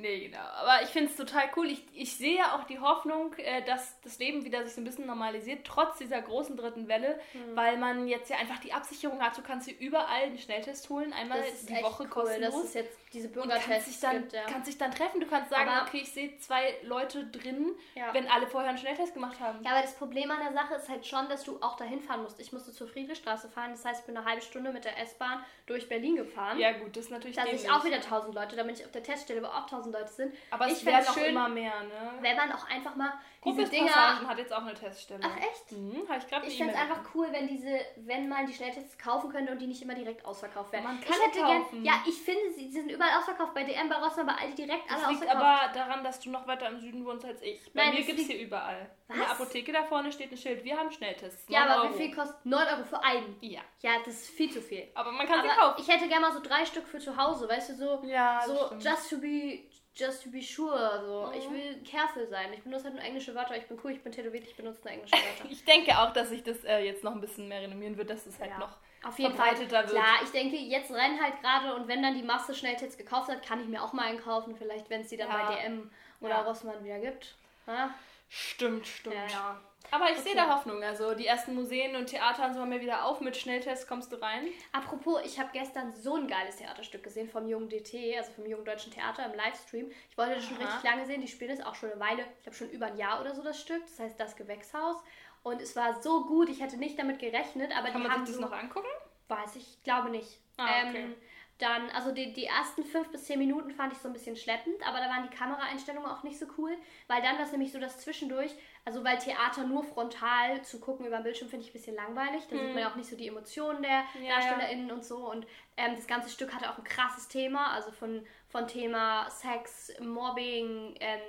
Nee, 0.00 0.28
genau. 0.28 0.38
Aber 0.60 0.82
ich 0.82 0.88
finde 0.88 1.10
es 1.10 1.16
total 1.16 1.44
cool. 1.56 1.66
Ich, 1.68 1.84
ich 1.94 2.16
sehe 2.16 2.42
auch 2.54 2.64
die 2.64 2.78
Hoffnung, 2.78 3.34
äh, 3.38 3.62
dass 3.64 4.00
das 4.02 4.18
Leben 4.18 4.44
wieder 4.44 4.64
sich 4.64 4.74
so 4.74 4.80
ein 4.80 4.84
bisschen 4.84 5.06
normalisiert, 5.06 5.66
trotz 5.66 5.98
dieser 5.98 6.20
großen 6.22 6.56
dritten 6.56 6.88
Welle, 6.88 7.20
Hm. 7.32 7.54
weil 7.56 7.76
man 7.78 8.08
jetzt 8.08 8.30
ja 8.30 8.36
einfach 8.38 8.58
die 8.60 8.72
Absicherung 8.72 9.20
hat, 9.22 9.36
du 9.36 9.42
kannst 9.42 9.68
dir 9.68 9.78
überall 9.78 10.22
einen 10.24 10.38
Schnelltest 10.38 10.88
holen, 10.90 11.12
einmal 11.12 11.42
die 11.68 11.74
Woche 11.82 12.04
cool, 12.04 12.08
kostenlos. 12.08 12.54
dass 12.54 12.64
es 12.64 12.74
jetzt 12.74 12.98
diese 13.12 13.28
und 13.28 13.34
kannst 13.34 13.56
dich, 13.56 13.66
Bürgertests 13.66 14.00
dann, 14.00 14.18
gibt, 14.20 14.32
ja. 14.32 14.42
kannst 14.44 14.68
dich 14.68 14.78
dann 14.78 14.90
treffen. 14.92 15.20
Du 15.20 15.26
kannst 15.26 15.50
sagen, 15.50 15.68
Aber- 15.68 15.86
okay, 15.88 16.00
ich 16.02 16.12
sehe 16.12 16.36
zwei 16.38 16.74
Leute 16.82 17.26
drin, 17.26 17.74
Ja. 17.94 18.12
wenn 18.14 18.28
alle 18.28 18.46
vorher 18.46 18.70
einen 18.70 18.78
Schnelltest 18.78 19.14
gemacht 19.14 19.40
haben. 19.40 19.62
Ja, 19.64 19.72
aber 19.72 19.82
das 19.82 19.94
Problem 19.94 20.30
an 20.30 20.38
der 20.42 20.52
Sache 20.52 20.74
ist 20.74 20.88
halt 20.88 21.04
schon, 21.06 21.28
dass 21.28 21.42
du 21.44 21.58
auch 21.60 21.76
dahin 21.76 22.00
fahren 22.00 22.22
musst. 22.22 22.38
Ich 22.40 22.52
musste 22.52 22.72
zur 22.72 22.86
Friedrichstraße 22.88 23.48
fahren, 23.48 23.70
das 23.72 23.84
heißt, 23.84 24.00
ich 24.00 24.06
bin 24.06 24.16
eine 24.16 24.24
halbe 24.26 24.42
Stunde 24.42 24.72
mit 24.72 24.84
der 24.84 24.98
S-Bahn 24.98 25.44
durch 25.66 25.88
Berlin 25.88 26.16
gefahren. 26.16 26.58
Ja, 26.58 26.72
gut, 26.72 26.96
das 26.96 27.06
ist 27.06 27.10
natürlich 27.10 27.36
Da 27.36 27.44
dämlich. 27.44 27.70
auch 27.70 27.84
wieder 27.84 28.00
1000 28.00 28.34
Leute, 28.34 28.56
damit 28.56 28.78
ich 28.78 28.84
auf 28.84 28.92
der 28.92 29.02
Teststelle, 29.02 29.42
wo 29.42 29.46
auch 29.46 29.66
1000 29.66 29.89
Leute 29.92 30.12
sind. 30.12 30.34
Aber 30.50 30.66
ich 30.66 30.72
es 30.74 30.84
werden 30.84 30.96
fänd's 30.96 31.10
auch 31.10 31.14
schön, 31.14 31.30
immer 31.30 31.48
mehr, 31.48 31.80
ne? 31.82 32.12
wenn 32.20 32.36
man 32.36 32.52
auch 32.52 32.68
einfach 32.68 32.94
mal 32.96 33.12
diese 33.44 33.64
Dinger. 33.64 34.28
Hat 34.28 34.36
jetzt 34.38 34.52
auch 34.52 34.62
eine 34.62 34.74
Teststelle. 34.74 35.20
Ach 35.24 35.36
echt? 35.38 35.72
Mhm, 35.72 36.06
habe 36.08 36.18
ich 36.18 36.26
gerade 36.28 36.46
Ich 36.46 36.58
fände 36.58 36.74
es 36.74 36.78
einfach 36.78 37.00
cool, 37.14 37.28
wenn 37.30 37.48
diese, 37.48 37.80
wenn 37.96 38.28
man 38.28 38.44
die 38.46 38.52
Schnelltests 38.52 38.98
kaufen 38.98 39.30
könnte 39.30 39.50
und 39.52 39.58
die 39.58 39.66
nicht 39.66 39.80
immer 39.80 39.94
direkt 39.94 40.24
ausverkauft 40.26 40.72
werden. 40.72 40.84
Man 40.84 41.00
kann 41.00 41.14
ich 41.16 41.22
hätte 41.26 41.38
die 41.38 41.44
gern, 41.44 41.62
kaufen. 41.62 41.84
ja, 41.84 41.94
ich 42.06 42.20
finde, 42.20 42.50
sie, 42.54 42.66
sie 42.70 42.80
sind 42.80 42.90
überall 42.90 43.18
ausverkauft. 43.18 43.54
Bei 43.54 43.64
DM, 43.64 43.88
bei 43.88 43.96
Rossmann, 43.96 44.26
bei 44.26 44.34
Aldi 44.34 44.54
direkt 44.66 44.90
alle 44.90 45.00
Das 45.00 45.10
liegt 45.10 45.22
ausverkauft. 45.22 45.44
aber 45.64 45.72
daran, 45.72 46.04
dass 46.04 46.20
du 46.20 46.30
noch 46.30 46.46
weiter 46.46 46.68
im 46.68 46.80
Süden 46.80 47.04
wohnst 47.06 47.24
als 47.24 47.40
ich. 47.40 47.60
Bei 47.72 47.86
Nein, 47.86 47.94
mir 47.94 48.02
gibt 48.04 48.18
es 48.20 48.26
hier 48.26 48.40
überall. 48.40 48.90
In 49.08 49.16
der 49.16 49.24
Was? 49.24 49.32
Apotheke 49.32 49.72
da 49.72 49.84
vorne 49.84 50.12
steht 50.12 50.30
ein 50.30 50.36
Schild. 50.36 50.62
Wir 50.62 50.76
haben 50.76 50.90
Schnelltests. 50.92 51.46
ja, 51.48 51.60
9 51.64 51.68
aber 51.70 51.82
Euro. 51.84 51.94
wie 51.94 52.02
viel 52.04 52.14
kostet 52.14 52.44
9 52.44 52.66
Euro 52.68 52.84
für 52.84 53.02
einen? 53.02 53.36
Ja. 53.40 53.60
Ja, 53.80 53.92
das 54.04 54.14
ist 54.14 54.30
viel 54.30 54.52
zu 54.52 54.60
viel. 54.60 54.86
Aber 54.94 55.10
man 55.12 55.26
kann 55.26 55.42
sie 55.42 55.48
Aber 55.48 55.72
kaufen. 55.72 55.82
ich 55.82 55.88
hätte 55.88 56.06
gerne 56.08 56.26
mal 56.26 56.32
so 56.32 56.40
drei 56.40 56.64
Stück 56.66 56.86
für 56.86 56.98
zu 56.98 57.16
Hause, 57.16 57.48
weißt 57.48 57.70
du, 57.70 57.74
so, 57.74 58.02
Ja, 58.06 58.42
so 58.46 58.66
stimmt. 58.66 58.84
just 58.84 59.10
to 59.10 59.16
be 59.18 59.60
just 59.94 60.22
to 60.22 60.30
be 60.30 60.40
sure. 60.42 61.00
So. 61.04 61.26
Mhm. 61.26 61.38
Ich 61.38 61.50
will 61.50 61.82
careful 61.84 62.26
sein. 62.28 62.52
Ich 62.52 62.62
benutze 62.62 62.84
halt 62.84 62.94
nur 62.94 63.02
englische 63.04 63.34
Wörter. 63.34 63.56
Ich 63.56 63.66
bin 63.66 63.78
cool, 63.84 63.92
ich 63.92 64.02
bin 64.02 64.12
tätowiert, 64.12 64.44
ich 64.44 64.56
benutze 64.56 64.80
nur 64.84 64.92
englische 64.92 65.14
Wörter. 65.14 65.44
Ich 65.50 65.64
denke 65.64 65.98
auch, 65.98 66.12
dass 66.12 66.28
sich 66.30 66.42
das 66.42 66.64
äh, 66.64 66.78
jetzt 66.84 67.04
noch 67.04 67.12
ein 67.12 67.20
bisschen 67.20 67.48
mehr 67.48 67.60
renommieren 67.62 67.96
wird, 67.96 68.10
dass 68.10 68.26
es 68.26 68.38
halt 68.38 68.50
Ja. 68.50 68.58
noch 68.58 68.76
Auf 69.04 69.18
jeden 69.18 69.34
Fall. 69.34 69.58
wird. 69.58 69.68
Klar, 69.68 70.20
ich 70.22 70.30
denke, 70.30 70.56
jetzt 70.56 70.90
rennen 70.90 71.20
halt 71.22 71.40
gerade 71.40 71.74
und 71.74 71.88
wenn 71.88 72.02
dann 72.02 72.14
die 72.14 72.22
Masse 72.22 72.54
Schnelltests 72.54 72.96
gekauft 72.96 73.28
hat, 73.30 73.44
kann 73.44 73.60
ich 73.60 73.66
mir 73.68 73.82
auch 73.82 73.92
mal 73.92 74.06
einen 74.06 74.20
kaufen. 74.20 74.54
Vielleicht, 74.56 74.88
wenn 74.90 75.00
es 75.02 75.08
die 75.08 75.16
dann 75.16 75.28
Ja. 75.28 75.46
bei 75.48 75.54
DM 75.62 75.90
oder 76.20 76.30
Ja. 76.30 76.42
Rossmann 76.42 76.82
wieder 76.84 76.98
gibt. 76.98 77.34
Ja, 77.66 77.94
Stimmt, 78.28 78.86
stimmt. 78.86 79.14
ja. 79.16 79.26
ja. 79.26 79.60
Aber 79.90 80.06
ich 80.06 80.12
Okay. 80.18 80.20
sehe 80.22 80.34
da 80.36 80.54
Hoffnung. 80.54 80.82
Also 80.82 81.14
die 81.14 81.26
ersten 81.26 81.54
Museen 81.54 81.96
und 81.96 82.06
Theater 82.06 82.46
und 82.46 82.54
so 82.54 82.60
haben 82.60 82.70
wir 82.70 82.80
wieder 82.80 83.04
auf. 83.04 83.20
Mit 83.20 83.36
Schnelltests 83.36 83.86
kommst 83.86 84.12
du 84.12 84.16
rein. 84.22 84.46
Apropos, 84.72 85.20
ich 85.24 85.38
habe 85.40 85.50
gestern 85.52 85.94
so 85.94 86.14
ein 86.14 86.28
geiles 86.28 86.56
Theaterstück 86.56 87.02
gesehen 87.02 87.28
vom 87.28 87.48
Jungen 87.48 87.68
DT, 87.68 88.16
also 88.16 88.30
vom 88.32 88.46
Jungen 88.46 88.64
Deutschen 88.64 88.92
Theater 88.92 89.26
im 89.26 89.34
Livestream. 89.34 89.90
Ich 90.10 90.16
wollte 90.16 90.36
das 90.36 90.44
schon 90.44 90.58
Aha. 90.58 90.64
richtig 90.66 90.90
lange 90.90 91.06
sehen. 91.06 91.20
Die 91.20 91.28
spielen 91.28 91.56
das 91.56 91.66
auch 91.66 91.74
schon 91.74 91.90
eine 91.90 92.00
Weile, 92.00 92.24
ich 92.38 92.42
glaube 92.44 92.56
schon 92.56 92.70
über 92.70 92.86
ein 92.86 92.96
Jahr 92.96 93.20
oder 93.20 93.34
so 93.34 93.42
das 93.42 93.60
Stück. 93.60 93.82
Das 93.86 93.98
heißt 93.98 94.20
das 94.20 94.36
Gewächshaus. 94.36 94.96
Und 95.42 95.60
es 95.60 95.74
war 95.74 96.00
so 96.02 96.24
gut, 96.26 96.48
ich 96.50 96.60
hätte 96.60 96.76
nicht 96.76 96.98
damit 96.98 97.18
gerechnet, 97.18 97.72
aber 97.76 97.88
Kann 97.88 98.02
die 98.02 98.08
man 98.08 98.12
haben 98.16 98.26
sich 98.26 98.36
das 98.36 98.42
so, 98.42 98.48
noch 98.48 98.56
angucken? 98.56 98.88
Weiß 99.28 99.56
ich, 99.56 99.82
glaube 99.82 100.10
nicht. 100.10 100.38
Ah, 100.58 100.66
okay. 100.88 100.98
ähm, 100.98 101.14
dann, 101.58 101.90
also 101.90 102.10
die, 102.12 102.32
die 102.32 102.46
ersten 102.46 102.84
fünf 102.84 103.10
bis 103.10 103.24
zehn 103.24 103.38
Minuten 103.38 103.70
fand 103.70 103.92
ich 103.92 103.98
so 103.98 104.08
ein 104.08 104.12
bisschen 104.14 104.34
schleppend, 104.36 104.86
aber 104.86 104.98
da 104.98 105.08
waren 105.08 105.28
die 105.30 105.36
Kameraeinstellungen 105.36 106.10
auch 106.10 106.22
nicht 106.22 106.38
so 106.38 106.46
cool, 106.58 106.74
weil 107.06 107.20
dann 107.22 107.36
war 107.36 107.44
es 107.44 107.52
nämlich 107.52 107.70
so, 107.70 107.78
dass 107.78 107.98
zwischendurch, 108.00 108.52
also 108.84 109.04
weil 109.04 109.18
Theater 109.18 109.64
nur 109.64 109.84
frontal 109.84 110.62
zu 110.62 110.80
gucken 110.80 111.06
über 111.06 111.18
den 111.18 111.24
Bildschirm 111.24 111.48
finde 111.48 111.64
ich 111.64 111.70
ein 111.70 111.74
bisschen 111.74 111.96
langweilig, 111.96 112.42
da 112.48 112.56
sieht 112.56 112.68
man 112.74 112.78
ja 112.78 112.90
auch 112.90 112.96
nicht 112.96 113.10
so 113.10 113.16
die 113.16 113.28
Emotionen 113.28 113.82
der 113.82 114.04
Hm. 114.12 114.24
Ja, 114.24 114.34
DarstellerInnen 114.34 114.90
und 114.90 115.04
so. 115.04 115.30
Und 115.30 115.46
ähm, 115.76 115.94
das 115.96 116.06
ganze 116.06 116.30
Stück 116.30 116.54
hatte 116.54 116.70
auch 116.70 116.78
ein 116.78 116.84
krasses 116.84 117.28
Thema, 117.28 117.72
also 117.72 117.90
von, 117.92 118.26
von 118.48 118.66
Thema 118.66 119.28
Sex, 119.30 119.92
Mobbing, 120.00 120.94
ähm, 121.00 121.20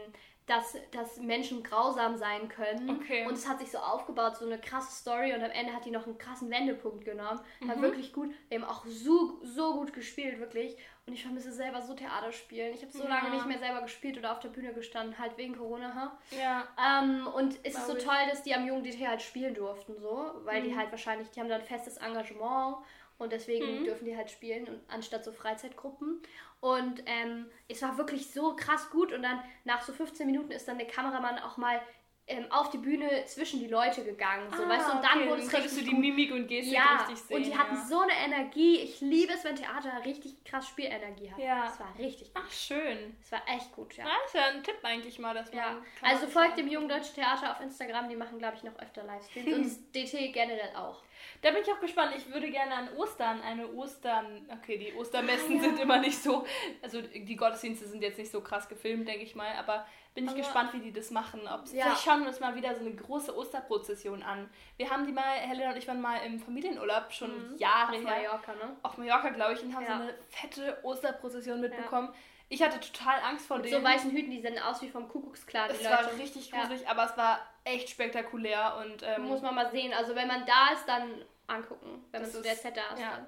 dass, 0.47 0.75
dass 0.91 1.17
Menschen 1.17 1.63
grausam 1.63 2.17
sein 2.17 2.49
können. 2.49 2.89
Okay. 2.89 3.25
Und 3.27 3.34
es 3.34 3.47
hat 3.47 3.60
sich 3.60 3.71
so 3.71 3.77
aufgebaut, 3.77 4.36
so 4.38 4.45
eine 4.45 4.60
krasse 4.60 4.91
Story 4.93 5.34
und 5.34 5.43
am 5.43 5.51
Ende 5.51 5.73
hat 5.73 5.86
die 5.86 5.91
noch 5.91 6.06
einen 6.08 6.17
krassen 6.17 6.49
Wendepunkt 6.49 7.06
genommen. 7.06 7.39
War 7.62 7.75
Mhm. 7.75 7.82
wirklich 7.82 8.12
gut. 8.12 8.34
Wir 8.49 8.60
haben 8.62 8.67
auch 8.69 8.84
so, 8.86 9.39
so 9.43 9.73
gut 9.75 9.93
gespielt, 9.93 10.39
wirklich. 10.39 10.75
Und 11.08 11.13
ich 11.13 11.23
vermisse 11.23 11.51
selber 11.51 11.82
so 11.82 11.93
Theater 11.93 12.32
spielen. 12.32 12.73
Ich 12.73 12.82
habe 12.82 12.91
so 12.91 13.04
Ja. 13.04 13.10
lange 13.10 13.30
nicht 13.32 13.45
mehr 13.45 13.60
selber 13.60 13.82
gespielt 13.82 14.17
oder 14.17 14.32
auf 14.32 14.39
der 14.39 14.49
Bühne 14.49 14.73
gestanden, 14.73 15.17
halt 15.17 15.38
wegen 15.38 15.56
Corona. 15.58 15.93
Ha? 15.95 16.17
Ja. 16.38 16.67
Ähm, 17.01 17.27
und 17.27 17.58
es 17.63 17.75
ist 17.75 17.88
so 17.88 17.93
toll, 17.95 18.15
dass 18.30 18.43
die 18.43 18.54
am 18.54 18.65
Jungen 18.67 18.84
DT 18.84 19.08
halt 19.08 19.21
spielen 19.21 19.54
durften, 19.54 19.95
so, 19.99 20.32
weil 20.43 20.62
Mhm. 20.62 20.65
die 20.65 20.75
halt 20.77 20.91
wahrscheinlich, 20.91 21.30
die 21.32 21.39
haben 21.39 21.49
dann 21.49 21.62
ein 21.62 21.67
festes 21.67 21.97
Engagement 21.97 22.77
und 23.22 23.32
deswegen 23.32 23.80
Mhm. 23.82 23.84
dürfen 23.86 24.06
die 24.06 24.16
halt 24.18 24.30
spielen, 24.32 24.68
und, 24.68 24.82
anstatt 24.90 25.24
so 25.24 25.32
Freizeitgruppen. 25.32 26.22
Und 26.60 27.02
ähm, 27.06 27.48
es 27.68 27.82
war 27.82 27.98
wirklich 27.98 28.32
so 28.32 28.56
krass 28.56 28.90
gut 28.92 29.12
und 29.14 29.24
dann 29.24 29.42
nach 29.64 29.82
so 29.82 29.94
15 29.94 30.28
Minuten 30.28 30.52
ist 30.52 30.68
dann 30.68 30.78
der 30.78 30.88
Kameramann 30.88 31.40
auch 31.40 31.58
mal 31.58 31.82
ähm, 32.28 32.46
auf 32.52 32.70
die 32.70 32.78
Bühne 32.78 33.26
zwischen 33.26 33.60
die 33.60 33.68
Leute 33.68 34.04
gegangen, 34.04 34.50
so, 34.56 34.68
weißt 34.68 34.88
du, 34.88 34.92
und 34.94 35.04
dann 35.04 35.12
Ah, 35.12 35.18
okay. 35.22 35.30
wurde 35.30 35.42
es 35.42 35.76
du 35.76 35.82
die. 35.84 35.94
Mimik 35.94 36.32
und 36.32 36.48
Gestik 36.48 36.74
Ja, 36.74 36.98
richtig 37.08 37.18
sehen. 37.20 37.38
und 37.38 37.46
die 37.46 37.58
hatten 37.58 37.76
ja. 37.76 37.82
so 37.86 38.00
eine 38.00 38.14
Energie. 38.14 38.78
Ich 38.78 39.02
liebe 39.02 39.34
es, 39.34 39.44
wenn 39.44 39.56
Theater 39.56 40.02
richtig 40.06 40.44
krass 40.46 40.68
Spielenergie 40.68 41.32
hat. 41.32 41.40
Ja. 41.40 41.66
Es 41.68 41.80
war 41.80 41.94
richtig 42.00 42.34
gut. 42.34 42.44
Ach, 42.46 42.52
schön. 42.52 43.18
Es 43.22 43.32
war 43.32 43.42
echt 43.48 43.72
gut, 43.74 43.98
ja. 43.98 44.06
Ja, 44.06 44.12
ist 44.26 44.36
ja 44.36 44.46
ein 44.46 44.64
Tipp 44.64 44.78
eigentlich 44.84 45.20
mal, 45.20 45.34
dass 45.34 45.50
man. 45.52 45.58
Ja, 45.58 45.78
also 46.02 46.28
folgt 46.28 46.58
dem 46.58 46.68
Jungen. 46.68 46.88
Deutschen 46.88 47.16
Theater 47.16 47.52
auf 47.52 47.62
Instagram, 47.62 48.08
die 48.10 48.16
machen, 48.16 48.38
glaube 48.40 48.56
ich, 48.58 48.64
noch 48.64 48.78
öfter 48.80 49.04
Livestreams 49.04 49.54
und 49.54 49.64
das 49.66 49.92
DT 50.12 50.32
generell 50.34 50.76
auch. 50.76 51.04
Da 51.42 51.52
bin 51.52 51.62
ich 51.62 51.72
auch 51.72 51.80
gespannt. 51.80 52.14
Ich 52.18 52.32
würde 52.34 52.50
gerne 52.50 52.74
an 52.74 52.90
Ostern 52.98 53.42
eine 53.42 53.72
Ostern. 53.74 54.48
Okay, 54.62 54.78
die 54.78 54.94
Ostermessen 54.94 55.58
Ah, 55.60 55.62
sind 55.62 55.80
immer 55.80 56.00
nicht 56.00 56.18
so. 56.22 56.46
Also 56.82 57.02
die 57.02 57.36
Gottesdienste 57.36 57.88
sind 57.88 58.02
jetzt 58.02 58.18
nicht 58.18 58.32
so 58.32 58.42
krass 58.42 58.68
gefilmt, 58.70 59.08
denke 59.08 59.24
ich 59.24 59.36
mal. 59.36 59.54
Aber 59.58 59.86
bin 60.13 60.26
ich 60.26 60.32
Aber- 60.32 60.39
gespannt, 60.39 60.74
wie 60.74 60.80
die 60.80 60.91
das 60.91 61.10
machen. 61.12 61.41
Ob, 61.47 61.65
Ja. 61.71 61.86
Vielleicht 61.86 62.04
schauen 62.04 62.21
wir 62.21 62.28
uns 62.28 62.39
mal 62.39 62.56
wieder 62.56 62.74
so 62.76 62.82
eine 62.82 62.93
große 62.93 63.36
Osterprozession 63.36 64.24
an. 64.24 64.50
Wir 64.78 64.89
haben 64.89 65.06
die 65.06 65.12
mal, 65.13 65.24
Helena 65.24 65.71
und 65.71 65.77
ich 65.77 65.88
waren 65.88 66.02
mal 66.02 66.17
im 66.25 66.40
Familienurlaub, 66.40 67.12
schon 67.13 67.58
Jahre 67.58 67.98
Mhm. 67.98 68.06
Auf 68.06 68.12
her. 68.13 68.21
Mallorca, 68.29 68.54
ne? 68.54 68.75
Auf 68.83 68.98
Mallorca, 68.98 69.29
glaube 69.29 69.54
ich, 69.54 69.63
und 69.63 69.73
haben 69.75 69.86
Ja. 69.86 69.98
so 69.98 70.04
eine 70.04 70.13
fette 70.29 70.77
Osterprozession 70.83 71.62
mitbekommen. 71.62 72.13
Ich 72.50 72.62
hatte 72.62 72.81
total 72.81 73.21
Angst 73.21 73.48
vor 73.48 73.58
Mit 73.58 73.67
denen. 73.67 73.81
so 73.81 73.88
weißen 73.88 74.12
Hüten, 74.12 74.29
die 74.31 74.42
sehen 74.42 74.60
aus 74.60 74.81
wie 74.81 74.90
vom 74.90 75.08
Kuckucksklan, 75.08 75.69
es 75.69 75.83
war 75.86 76.12
richtig 76.19 76.50
Ja. 76.52 76.60
gruselig, 76.60 76.86
aber 76.90 77.06
es 77.06 77.15
war 77.15 77.40
echt 77.63 77.90
spektakulär 77.90 78.75
und 78.81 79.04
ähm, 79.04 79.23
Muss 79.23 79.42
man 79.42 79.56
mal 79.56 79.71
sehen. 79.71 79.94
Also 79.94 80.15
wenn 80.15 80.27
man 80.27 80.46
da 80.46 80.73
ist, 80.73 80.86
dann 80.86 81.23
angucken. 81.48 82.04
Wenn 82.12 82.21
man 82.21 82.29
Das 82.29 82.33
zu 82.33 82.42
der 82.42 82.58
Zeit 82.58 82.75
da 82.75 82.94
ist. 82.94 83.00
ja. 83.00 83.12
Dann. 83.12 83.25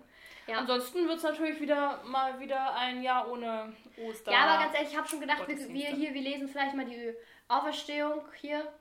Ja. 0.47 0.57
Ansonsten 0.57 1.07
wird 1.07 1.17
es 1.17 1.23
natürlich 1.23 1.59
wieder 1.61 2.01
mal 2.03 2.39
wieder 2.39 2.75
ein 2.75 3.01
Jahr 3.01 3.29
ohne 3.31 3.73
Ostern. 3.97 4.33
ja, 4.33 4.39
aber 4.41 4.63
ganz 4.63 4.75
ehrlich, 4.75 4.91
ich 4.91 4.97
habe 4.97 5.07
schon 5.07 5.21
gedacht, 5.21 5.47
wir, 5.47 5.57
wir 5.57 5.85
hier, 5.87 6.13
wir 6.13 6.21
lesen 6.21 6.47
vielleicht 6.49 6.75
mal 6.75 6.85
die 6.85 7.13
Auferstehung 7.47 8.21
hier. 8.41 8.71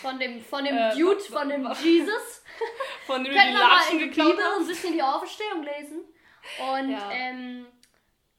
Von 0.00 0.18
dem, 0.18 0.40
von 0.42 0.64
dem 0.64 0.74
Äh, 0.76 0.94
Dude, 0.96 1.20
von 1.20 1.46
dem 1.48 1.70
Jesus. 1.82 2.42
Von 3.06 3.22
dem 3.22 3.34
Können 3.34 3.48
die 3.52 3.58
wir 3.58 3.66
mal 3.68 3.82
in 3.92 3.98
die 3.98 4.04
Bibel 4.06 4.44
ein 4.58 4.66
bisschen 4.66 4.94
die 4.94 5.02
Auferstehung 5.02 5.62
lesen. 5.62 6.04
Und 6.72 6.90
Ja. 6.90 7.10
ähm, 7.10 7.66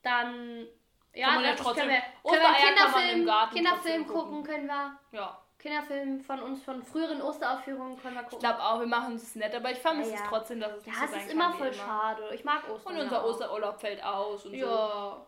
dann. 0.02 0.66
Ja, 1.14 1.28
Kann 1.28 1.36
man 1.36 1.44
ja 1.44 1.50
dann 1.52 1.58
trotzdem- 1.64 1.88
können 1.88 2.02
wir, 2.24 2.32
können 2.32 2.42
wir 2.42 2.56
Kinderfilm, 2.56 3.50
Kinderfilm 3.54 4.08
gucken. 4.08 4.32
gucken, 4.32 4.44
können 4.44 4.66
wir. 4.68 5.00
Ja. 5.12 5.40
Kinderfilm 5.60 6.22
von 6.22 6.42
uns, 6.42 6.64
von 6.64 6.84
früheren 6.84 7.22
Osteraufführungen 7.22 7.98
können 8.00 8.16
wir 8.16 8.24
gucken. 8.24 8.38
Ich 8.38 8.44
glaube 8.44 8.62
auch, 8.62 8.80
wir 8.80 8.88
machen 8.88 9.16
es 9.16 9.36
nett, 9.36 9.56
aber 9.56 9.72
ich 9.72 9.80
vermisse 9.80 10.12
Ja, 10.12 10.16
es 10.16 10.22
ja. 10.22 10.28
trotzdem, 10.30 10.60
dass 10.60 10.74
es 10.74 10.86
ja, 10.86 10.92
nicht 10.92 11.00
so 11.00 11.06
es 11.06 11.12
sein 11.12 11.20
ist 11.22 11.28
kann 11.28 11.36
immer 11.36 11.54
wie 11.54 11.58
voll 11.58 11.74
schade. 11.74 12.30
Ich 12.34 12.44
mag 12.44 12.70
Ostern. 12.70 12.94
Und 12.94 12.98
ja 12.98 13.04
unser 13.04 13.24
auch. 13.24 13.30
Osterurlaub 13.30 13.80
fällt 13.80 14.04
aus 14.04 14.46
und 14.46 14.52
so. 14.52 14.58
Ja. 14.58 15.26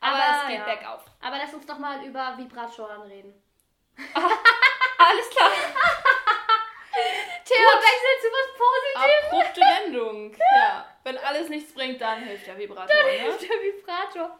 Aber, 0.00 0.16
Aber, 0.16 0.42
es 0.42 0.48
geht 0.48 0.58
ja. 0.58 0.64
bergauf. 0.64 1.04
Aber 1.20 1.38
lass 1.38 1.54
uns 1.54 1.64
doch 1.64 1.78
mal 1.78 2.04
über 2.04 2.36
Vibratoren 2.36 3.02
reden. 3.02 3.34
Alles 4.14 5.30
klar. 5.30 5.50
Themawechsel 7.44 8.14
zu 8.20 8.28
was 8.28 8.48
Positivem. 8.58 9.40
Abrupte 9.40 9.60
Wendung. 9.60 10.36
Ja. 10.54 10.86
Wenn 11.04 11.18
alles 11.18 11.48
nichts 11.48 11.72
bringt, 11.72 12.00
dann 12.00 12.22
hilft 12.22 12.46
der 12.46 12.58
Vibrator. 12.58 12.86
Ne? 12.86 13.38
Der 13.40 13.62
Vibrator. 13.62 14.38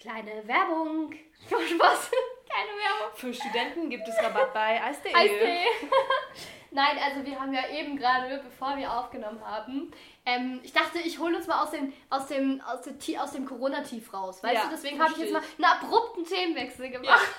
Kleine 0.00 0.46
Werbung. 0.48 1.12
Spaß. 1.46 2.10
Keine 2.54 2.68
Werbung. 2.68 3.16
Für 3.16 3.34
Studenten 3.34 3.90
gibt 3.90 4.06
es 4.08 4.16
Rabatt 4.22 4.52
bei 4.52 4.82
Eis.de. 4.82 5.14
Eistee. 5.14 5.64
Nein, 6.70 6.96
also 7.04 7.24
wir 7.26 7.38
haben 7.38 7.52
ja 7.52 7.68
eben 7.68 7.96
gerade, 7.98 8.40
bevor 8.42 8.76
wir 8.78 8.90
aufgenommen 8.90 9.44
haben, 9.44 9.90
ähm, 10.24 10.60
ich 10.62 10.72
dachte, 10.72 10.98
ich 11.00 11.18
hole 11.18 11.36
uns 11.36 11.46
mal 11.46 11.62
aus 11.62 11.70
dem, 11.70 11.92
aus 12.08 12.28
dem, 12.28 12.62
aus 12.62 12.80
Ti- 12.98 13.18
aus 13.18 13.32
dem 13.32 13.44
Corona-Tief 13.44 14.12
raus. 14.14 14.42
Weißt 14.42 14.54
Ja, 14.54 14.64
du, 14.64 14.70
deswegen 14.70 14.98
habe 15.02 15.12
ich 15.12 15.18
jetzt 15.18 15.32
mal 15.32 15.42
einen 15.58 15.64
abrupten 15.64 16.24
Themenwechsel 16.24 16.90
gemacht. 16.90 17.20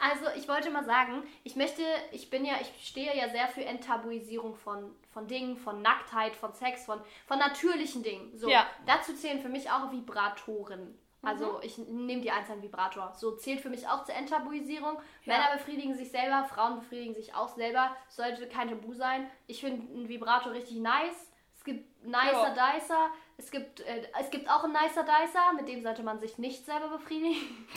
Also 0.00 0.24
ich 0.38 0.48
wollte 0.48 0.70
mal 0.70 0.86
sagen, 0.86 1.22
ich 1.44 1.54
möchte, 1.54 1.82
ich 2.12 2.30
bin 2.30 2.46
ja, 2.46 2.54
ich 2.62 2.88
stehe 2.88 3.14
ja 3.14 3.28
sehr 3.28 3.46
für 3.46 3.62
Enttabuisierung 3.62 4.54
von, 4.56 4.90
von 5.12 5.26
Dingen, 5.26 5.58
von 5.58 5.82
Nacktheit, 5.82 6.34
von 6.34 6.54
Sex, 6.54 6.86
von, 6.86 6.98
von 7.26 7.38
natürlichen 7.38 8.02
Dingen. 8.02 8.32
So, 8.38 8.48
Ja. 8.48 8.66
dazu 8.86 9.12
zählen 9.12 9.38
für 9.38 9.50
mich 9.50 9.70
auch 9.70 9.92
Vibratoren. 9.92 10.98
Also 11.22 11.60
ich 11.62 11.76
nehme 11.76 12.22
die 12.22 12.30
an 12.30 12.62
Vibrator. 12.62 13.12
So 13.14 13.32
zählt 13.32 13.60
für 13.60 13.68
mich 13.68 13.86
auch 13.86 14.04
zur 14.04 14.14
Enttabuisierung. 14.14 14.96
Ja. 15.24 15.34
Männer 15.34 15.56
befriedigen 15.56 15.94
sich 15.94 16.10
selber, 16.10 16.44
Frauen 16.44 16.80
befriedigen 16.80 17.14
sich 17.14 17.34
auch 17.34 17.48
selber. 17.48 17.94
Sollte 18.08 18.48
kein 18.48 18.68
Tabu 18.68 18.94
sein. 18.94 19.30
Ich 19.46 19.60
finde 19.60 19.86
einen 19.92 20.08
Vibrator 20.08 20.52
richtig 20.52 20.78
nice. 20.78 21.30
Es 21.56 21.64
gibt 21.64 22.04
nicer 22.04 22.54
Dicer. 22.54 23.10
Es 23.36 23.50
gibt, 23.50 23.80
äh, 23.80 24.02
es 24.18 24.30
gibt 24.30 24.48
auch 24.48 24.64
einen 24.64 24.72
nicer 24.72 25.04
Dicer, 25.04 25.52
mit 25.54 25.68
dem 25.68 25.82
sollte 25.82 26.02
man 26.02 26.18
sich 26.18 26.38
nicht 26.38 26.64
selber 26.64 26.88
befriedigen. 26.88 27.68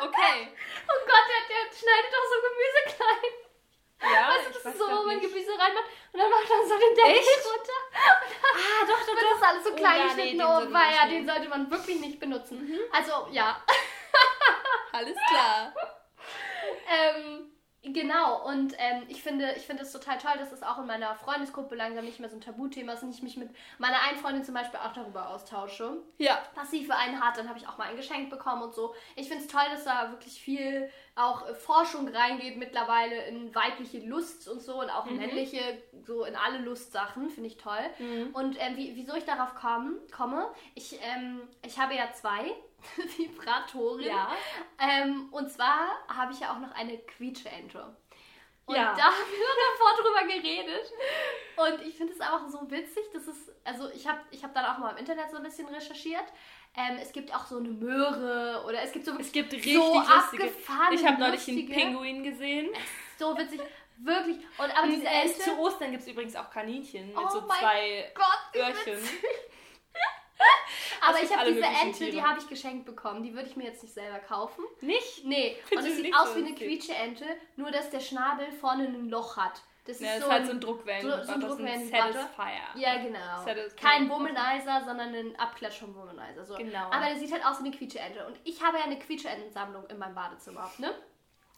Okay. 0.00 0.48
Oh 0.90 1.06
Gott, 1.06 1.26
der, 1.28 1.42
der 1.48 1.76
schneidet 1.76 2.12
doch 2.12 2.26
so 2.26 2.36
Gemüse 2.48 2.96
klein. 2.96 3.49
Ja, 4.02 4.28
Weißt 4.30 4.48
du, 4.48 4.52
das 4.54 4.64
ist 4.74 4.78
so, 4.78 4.84
wo 4.86 5.02
man. 5.06 5.20
Gemüse 5.20 5.50
reinmacht 5.50 5.84
und 6.12 6.18
dann 6.18 6.30
macht 6.30 6.48
man 6.48 6.66
so 6.68 6.78
den 6.78 6.94
Deckel 6.94 7.12
Echt? 7.18 7.46
runter. 7.46 7.80
Ah, 8.52 8.86
doch, 8.86 9.00
doch, 9.00 9.08
Und 9.12 9.22
das 9.22 9.32
ist 9.36 9.42
alles 9.46 9.64
so 9.64 9.70
Oh, 9.72 9.76
klein 9.76 10.00
nee, 10.00 10.06
geschnitten. 10.14 10.42
oh, 10.42 10.46
sollte 10.54 10.70
man 10.70 10.82
weil 10.82 10.94
ja, 10.94 11.02
den 11.04 11.10
nehmen. 11.12 11.26
sollte 11.28 11.48
man 11.48 11.70
wirklich 11.70 12.00
nicht 12.00 12.18
benutzen. 12.20 12.78
Also, 12.92 13.28
ja. 13.30 13.62
Alles 14.92 15.16
klar. 15.28 15.74
Ähm, 16.92 17.52
genau, 17.82 18.46
und 18.46 18.74
ähm, 18.78 19.04
ich 19.08 19.22
finde 19.22 19.54
ich 19.56 19.66
finde 19.66 19.82
es 19.82 19.92
total 19.92 20.18
toll, 20.18 20.32
dass 20.38 20.52
es 20.52 20.62
auch 20.62 20.78
in 20.78 20.86
meiner 20.86 21.14
Freundesgruppe 21.16 21.74
langsam 21.74 22.04
nicht 22.04 22.20
mehr 22.20 22.28
so 22.28 22.36
ein 22.36 22.40
Tabuthema 22.40 22.92
ist 22.92 23.02
und 23.02 23.10
ich 23.10 23.22
mich 23.22 23.36
mit 23.36 23.50
meiner 23.78 24.00
einen 24.02 24.18
Freundin 24.18 24.44
zum 24.44 24.54
Beispiel 24.54 24.80
auch 24.80 24.92
darüber 24.92 25.30
austausche. 25.30 25.98
Ja. 26.18 26.42
Was 26.54 26.70
sie 26.70 26.84
für 26.84 26.94
einen 26.94 27.20
hat, 27.20 27.38
dann 27.38 27.48
habe 27.48 27.58
ich 27.58 27.66
auch 27.66 27.78
mal 27.78 27.88
ein 27.88 27.96
Geschenk 27.96 28.30
bekommen 28.30 28.62
und 28.62 28.74
so. 28.74 28.94
Ich 29.16 29.28
finde 29.28 29.44
es 29.44 29.50
toll, 29.50 29.64
dass 29.72 29.84
da 29.84 30.10
wirklich 30.10 30.40
viel 30.40 30.90
auch 31.14 31.48
äh, 31.48 31.54
Forschung 31.54 32.08
reingeht 32.08 32.56
mittlerweile 32.56 33.26
in 33.26 33.54
weibliche 33.54 34.00
Lust 34.00 34.48
und 34.48 34.60
so 34.60 34.80
und 34.80 34.90
auch 34.90 35.06
in 35.06 35.16
männliche, 35.16 35.60
so 36.04 36.24
in 36.24 36.36
alle 36.36 36.58
Lustsachen, 36.58 37.30
finde 37.30 37.48
ich 37.48 37.56
toll. 37.56 37.78
Und 38.32 38.56
ähm, 38.58 38.76
wie, 38.76 38.96
wieso 38.96 39.14
ich 39.14 39.24
darauf 39.24 39.54
komm, 39.54 39.96
komme, 40.14 40.50
ich, 40.74 40.98
ähm, 41.02 41.42
ich 41.64 41.78
habe 41.78 41.94
ja 41.94 42.12
zwei 42.12 42.52
Vibratoren. 43.16 44.00
Ja. 44.02 44.30
Ähm, 44.78 45.28
und 45.32 45.50
zwar 45.50 45.88
habe 46.08 46.32
ich 46.32 46.40
ja 46.40 46.52
auch 46.52 46.58
noch 46.58 46.72
eine 46.72 46.98
Quietscheente. 46.98 47.96
Und 48.66 48.76
Ja. 48.76 48.94
da 48.94 49.04
haben 49.04 49.30
wir 49.30 49.46
davor 49.78 50.02
drüber 50.02 50.32
geredet. 50.34 50.92
Und 51.56 51.86
ich 51.86 51.96
finde 51.96 52.12
es 52.12 52.20
einfach 52.20 52.48
so 52.48 52.70
witzig, 52.70 53.04
dass 53.12 53.26
es, 53.26 53.50
also 53.64 53.90
ich 53.90 54.06
habe 54.06 54.20
ich 54.30 54.44
hab 54.44 54.54
dann 54.54 54.64
auch 54.66 54.78
mal 54.78 54.90
im 54.92 54.98
Internet 54.98 55.30
so 55.30 55.36
ein 55.38 55.42
bisschen 55.42 55.66
recherchiert. 55.68 56.24
Ähm, 56.76 56.98
es 57.02 57.10
gibt 57.12 57.34
auch 57.34 57.46
so 57.46 57.58
eine 57.58 57.68
Möhre 57.68 58.62
oder 58.64 58.80
es 58.82 58.92
gibt 58.92 59.04
so 59.04 59.18
Es 59.18 59.32
gibt 59.32 59.52
richtig 59.52 59.74
so 59.74 59.94
lustige. 59.94 60.44
abgefahrene, 60.44 60.94
Ich 60.94 61.04
habe 61.04 61.18
neulich 61.20 61.48
einen 61.48 61.68
Pinguin 61.68 62.22
gesehen. 62.22 62.70
so 63.18 63.36
witzig, 63.36 63.60
wirklich. 63.98 64.36
Und 64.56 64.70
aber 64.70 64.82
Und 64.84 64.90
diese 64.92 65.06
Ente, 65.08 65.34
zu 65.40 65.58
Ostern 65.58 65.90
gibt 65.90 66.02
es 66.04 66.08
übrigens 66.08 66.36
auch 66.36 66.48
Kaninchen 66.48 67.08
mit 67.08 67.16
Oh 67.16 67.28
so 67.28 67.40
zwei 67.48 68.12
Gott, 68.14 68.54
Öhrchen. 68.62 68.96
witzig. 69.02 69.20
Aber 71.02 71.22
ich 71.22 71.34
habe 71.36 71.52
diese 71.52 71.64
Ente, 71.66 72.04
die 72.04 72.10
Tiere. 72.12 72.28
habe 72.28 72.38
ich 72.40 72.48
geschenkt 72.48 72.84
bekommen. 72.84 73.22
Die 73.22 73.34
würde 73.34 73.48
ich 73.48 73.56
mir 73.56 73.64
jetzt 73.64 73.82
nicht 73.82 73.94
selber 73.94 74.18
kaufen. 74.18 74.64
Nicht? 74.80 75.24
Nee, 75.24 75.56
Findest 75.66 75.88
und 75.90 75.96
es 75.96 76.02
sieht 76.04 76.14
aus 76.14 76.28
so 76.34 76.36
wie 76.36 76.46
eine? 76.46 76.54
Quietscheente, 76.54 77.24
nur 77.56 77.70
dass 77.70 77.90
der 77.90 78.00
Schnabel 78.00 78.50
vorne 78.52 78.84
ein 78.84 79.08
Loch 79.08 79.36
hat. 79.36 79.62
Das 79.86 79.96
ist, 79.96 80.02
Ja, 80.02 80.10
das 80.16 80.20
so 80.20 80.26
ist 80.26 80.32
halt 80.32 80.46
so 80.46 80.52
ein 80.52 80.60
Druckwellen. 80.60 81.02
so- 81.02 81.08
so 81.24 81.32
ein 81.32 81.40
ist 81.40 81.48
Druckwellenvibrator. 81.48 82.12
Satisfier. 82.12 82.62
Ja, 82.82 82.96
genau. 83.02 83.44
Satis- 83.44 83.74
Kein 83.76 84.10
Womanizer, 84.10 84.82
sondern 84.84 85.14
ein 85.14 85.36
Abklatsch 85.38 85.78
vom 85.80 85.94
Womanizer. 85.94 86.44
So. 86.44 86.54
Genau. 86.56 86.90
Aber 86.90 87.06
der 87.06 87.16
sieht 87.16 87.32
halt 87.32 87.44
aus 87.44 87.60
wie 87.62 87.66
eine 87.68 87.76
Quietscheente. 87.76 88.26
Und 88.26 88.38
ich 88.44 88.62
habe 88.62 88.76
ja 88.78 88.84
eine 88.84 88.98
Quietscheentensammlung 88.98 89.86
in 89.86 89.96
meinem 89.98 90.14
Badezimmer, 90.14 90.70
ne? 90.78 90.94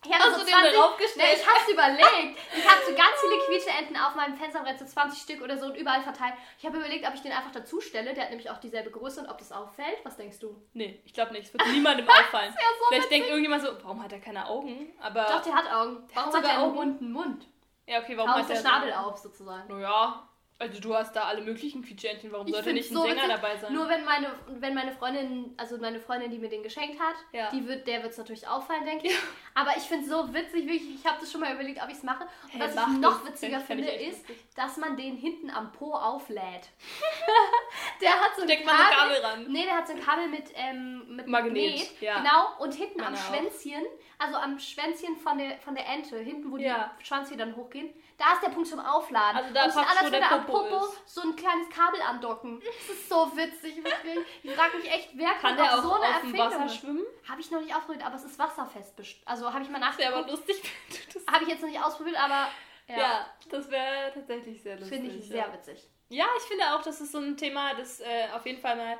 Ich 0.04 0.10
den 0.10 0.74
darauf 0.74 0.96
gestellt? 0.96 1.28
Ne, 1.28 1.34
ich 1.36 1.46
hab's 1.46 1.68
überlegt. 1.68 2.38
Ich 2.56 2.68
habe 2.68 2.80
so 2.84 2.94
ganz 2.94 3.14
viele 3.20 3.38
Quietscheenten 3.46 3.96
auf 3.96 4.14
meinem 4.14 4.36
Fensterbrett, 4.36 4.78
so 4.78 4.84
20 4.84 5.22
Stück 5.22 5.42
oder 5.42 5.56
so 5.56 5.66
und 5.66 5.76
überall 5.76 6.02
verteilt. 6.02 6.34
Ich 6.58 6.66
habe 6.66 6.78
überlegt, 6.78 7.06
ob 7.06 7.14
ich 7.14 7.22
den 7.22 7.32
einfach 7.32 7.52
dazu 7.52 7.80
stelle. 7.80 8.12
Der 8.12 8.24
hat 8.24 8.30
nämlich 8.30 8.50
auch 8.50 8.58
dieselbe 8.58 8.90
Größe 8.90 9.20
und 9.20 9.28
ob 9.28 9.38
das 9.38 9.52
auffällt. 9.52 9.98
Was 10.04 10.16
denkst 10.16 10.40
du? 10.40 10.60
Nee, 10.72 11.00
ich 11.04 11.12
glaube 11.14 11.32
nicht. 11.32 11.46
Es 11.46 11.52
wird 11.52 11.66
niemandem 11.68 12.08
auffallen. 12.08 12.52
wär 12.52 12.62
so 12.78 12.84
Vielleicht 12.88 13.10
denkt 13.10 13.28
irgendjemand 13.28 13.62
so, 13.62 13.68
warum 13.82 14.02
hat 14.02 14.12
er 14.12 14.20
keine 14.20 14.46
Augen? 14.48 14.92
Aber. 15.00 15.24
Doch, 15.24 15.42
der 15.42 15.54
hat 15.54 15.72
Augen. 15.72 16.08
Warum 16.14 16.26
hat 16.26 16.32
sogar 16.32 16.52
der 16.54 16.62
einen 16.64 16.72
runden 16.76 17.12
Mund? 17.12 17.46
ja, 17.86 18.00
okay, 18.00 18.16
warum 18.16 18.30
Warum 18.30 18.42
hat 18.42 18.50
ist 18.50 18.56
er 18.56 18.62
der 18.62 18.68
Schnabel 18.68 18.92
auf, 18.92 19.16
sozusagen? 19.18 19.68
Naja, 19.68 20.28
also 20.58 20.80
du 20.80 20.94
hast 20.94 21.14
da 21.16 21.24
alle 21.24 21.40
möglichen 21.40 21.82
Quietschentchen. 21.82 22.30
Warum 22.30 22.46
Ich 22.46 22.54
sollte 22.54 22.72
nicht 22.72 22.90
ein 22.90 22.96
Sänger 22.96 23.14
witzig. 23.16 23.28
dabei 23.30 23.56
sein? 23.56 23.72
Nur 23.74 23.88
wenn 23.88 24.04
meine, 24.04 24.32
wenn 24.46 24.74
meine 24.74 24.92
Freundin, 24.92 25.54
also 25.56 25.76
meine 25.78 25.98
Freundin, 25.98 26.30
die 26.30 26.38
mir 26.38 26.48
den 26.48 26.62
geschenkt 26.62 27.00
hat, 27.00 27.16
Ja. 27.32 27.50
die 27.50 27.66
wird, 27.66 27.86
der 27.88 28.02
wird 28.02 28.12
es 28.12 28.18
natürlich 28.18 28.46
auffallen, 28.46 28.84
denke 28.84 29.08
ich. 29.08 29.18
Aber 29.54 29.70
ich 29.76 29.82
finde 29.82 30.04
es 30.04 30.10
so 30.10 30.32
witzig, 30.32 30.66
wirklich, 30.68 30.94
ich 30.94 31.04
habe 31.06 31.18
das 31.20 31.32
schon 31.32 31.40
mal 31.40 31.52
überlegt, 31.52 31.82
ob 31.82 31.88
ich 31.88 31.96
es 31.96 32.02
mache. 32.04 32.24
Und 32.44 32.50
Hey, 32.52 32.60
was 32.60 32.74
ich 32.76 32.98
noch 33.00 33.18
das. 33.22 33.26
witziger 33.32 33.60
fänd 33.60 33.84
finde, 33.84 33.92
ist, 34.04 34.28
lustig. 34.28 34.44
dass 34.54 34.76
man 34.76 34.96
den 34.96 35.16
hinten 35.16 35.50
am 35.50 35.72
Po 35.72 35.92
auflädt. 35.94 36.68
der 38.00 38.10
hat 38.12 38.36
so 38.36 38.42
ein 38.42 38.50
ein 38.50 38.64
Kabel 38.64 39.16
ran. 39.22 39.46
Nee, 39.50 39.64
der 39.64 39.76
hat 39.76 39.86
so 39.86 39.94
ein 39.94 40.00
Kabel 40.00 40.28
mit, 40.28 40.44
ähm, 40.54 41.16
mit 41.16 41.26
Magnet, 41.26 42.00
ja. 42.00 42.18
Genau, 42.18 42.56
und 42.60 42.74
hinten 42.74 43.00
am 43.00 43.12
Meine 43.12 43.16
auch. 43.18 43.28
Schwänzchen, 43.28 43.82
also 44.18 44.36
am 44.36 44.58
Schwänzchen 44.58 45.16
von 45.16 45.38
der, 45.38 45.58
von 45.58 45.74
der 45.74 45.88
Ente, 45.88 46.18
hinten, 46.18 46.50
wo 46.52 46.56
Ja. 46.56 46.94
die 47.00 47.04
Schwanzfedern 47.04 47.56
hochgehen, 47.56 47.90
da 48.22 48.34
ist 48.34 48.42
der 48.42 48.50
Punkt 48.50 48.68
zum 48.68 48.78
Aufladen. 48.78 49.36
Also 49.36 49.52
da 49.52 49.64
und 49.64 49.76
anders, 49.76 50.12
er 50.12 50.32
am 50.32 50.46
Popo 50.46 50.84
ist. 50.86 51.12
so 51.14 51.22
ein 51.22 51.34
kleines 51.34 51.68
Kabel 51.70 52.00
andocken. 52.00 52.60
Das 52.64 52.96
ist 52.96 53.08
so 53.08 53.36
witzig, 53.36 53.76
wirklich. 53.84 54.18
Ich 54.44 54.54
frage 54.54 54.76
mich 54.76 54.88
echt, 54.88 55.10
wer 55.14 55.32
Kann 55.34 55.56
der 55.56 55.76
auch 55.78 55.82
so 55.82 55.92
eine 55.94 56.04
auf 56.04 56.20
dem 56.20 56.34
Erfindung? 56.34 56.62
Wasser 56.62 56.68
schwimmen? 56.68 57.04
Habe 57.28 57.40
ich 57.40 57.50
noch 57.50 57.60
nicht 57.60 57.74
ausprobiert, 57.74 58.06
aber 58.06 58.14
es 58.14 58.24
ist 58.24 58.38
wasserfest. 58.38 58.94
Also 59.24 59.52
habe 59.52 59.64
ich 59.64 59.70
mal 59.70 59.80
Das 59.80 59.98
wäre 59.98 60.12
aber 60.14 60.20
nachgeguckt. 60.26 60.46
lustig, 60.46 60.72
wenn 60.88 60.96
du 61.12 61.18
das. 61.18 61.34
Habe 61.34 61.44
ich 61.44 61.50
jetzt 61.50 61.62
noch 61.62 61.68
nicht 61.68 61.82
ausprobiert, 61.82 62.16
aber 62.22 62.48
Ja, 62.86 62.96
ja, 62.98 63.26
das 63.50 63.68
wäre 63.70 64.12
tatsächlich 64.14 64.62
sehr 64.62 64.78
lustig. 64.78 65.00
finde 65.00 65.16
ich 65.16 65.28
ja. 65.28 65.32
sehr 65.44 65.52
witzig. 65.52 65.88
Ja, 66.08 66.26
ich 66.36 66.42
finde 66.44 66.64
auch, 66.74 66.82
das 66.82 67.00
ist 67.00 67.10
so 67.10 67.18
ein 67.18 67.36
Thema, 67.36 67.74
das 67.74 68.00
äh, 68.00 68.28
auf 68.36 68.46
jeden 68.46 68.60
Fall 68.60 68.76
mal 68.76 68.98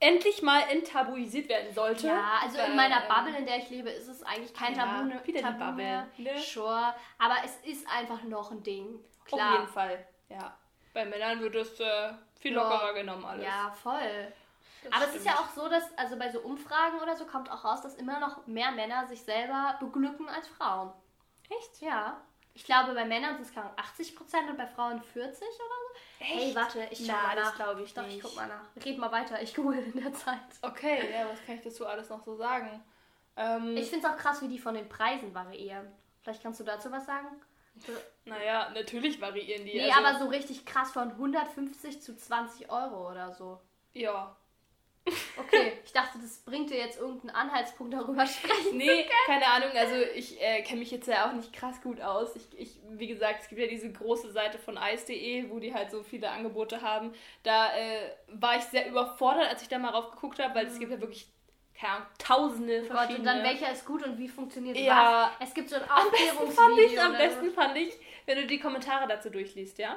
endlich 0.00 0.42
mal 0.42 0.60
enttabuisiert 0.70 1.48
werden 1.48 1.72
sollte. 1.74 2.08
Ja, 2.08 2.38
also 2.42 2.58
in 2.58 2.76
meiner 2.76 3.02
ähm, 3.02 3.08
Bubble, 3.08 3.36
in 3.38 3.46
der 3.46 3.58
ich 3.58 3.70
lebe, 3.70 3.90
ist 3.90 4.08
es 4.08 4.22
eigentlich 4.22 4.52
kein 4.54 4.74
Ja, 4.74 4.84
Tabu, 4.86 5.04
ne- 5.04 5.20
wieder 5.24 5.38
die 5.38 5.44
Tabu 5.44 5.58
Bubble, 5.58 5.72
mehr. 5.74 6.06
ne? 6.18 6.38
Sure, 6.38 6.94
aber 7.18 7.36
es 7.44 7.56
ist 7.64 7.86
einfach 7.88 8.22
noch 8.24 8.50
ein 8.50 8.62
Ding. 8.62 8.94
Auf 9.30 9.32
jeden 9.32 9.38
Klar. 9.48 9.66
Fall, 9.68 10.06
ja. 10.28 10.56
Bei 10.92 11.04
Männern 11.04 11.40
wird 11.40 11.54
es 11.56 11.78
äh, 11.80 12.12
viel 12.38 12.52
Ja. 12.54 12.62
lockerer 12.62 12.94
genommen 12.94 13.24
alles. 13.24 13.44
Ja, 13.44 13.70
voll. 13.82 14.32
Das 14.84 14.92
aber 14.92 15.04
es 15.08 15.16
ist 15.16 15.26
ja 15.26 15.32
stimmt. 15.32 15.48
auch 15.48 15.52
so, 15.54 15.68
dass, 15.68 15.98
also 15.98 16.16
bei 16.16 16.30
so 16.30 16.40
Umfragen 16.40 17.00
oder 17.00 17.16
so 17.16 17.26
kommt 17.26 17.50
auch 17.50 17.64
raus, 17.64 17.80
dass 17.82 17.94
immer 17.96 18.20
noch 18.20 18.46
mehr 18.46 18.70
Männer 18.70 19.06
sich 19.06 19.20
selber 19.22 19.76
beglücken 19.80 20.28
als 20.28 20.46
Frauen. 20.48 20.92
Echt? 21.50 21.80
Ja. 21.80 22.20
Ich 22.56 22.64
glaube, 22.64 22.94
bei 22.94 23.04
Männern 23.04 23.34
sind 23.36 23.46
es 23.46 23.52
kaum 23.54 23.66
80% 23.76 24.48
und 24.48 24.56
bei 24.56 24.66
Frauen 24.66 25.02
40 25.02 25.42
oder 25.42 25.50
so. 25.50 26.00
Hey, 26.18 26.54
warte, 26.54 26.88
ich 26.90 27.00
schau 27.06 27.12
Na, 27.12 27.22
mal 27.28 27.36
das 27.36 27.44
nach. 27.48 27.54
glaube 27.56 27.82
ich 27.82 27.92
Doch, 27.92 28.02
nicht. 28.04 28.16
ich 28.16 28.22
guck 28.22 28.34
mal 28.34 28.46
nach. 28.48 28.64
Red 28.82 28.96
mal 28.96 29.12
weiter, 29.12 29.42
ich 29.42 29.54
google 29.54 29.78
in 29.78 30.02
der 30.02 30.14
Zeit. 30.14 30.38
Okay, 30.62 31.10
ja, 31.12 31.28
was 31.28 31.44
kann 31.44 31.56
ich 31.56 31.60
dazu 31.62 31.86
alles 31.86 32.08
noch 32.08 32.24
so 32.24 32.34
sagen? 32.34 32.82
Ähm, 33.36 33.76
Ich 33.76 33.90
finde 33.90 34.06
es 34.06 34.10
auch 34.12 34.16
krass, 34.16 34.40
wie 34.40 34.48
die 34.48 34.58
von 34.58 34.74
den 34.74 34.88
Preisen 34.88 35.34
variieren. 35.34 35.86
Vielleicht 36.22 36.42
kannst 36.42 36.58
du 36.58 36.64
dazu 36.64 36.90
was 36.90 37.04
sagen? 37.04 37.28
Naja, 38.24 38.70
natürlich 38.70 39.20
variieren 39.20 39.66
die. 39.66 39.74
nee, 39.74 39.90
also, 39.92 40.06
aber 40.06 40.18
so 40.18 40.26
richtig 40.28 40.64
krass 40.64 40.92
von 40.92 41.10
150 41.10 42.00
zu 42.00 42.16
20 42.16 42.70
Euro 42.70 43.10
oder 43.10 43.32
so. 43.34 43.60
Ja. 43.92 44.34
Okay, 45.36 45.74
ich 45.84 45.92
dachte, 45.92 46.18
das 46.18 46.38
bringt 46.38 46.70
dir 46.70 46.78
jetzt 46.78 46.98
irgendeinen 46.98 47.30
Anhaltspunkt 47.30 47.94
darüber 47.94 48.26
sprechen. 48.26 48.76
Nee, 48.76 49.06
keine 49.26 49.46
Ahnung. 49.46 49.70
Also 49.76 49.94
ich 50.14 50.40
äh, 50.42 50.62
kenne 50.62 50.80
mich 50.80 50.90
jetzt 50.90 51.06
ja 51.06 51.28
auch 51.28 51.32
nicht 51.32 51.52
krass 51.52 51.80
gut 51.80 52.00
aus. 52.00 52.34
Ich, 52.34 52.58
ich, 52.58 52.80
wie 52.90 53.06
gesagt, 53.06 53.42
es 53.42 53.48
gibt 53.48 53.60
ja 53.60 53.68
diese 53.68 53.92
große 53.92 54.32
Seite 54.32 54.58
von 54.58 54.76
ice.de, 54.76 55.50
wo 55.50 55.60
die 55.60 55.72
halt 55.72 55.90
so 55.90 56.02
viele 56.02 56.30
Angebote 56.30 56.82
haben. 56.82 57.12
Da 57.42 57.76
äh, 57.76 58.10
war 58.28 58.56
ich 58.56 58.64
sehr 58.64 58.88
überfordert, 58.88 59.48
als 59.48 59.62
ich 59.62 59.68
da 59.68 59.78
mal 59.78 59.90
rauf 59.90 60.10
geguckt 60.10 60.40
habe, 60.40 60.54
weil 60.54 60.66
mhm. 60.66 60.72
es 60.72 60.78
gibt 60.78 60.90
ja 60.90 61.00
wirklich 61.00 61.28
keine 61.78 61.92
Ahnung, 61.92 62.06
tausende 62.18 62.84
oh 62.86 62.92
Gott, 62.92 63.18
und 63.18 63.24
dann 63.24 63.42
welcher 63.42 63.70
ist 63.70 63.84
gut 63.84 64.02
und 64.02 64.18
wie 64.18 64.28
funktioniert 64.28 64.78
ja. 64.78 65.30
was? 65.38 65.48
Es 65.48 65.54
gibt 65.54 65.68
so 65.68 65.76
ein 65.76 65.82
Aufklärungsvideo. 65.82 67.02
Am 67.02 67.12
besten 67.12 67.52
fand 67.52 67.76
ich, 67.76 67.92
wenn 68.24 68.38
du 68.38 68.46
die 68.46 68.58
Kommentare 68.58 69.06
dazu 69.06 69.28
durchliest, 69.28 69.78
ja? 69.78 69.96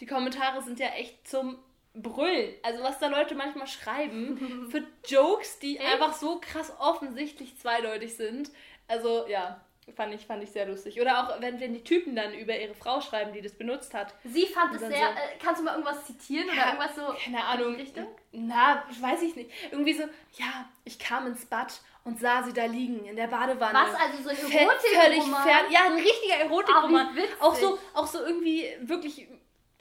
Die 0.00 0.06
Kommentare 0.06 0.60
sind 0.62 0.80
ja 0.80 0.88
echt 0.88 1.26
zum 1.26 1.58
brüllen. 2.02 2.54
Also 2.62 2.82
was 2.82 2.98
da 2.98 3.08
Leute 3.08 3.34
manchmal 3.34 3.66
schreiben 3.66 4.68
für 4.70 4.82
Jokes, 5.06 5.58
die 5.58 5.78
Echt? 5.78 5.92
einfach 5.92 6.14
so 6.14 6.40
krass 6.40 6.72
offensichtlich 6.78 7.58
zweideutig 7.58 8.16
sind. 8.16 8.50
Also 8.88 9.26
ja, 9.28 9.60
fand 9.94 10.14
ich, 10.14 10.26
fand 10.26 10.42
ich 10.42 10.50
sehr 10.50 10.66
lustig. 10.66 11.00
Oder 11.00 11.20
auch 11.20 11.40
wenn, 11.40 11.60
wenn 11.60 11.72
die 11.72 11.84
Typen 11.84 12.16
dann 12.16 12.34
über 12.34 12.58
ihre 12.58 12.74
Frau 12.74 13.00
schreiben, 13.00 13.32
die 13.32 13.40
das 13.40 13.52
benutzt 13.52 13.94
hat. 13.94 14.14
Sie 14.24 14.46
fand 14.46 14.74
es 14.74 14.80
sehr. 14.80 14.90
So, 14.90 14.94
äh, 14.94 15.38
kannst 15.42 15.60
du 15.60 15.64
mal 15.64 15.72
irgendwas 15.72 16.04
zitieren 16.06 16.48
oder 16.48 16.66
irgendwas 16.66 16.96
so? 16.96 17.14
Keine 17.24 17.44
Ahnung. 17.44 17.76
Richtung? 17.76 18.06
Na, 18.32 18.84
weiß 19.00 19.22
ich 19.22 19.36
nicht. 19.36 19.50
Irgendwie 19.70 19.94
so, 19.94 20.02
ja, 20.34 20.68
ich 20.84 20.98
kam 20.98 21.26
ins 21.26 21.46
Bad 21.46 21.80
und 22.04 22.20
sah 22.20 22.42
sie 22.42 22.52
da 22.52 22.66
liegen 22.66 23.04
in 23.06 23.16
der 23.16 23.26
Badewanne. 23.26 23.78
Was, 23.78 23.94
also 23.94 24.22
so 24.22 24.28
ein 24.28 24.52
Erotikroman? 24.52 25.48
Ja, 25.70 25.86
ein 25.86 25.94
richtiger 25.94 26.36
Erotikroman. 26.36 27.08
Auch 27.40 27.54
so, 27.54 27.78
auch 27.94 28.06
so 28.06 28.22
irgendwie 28.24 28.64
wirklich 28.82 29.26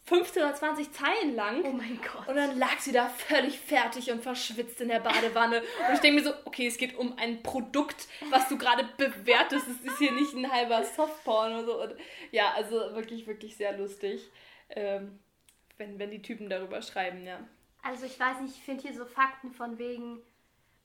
15 0.06 0.44
oder 0.44 0.54
20 0.54 0.92
Zeilen 0.92 1.36
lang. 1.36 1.64
Oh 1.64 1.72
mein 1.72 2.00
Gott. 2.00 2.28
Und 2.28 2.36
dann 2.36 2.58
lag 2.60 2.78
sie 2.80 2.92
da 2.92 3.10
völlig 3.10 3.60
fertig 3.60 4.12
und 4.12 4.22
verschwitzt 4.22 4.80
in 4.82 4.90
der 4.90 5.00
Badewanne. 5.00 5.62
Und 5.62 5.94
ich 5.96 6.00
denke 6.00 6.22
mir 6.22 6.28
so, 6.28 6.34
okay, 6.46 6.68
es 6.68 6.78
geht 6.78 6.96
um 6.96 7.18
ein 7.18 7.42
Produkt, 7.42 8.08
was 8.30 8.48
du 8.48 8.58
gerade 8.58 8.88
bewertest. 8.98 9.68
Es 9.68 9.92
ist 9.92 9.98
hier 9.98 10.12
nicht 10.12 10.34
ein 10.34 10.52
halber 10.52 10.84
Softporn 10.84 11.54
oder 11.54 11.66
so. 11.66 11.82
Und 11.82 11.96
ja, 12.32 12.52
also 12.54 12.76
wirklich, 12.94 13.26
wirklich 13.26 13.58
sehr 13.58 13.76
lustig. 13.76 14.30
Ähm, 14.70 15.20
wenn, 15.78 15.98
wenn 15.98 16.12
die 16.12 16.22
Typen 16.22 16.50
darüber 16.50 16.82
schreiben, 16.84 17.26
ja. 17.26 17.40
Also 17.82 18.06
ich 18.06 18.20
weiß 18.20 18.42
nicht, 18.42 18.56
ich 18.56 18.64
finde 18.64 18.84
hier 18.84 18.94
so 18.94 19.06
Fakten 19.06 19.52
von 19.52 19.80
wegen, 19.80 20.20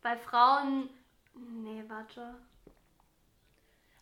bei 0.02 0.16
Frauen. 0.16 0.88
Nee, 1.34 1.84
warte. 1.88 2.36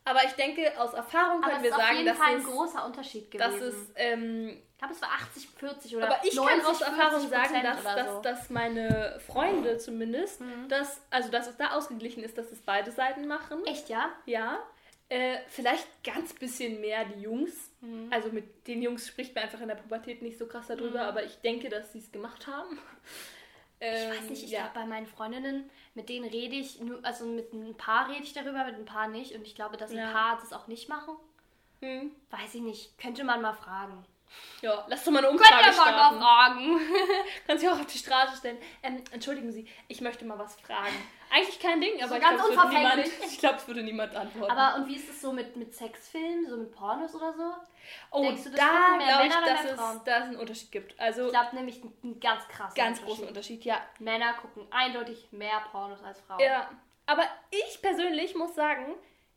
Aber 0.08 0.24
ich 0.24 0.32
denke, 0.32 0.72
aus 0.80 0.94
Erfahrung 0.94 1.42
können 1.42 1.62
wir 1.62 1.70
sagen, 1.70 2.06
dass 2.06 2.16
Fall 2.16 2.36
es 2.36 2.46
ein 2.46 2.50
großer 2.50 2.86
Unterschied 2.86 3.30
gewesen. 3.30 3.50
Dass 3.50 3.60
es, 3.60 3.74
ähm, 3.96 4.48
ich 4.48 4.78
glaube, 4.78 4.94
es 4.94 5.02
war 5.02 5.10
80, 5.10 5.48
40 5.50 5.96
oder 5.96 6.06
Aber 6.06 6.24
ich 6.24 6.34
90, 6.34 6.56
kann 6.56 6.66
aus 6.66 6.80
Erfahrung 6.80 7.28
sagen, 7.28 7.62
dass, 7.62 7.82
so. 7.82 7.88
dass, 7.88 8.22
dass 8.22 8.50
meine 8.50 9.20
Freunde 9.26 9.76
zumindest, 9.76 10.40
mhm. 10.40 10.68
dass, 10.68 11.02
also 11.10 11.30
dass 11.30 11.48
es 11.48 11.56
da 11.56 11.72
ausgeglichen 11.72 12.22
ist, 12.22 12.38
dass 12.38 12.50
es 12.50 12.60
beide 12.60 12.90
Seiten 12.90 13.26
machen. 13.26 13.64
Echt, 13.66 13.88
ja? 13.90 14.08
Ja. 14.24 14.58
Äh, 15.10 15.38
vielleicht 15.48 15.86
ganz 16.04 16.32
bisschen 16.32 16.80
mehr 16.80 17.04
die 17.04 17.20
Jungs. 17.20 17.70
Mhm. 17.80 18.08
Also 18.10 18.30
mit 18.30 18.66
den 18.66 18.82
Jungs 18.82 19.06
spricht 19.06 19.34
man 19.34 19.44
einfach 19.44 19.60
in 19.60 19.68
der 19.68 19.74
Pubertät 19.74 20.22
nicht 20.22 20.38
so 20.38 20.46
krass 20.46 20.68
darüber, 20.68 21.02
mhm. 21.02 21.08
aber 21.08 21.24
ich 21.24 21.36
denke, 21.40 21.68
dass 21.68 21.92
sie 21.92 21.98
es 21.98 22.10
gemacht 22.10 22.46
haben. 22.46 22.78
Ähm, 23.80 24.12
ich 24.12 24.18
weiß 24.18 24.30
nicht, 24.30 24.42
ich 24.44 24.50
ja. 24.50 24.62
glaube, 24.62 24.74
bei 24.74 24.86
meinen 24.86 25.06
Freundinnen, 25.06 25.70
mit 25.98 26.08
denen 26.08 26.30
rede 26.30 26.54
ich, 26.54 26.80
nur, 26.80 27.04
also 27.04 27.26
mit 27.26 27.52
ein 27.52 27.76
paar 27.76 28.08
rede 28.08 28.22
ich 28.22 28.32
darüber, 28.32 28.64
mit 28.64 28.76
ein 28.76 28.84
paar 28.84 29.08
nicht. 29.08 29.34
Und 29.34 29.42
ich 29.42 29.56
glaube, 29.56 29.76
dass 29.76 29.90
ein 29.90 29.96
ja. 29.98 30.12
paar 30.12 30.38
das 30.40 30.52
auch 30.52 30.68
nicht 30.68 30.88
machen. 30.88 31.16
Hm. 31.80 32.12
Weiß 32.30 32.54
ich 32.54 32.62
nicht. 32.62 32.96
Könnte 32.98 33.24
man 33.24 33.42
mal 33.42 33.52
fragen. 33.52 34.04
Ja, 34.60 34.84
lass 34.88 35.04
doch 35.04 35.12
mal 35.12 35.20
eine 35.20 35.30
Umfrage 35.30 35.64
Könnt 35.64 35.76
ihr 35.76 35.82
mal, 35.82 36.18
fragen. 36.18 36.80
Kannst 37.46 37.64
du 37.64 37.72
auch 37.72 37.78
auf 37.78 37.86
die 37.86 37.98
Straße 37.98 38.36
stellen. 38.36 38.58
Ähm, 38.82 39.02
entschuldigen 39.12 39.52
Sie, 39.52 39.68
ich 39.86 40.00
möchte 40.00 40.24
mal 40.24 40.38
was 40.38 40.56
fragen. 40.60 40.94
Eigentlich 41.30 41.60
kein 41.60 41.80
Ding, 41.80 42.02
aber 42.02 42.14
so 42.14 42.20
glaub, 42.20 42.98
ich 43.26 43.38
glaube, 43.38 43.56
es 43.56 43.66
würde 43.66 43.82
niemand 43.82 44.16
antworten. 44.16 44.50
Aber 44.50 44.76
und 44.76 44.88
wie 44.88 44.96
ist 44.96 45.10
es 45.10 45.20
so 45.20 45.32
mit, 45.32 45.56
mit 45.56 45.74
Sexfilmen, 45.74 46.48
so 46.48 46.56
mit 46.56 46.72
Pornos 46.72 47.14
oder 47.14 47.32
so? 47.34 47.52
Oh, 48.10 48.22
Denkst 48.22 48.44
du, 48.44 48.50
das 48.50 48.58
da 48.58 48.96
glaube 48.96 49.26
ich, 49.26 49.32
dass 49.32 49.64
es, 49.64 50.04
dass 50.04 50.22
es 50.22 50.28
einen 50.28 50.36
Unterschied 50.36 50.72
gibt. 50.72 50.98
Also, 50.98 51.26
ich 51.26 51.32
glaube 51.32 51.54
nämlich 51.54 51.82
einen 52.02 52.18
ganz 52.18 52.48
krassen 52.48 52.74
Ganz 52.74 53.02
großen 53.02 53.28
Unterschied, 53.28 53.64
ja. 53.64 53.80
Männer 53.98 54.34
gucken 54.34 54.66
eindeutig 54.70 55.28
mehr 55.30 55.62
Pornos 55.70 56.02
als 56.02 56.20
Frauen. 56.20 56.40
Ja, 56.40 56.70
aber 57.06 57.24
ich 57.50 57.80
persönlich 57.82 58.34
muss 58.34 58.54
sagen, 58.54 58.94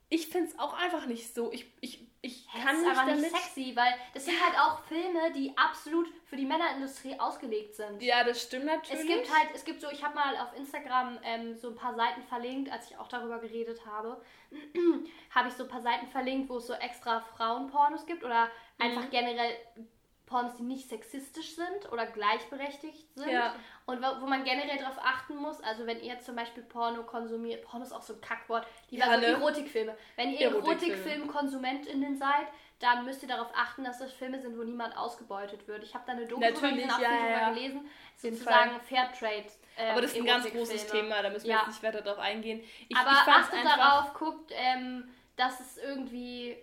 ich 0.08 0.28
finde 0.28 0.50
es 0.50 0.58
auch 0.58 0.74
einfach 0.74 1.06
nicht 1.06 1.34
so. 1.34 1.52
Ich, 1.52 1.72
ich 1.80 2.06
ich 2.24 2.46
kann 2.46 2.80
nicht 2.80 2.88
aber 2.88 3.10
damit... 3.10 3.20
nicht 3.20 3.36
sexy, 3.36 3.72
weil 3.74 3.94
das 4.14 4.24
sind 4.24 4.40
halt 4.40 4.56
auch 4.56 4.78
Filme, 4.84 5.32
die 5.32 5.52
absolut 5.58 6.08
für 6.24 6.36
die 6.36 6.46
Männerindustrie 6.46 7.18
ausgelegt 7.18 7.74
sind. 7.74 8.00
Ja, 8.00 8.22
das 8.22 8.40
stimmt 8.40 8.66
natürlich. 8.66 9.00
Es 9.00 9.06
gibt 9.06 9.36
halt, 9.36 9.48
es 9.52 9.64
gibt 9.64 9.80
so, 9.80 9.90
ich 9.90 10.04
habe 10.04 10.14
mal 10.14 10.36
auf 10.36 10.56
Instagram 10.56 11.18
ähm, 11.24 11.56
so 11.56 11.70
ein 11.70 11.74
paar 11.74 11.94
Seiten 11.96 12.22
verlinkt, 12.22 12.70
als 12.70 12.88
ich 12.88 12.96
auch 12.96 13.08
darüber 13.08 13.40
geredet 13.40 13.84
habe, 13.84 14.22
habe 15.34 15.48
ich 15.48 15.54
so 15.54 15.64
ein 15.64 15.68
paar 15.68 15.82
Seiten 15.82 16.06
verlinkt, 16.06 16.48
wo 16.48 16.58
es 16.58 16.68
so 16.68 16.74
extra 16.74 17.22
Frauenpornos 17.36 18.06
gibt 18.06 18.22
oder 18.22 18.44
mhm. 18.44 18.84
einfach 18.84 19.10
generell 19.10 19.56
Pornos, 20.32 20.56
die 20.56 20.62
nicht 20.62 20.88
sexistisch 20.88 21.54
sind 21.56 21.92
oder 21.92 22.06
gleichberechtigt 22.06 23.06
sind. 23.14 23.30
Ja. 23.30 23.54
Und 23.84 24.00
wo, 24.00 24.22
wo 24.22 24.26
man 24.26 24.44
generell 24.44 24.78
darauf 24.78 24.98
achten 24.98 25.36
muss, 25.36 25.60
also 25.60 25.86
wenn 25.86 26.00
ihr 26.00 26.18
zum 26.20 26.36
Beispiel 26.36 26.62
Porno 26.62 27.02
konsumiert, 27.02 27.62
Porno 27.64 27.84
ist 27.84 27.92
auch 27.92 28.02
so 28.02 28.14
ein 28.14 28.20
Kackwort, 28.22 28.66
die 28.90 28.96
ja, 28.96 29.14
ne? 29.18 29.26
Erotikfilme. 29.26 29.94
Wenn 30.16 30.32
ihr 30.32 30.50
Erotikfilm-KonsumentInnen 30.50 32.16
seid, 32.16 32.46
dann 32.80 33.04
müsst 33.04 33.22
ihr 33.22 33.28
darauf 33.28 33.48
achten, 33.54 33.84
dass 33.84 33.98
das 33.98 34.12
Filme 34.12 34.40
sind, 34.40 34.58
wo 34.58 34.62
niemand 34.62 34.96
ausgebeutet 34.96 35.68
wird. 35.68 35.84
Ich 35.84 35.94
habe 35.94 36.04
da 36.06 36.12
eine 36.12 36.26
Doku 36.26 36.40
Natürlich, 36.40 36.86
ja, 36.86 37.28
ja. 37.28 37.50
gelesen, 37.50 37.88
sozusagen 38.16 38.80
Fairtrade. 38.80 39.46
Ähm, 39.76 39.90
Aber 39.92 40.00
das 40.00 40.12
ist 40.12 40.16
ein 40.16 40.24
ganz 40.24 40.50
großes 40.50 40.86
Thema, 40.86 41.22
da 41.22 41.28
müssen 41.28 41.44
wir 41.44 41.52
ja. 41.52 41.58
jetzt 41.58 41.68
nicht 41.68 41.82
weiter 41.82 42.00
drauf 42.00 42.18
eingehen. 42.18 42.64
Ich, 42.88 42.96
Aber 42.96 43.10
ich 43.10 43.32
achtet 43.32 43.64
darauf, 43.64 44.14
guckt, 44.14 44.50
ähm, 44.54 45.08
dass 45.36 45.60
es 45.60 45.76
irgendwie 45.76 46.56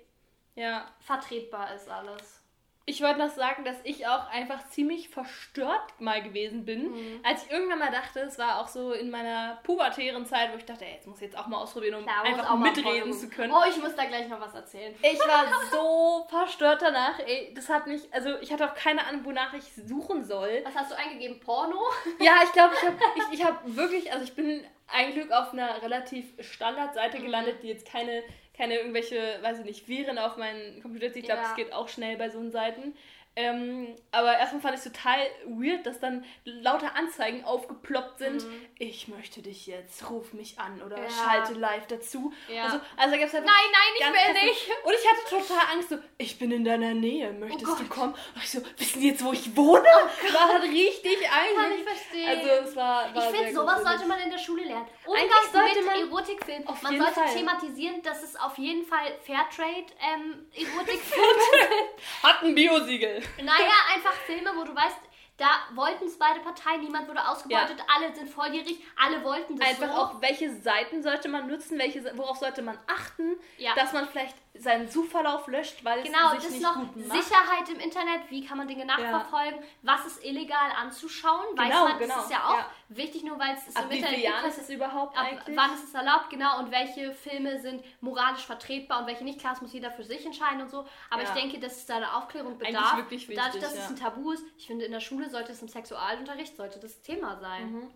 ja. 0.55 0.91
vertretbar 0.99 1.73
ist 1.75 1.87
alles 1.87 2.38
ich 2.85 3.01
wollte 3.01 3.19
noch 3.19 3.29
sagen, 3.29 3.63
dass 3.65 3.75
ich 3.83 4.07
auch 4.07 4.29
einfach 4.29 4.67
ziemlich 4.69 5.09
verstört 5.09 5.99
mal 5.99 6.23
gewesen 6.23 6.65
bin, 6.65 6.91
mhm. 6.91 7.19
als 7.23 7.45
ich 7.45 7.51
irgendwann 7.51 7.79
mal 7.79 7.91
dachte, 7.91 8.21
es 8.21 8.39
war 8.39 8.59
auch 8.59 8.67
so 8.67 8.93
in 8.93 9.11
meiner 9.11 9.59
pubertären 9.63 10.25
Zeit, 10.25 10.51
wo 10.51 10.57
ich 10.57 10.65
dachte, 10.65 10.85
ey, 10.85 10.93
jetzt 10.95 11.05
muss 11.05 11.17
ich 11.17 11.23
jetzt 11.23 11.37
auch 11.37 11.47
mal 11.47 11.57
ausprobieren, 11.57 11.95
um 11.95 12.03
Klar, 12.03 12.23
einfach 12.23 12.57
mitreden 12.57 13.13
zu 13.13 13.29
können. 13.29 13.53
Oh, 13.53 13.63
ich 13.69 13.77
muss 13.77 13.95
da 13.95 14.05
gleich 14.05 14.27
noch 14.27 14.41
was 14.41 14.55
erzählen. 14.55 14.95
Ich 15.01 15.19
war 15.19 15.45
so 15.71 16.25
verstört 16.29 16.81
danach, 16.81 17.19
ey, 17.19 17.53
das 17.55 17.69
hat 17.69 17.85
mich, 17.85 18.11
also 18.11 18.37
ich 18.41 18.51
hatte 18.51 18.65
auch 18.69 18.73
keine 18.73 19.05
Ahnung, 19.05 19.23
wonach 19.25 19.53
ich 19.53 19.71
suchen 19.73 20.25
soll. 20.25 20.61
Was 20.63 20.75
hast 20.75 20.91
du 20.91 20.97
eingegeben? 20.97 21.39
Porno? 21.39 21.79
Ja, 22.19 22.37
ich 22.43 22.51
glaube, 22.51 22.73
ich 22.75 22.85
habe 22.85 22.97
ich, 23.15 23.39
ich 23.39 23.45
hab 23.45 23.61
wirklich, 23.63 24.11
also 24.11 24.23
ich 24.23 24.35
bin 24.35 24.63
ein 24.87 25.13
Glück 25.13 25.31
auf 25.31 25.53
einer 25.53 25.81
relativ 25.81 26.25
Standardseite 26.39 27.19
mhm. 27.19 27.23
gelandet, 27.23 27.63
die 27.63 27.67
jetzt 27.67 27.87
keine 27.87 28.23
keine 28.59 28.75
irgendwelche, 28.75 29.39
weiß 29.41 29.59
ich 29.59 29.65
nicht, 29.65 29.87
Viren 29.87 30.17
auf 30.17 30.35
meinen 30.35 30.81
Computer 30.81 31.07
zieht. 31.07 31.23
Ich 31.23 31.25
glaube, 31.25 31.41
ja. 31.41 31.47
das 31.47 31.55
geht 31.55 31.71
auch 31.71 31.87
schnell 31.87 32.17
bei 32.17 32.29
so 32.29 32.39
Seiten. 32.49 32.93
Ähm, 33.35 33.95
aber 34.11 34.37
erstmal 34.37 34.61
fand 34.61 34.73
ich 34.77 34.85
es 34.85 34.91
total 34.91 35.19
weird, 35.45 35.85
dass 35.85 35.99
dann 35.99 36.25
lauter 36.43 36.95
Anzeigen 36.95 37.45
aufgeploppt 37.45 38.19
sind. 38.19 38.43
Mhm. 38.43 38.65
Ich 38.77 39.07
möchte 39.07 39.41
dich 39.41 39.65
jetzt, 39.65 40.09
ruf 40.09 40.33
mich 40.33 40.59
an 40.59 40.81
oder 40.81 40.97
ja. 40.97 41.09
schalte 41.09 41.53
live 41.53 41.87
dazu. 41.87 42.33
Ja. 42.53 42.65
Also, 42.65 42.79
also 42.97 43.17
gab's 43.17 43.33
halt 43.33 43.45
nein, 43.45 43.55
nein, 43.71 43.93
ich 43.97 44.35
will 44.35 44.49
nicht. 44.49 44.69
Und 44.83 44.93
ich 44.93 45.07
hatte 45.07 45.47
total 45.47 45.73
Angst, 45.73 45.89
so, 45.89 45.97
ich 46.17 46.37
bin 46.37 46.51
in 46.51 46.65
deiner 46.65 46.93
Nähe, 46.93 47.31
möchtest 47.31 47.71
oh 47.71 47.75
du 47.75 47.87
kommen? 47.87 48.13
Und 48.13 48.43
ich 48.43 48.49
so, 48.49 48.61
wissen 48.77 48.99
die 48.99 49.09
jetzt, 49.09 49.23
wo 49.23 49.31
ich 49.31 49.55
wohne? 49.55 49.87
Oh 49.87 50.33
war 50.33 50.49
halt 50.49 50.63
richtig 50.63 51.17
eigentlich. 51.31 51.55
Kann 51.55 51.71
ich 51.71 51.83
verstehen. 51.83 52.29
Also 52.29 52.69
es 52.69 52.75
war, 52.75 53.15
war 53.15 53.31
Ich 53.31 53.37
finde, 53.37 53.53
sowas 53.53 53.83
sollte 53.83 54.05
man 54.05 54.19
in 54.19 54.31
der 54.31 54.37
Schule 54.37 54.63
lernen. 54.63 54.87
Umgang 55.05 55.27
sollte 55.51 55.81
mit 55.81 56.09
Erotikfilmen. 56.09 56.65
Man 56.81 56.97
sollte 56.97 57.13
Fall. 57.13 57.33
thematisieren, 57.33 58.01
dass 58.01 58.23
es 58.23 58.35
auf 58.35 58.57
jeden 58.57 58.85
Fall 58.85 59.17
Fairtrade 59.25 59.85
ähm, 60.01 60.45
sind. 60.53 62.23
Hat 62.23 62.43
ein 62.43 62.55
Biosiegel. 62.55 63.18
Naja, 63.43 63.75
einfach 63.93 64.13
Filme, 64.13 64.51
wo 64.55 64.63
du 64.63 64.75
weißt, 64.75 64.97
da 65.37 65.47
wollten 65.73 66.05
es 66.05 66.19
beide 66.19 66.41
Parteien, 66.41 66.81
niemand 66.81 67.07
wurde 67.07 67.25
ausgebeutet, 67.25 67.79
ja. 67.79 67.85
alle 67.87 68.13
sind 68.13 68.29
volljährig, 68.29 68.83
alle 68.97 69.23
wollten 69.23 69.57
das 69.57 69.69
Einfach 69.69 69.87
so. 69.87 70.01
auch, 70.01 70.21
welche 70.21 70.53
Seiten 70.53 71.01
sollte 71.01 71.29
man 71.29 71.47
nutzen, 71.47 71.79
welche, 71.79 72.03
worauf 72.17 72.37
sollte 72.37 72.61
man 72.61 72.77
achten, 72.87 73.37
ja. 73.57 73.73
dass 73.73 73.93
man 73.93 74.07
vielleicht 74.09 74.35
seinen 74.59 74.89
Suchverlauf 74.89 75.47
löscht, 75.47 75.83
weil 75.83 76.03
genau, 76.03 76.33
es 76.33 76.41
sich 76.41 76.43
das 76.43 76.51
nicht 76.51 76.63
noch 76.63 76.75
gut 76.75 77.07
macht. 77.07 77.23
Sicherheit 77.23 77.69
im 77.69 77.79
Internet, 77.79 78.29
wie 78.29 78.45
kann 78.45 78.57
man 78.57 78.67
Dinge 78.67 78.85
nachverfolgen, 78.85 79.59
ja. 79.59 79.67
was 79.81 80.05
ist 80.05 80.23
illegal 80.23 80.71
anzuschauen, 80.77 81.55
genau, 81.55 81.63
weiß 81.63 81.73
man, 81.73 81.99
genau. 81.99 82.15
das 82.15 82.25
ist 82.25 82.31
ja 82.31 82.43
auch 82.45 82.57
ja. 82.57 82.69
wichtig, 82.89 83.23
nur 83.23 83.39
weil 83.39 83.55
es 83.55 83.75
ab 83.75 83.85
im 83.85 83.97
Internet 83.97 84.19
Jahren 84.19 84.45
ist 84.45 84.57
es 84.57 84.69
überhaupt 84.69 85.17
ab 85.17 85.25
eigentlich? 85.25 85.57
wann 85.57 85.73
ist 85.73 85.83
es 85.85 85.93
erlaubt, 85.93 86.29
genau, 86.29 86.59
und 86.59 86.71
welche 86.71 87.13
Filme 87.13 87.59
sind 87.59 87.83
moralisch 88.01 88.45
vertretbar 88.45 89.01
und 89.01 89.07
welche 89.07 89.23
nicht, 89.23 89.39
klar, 89.39 89.53
das 89.53 89.61
muss 89.61 89.73
jeder 89.73 89.91
für 89.91 90.03
sich 90.03 90.25
entscheiden 90.25 90.61
und 90.61 90.69
so, 90.69 90.85
aber 91.09 91.23
ich 91.23 91.29
denke, 91.29 91.59
dass 91.59 91.77
es 91.77 91.85
da 91.85 91.95
eine 91.95 92.13
Aufklärung 92.15 92.57
bedarf, 92.57 92.97
wirklich 92.97 93.27
wichtig, 93.27 93.43
dadurch, 93.43 93.63
dass 93.63 93.73
es 93.73 93.89
ein 93.89 93.95
Tabu 93.95 94.31
ist, 94.31 94.43
ich 94.57 94.67
finde, 94.67 94.85
in 94.85 94.91
der 94.91 94.99
Schule 94.99 95.29
sollte 95.29 95.51
es 95.51 95.61
im 95.61 95.67
Sexualunterricht, 95.67 96.55
sollte 96.55 96.79
das 96.79 97.01
Thema 97.01 97.37
sein. 97.37 97.71
Mhm. 97.71 97.91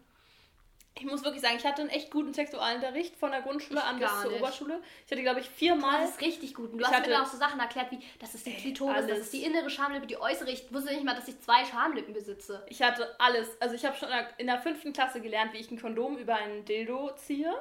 Ich 0.95 1.05
muss 1.05 1.23
wirklich 1.23 1.41
sagen, 1.41 1.55
ich 1.57 1.65
hatte 1.65 1.81
einen 1.81 1.89
echt 1.89 2.11
guten 2.11 2.33
Sexualunterricht 2.33 3.15
von 3.15 3.31
der 3.31 3.41
Grundschule 3.41 3.79
Ich 3.79 3.85
an 3.85 3.99
bis 3.99 4.21
zur 4.21 4.31
nicht. 4.31 4.41
Oberschule. 4.41 4.81
Ich 5.05 5.11
hatte, 5.11 5.21
glaube 5.23 5.39
ich, 5.39 5.49
viermal. 5.49 5.99
hattest 6.01 6.21
richtig 6.21 6.53
gut. 6.53 6.71
Und 6.71 6.77
du 6.77 6.81
Ich 6.81 6.85
hast 6.85 6.91
mir 6.91 6.97
hatte- 6.99 7.09
dann 7.09 7.21
auch 7.23 7.27
so 7.27 7.37
Sachen 7.37 7.59
erklärt, 7.59 7.91
wie 7.91 7.99
das 8.19 8.35
ist 8.35 8.45
die 8.45 8.53
Klitoris, 8.53 9.07
das 9.07 9.17
ist 9.19 9.33
die 9.33 9.43
innere 9.43 9.69
Schamlippe, 9.71 10.05
die 10.05 10.17
äußere. 10.17 10.51
Ich 10.51 10.71
wusste 10.73 10.93
nicht 10.93 11.03
mal, 11.03 11.15
dass 11.15 11.27
ich 11.27 11.39
zwei 11.41 11.65
Schamlippen 11.65 12.13
besitze. 12.13 12.63
Ich 12.69 12.81
hatte 12.81 13.15
alles. 13.19 13.59
Also 13.59 13.73
ich 13.75 13.83
habe 13.85 13.95
schon 13.97 14.09
in 14.37 14.47
der- 14.47 14.59
fünften 14.61 14.93
Klasse 14.93 15.19
gelernt, 15.19 15.51
wie 15.53 15.57
ich 15.57 15.71
ein 15.71 15.81
Kondom 15.81 16.17
über 16.17 16.35
einen 16.35 16.63
Dildo 16.63 17.11
ziehe. 17.15 17.51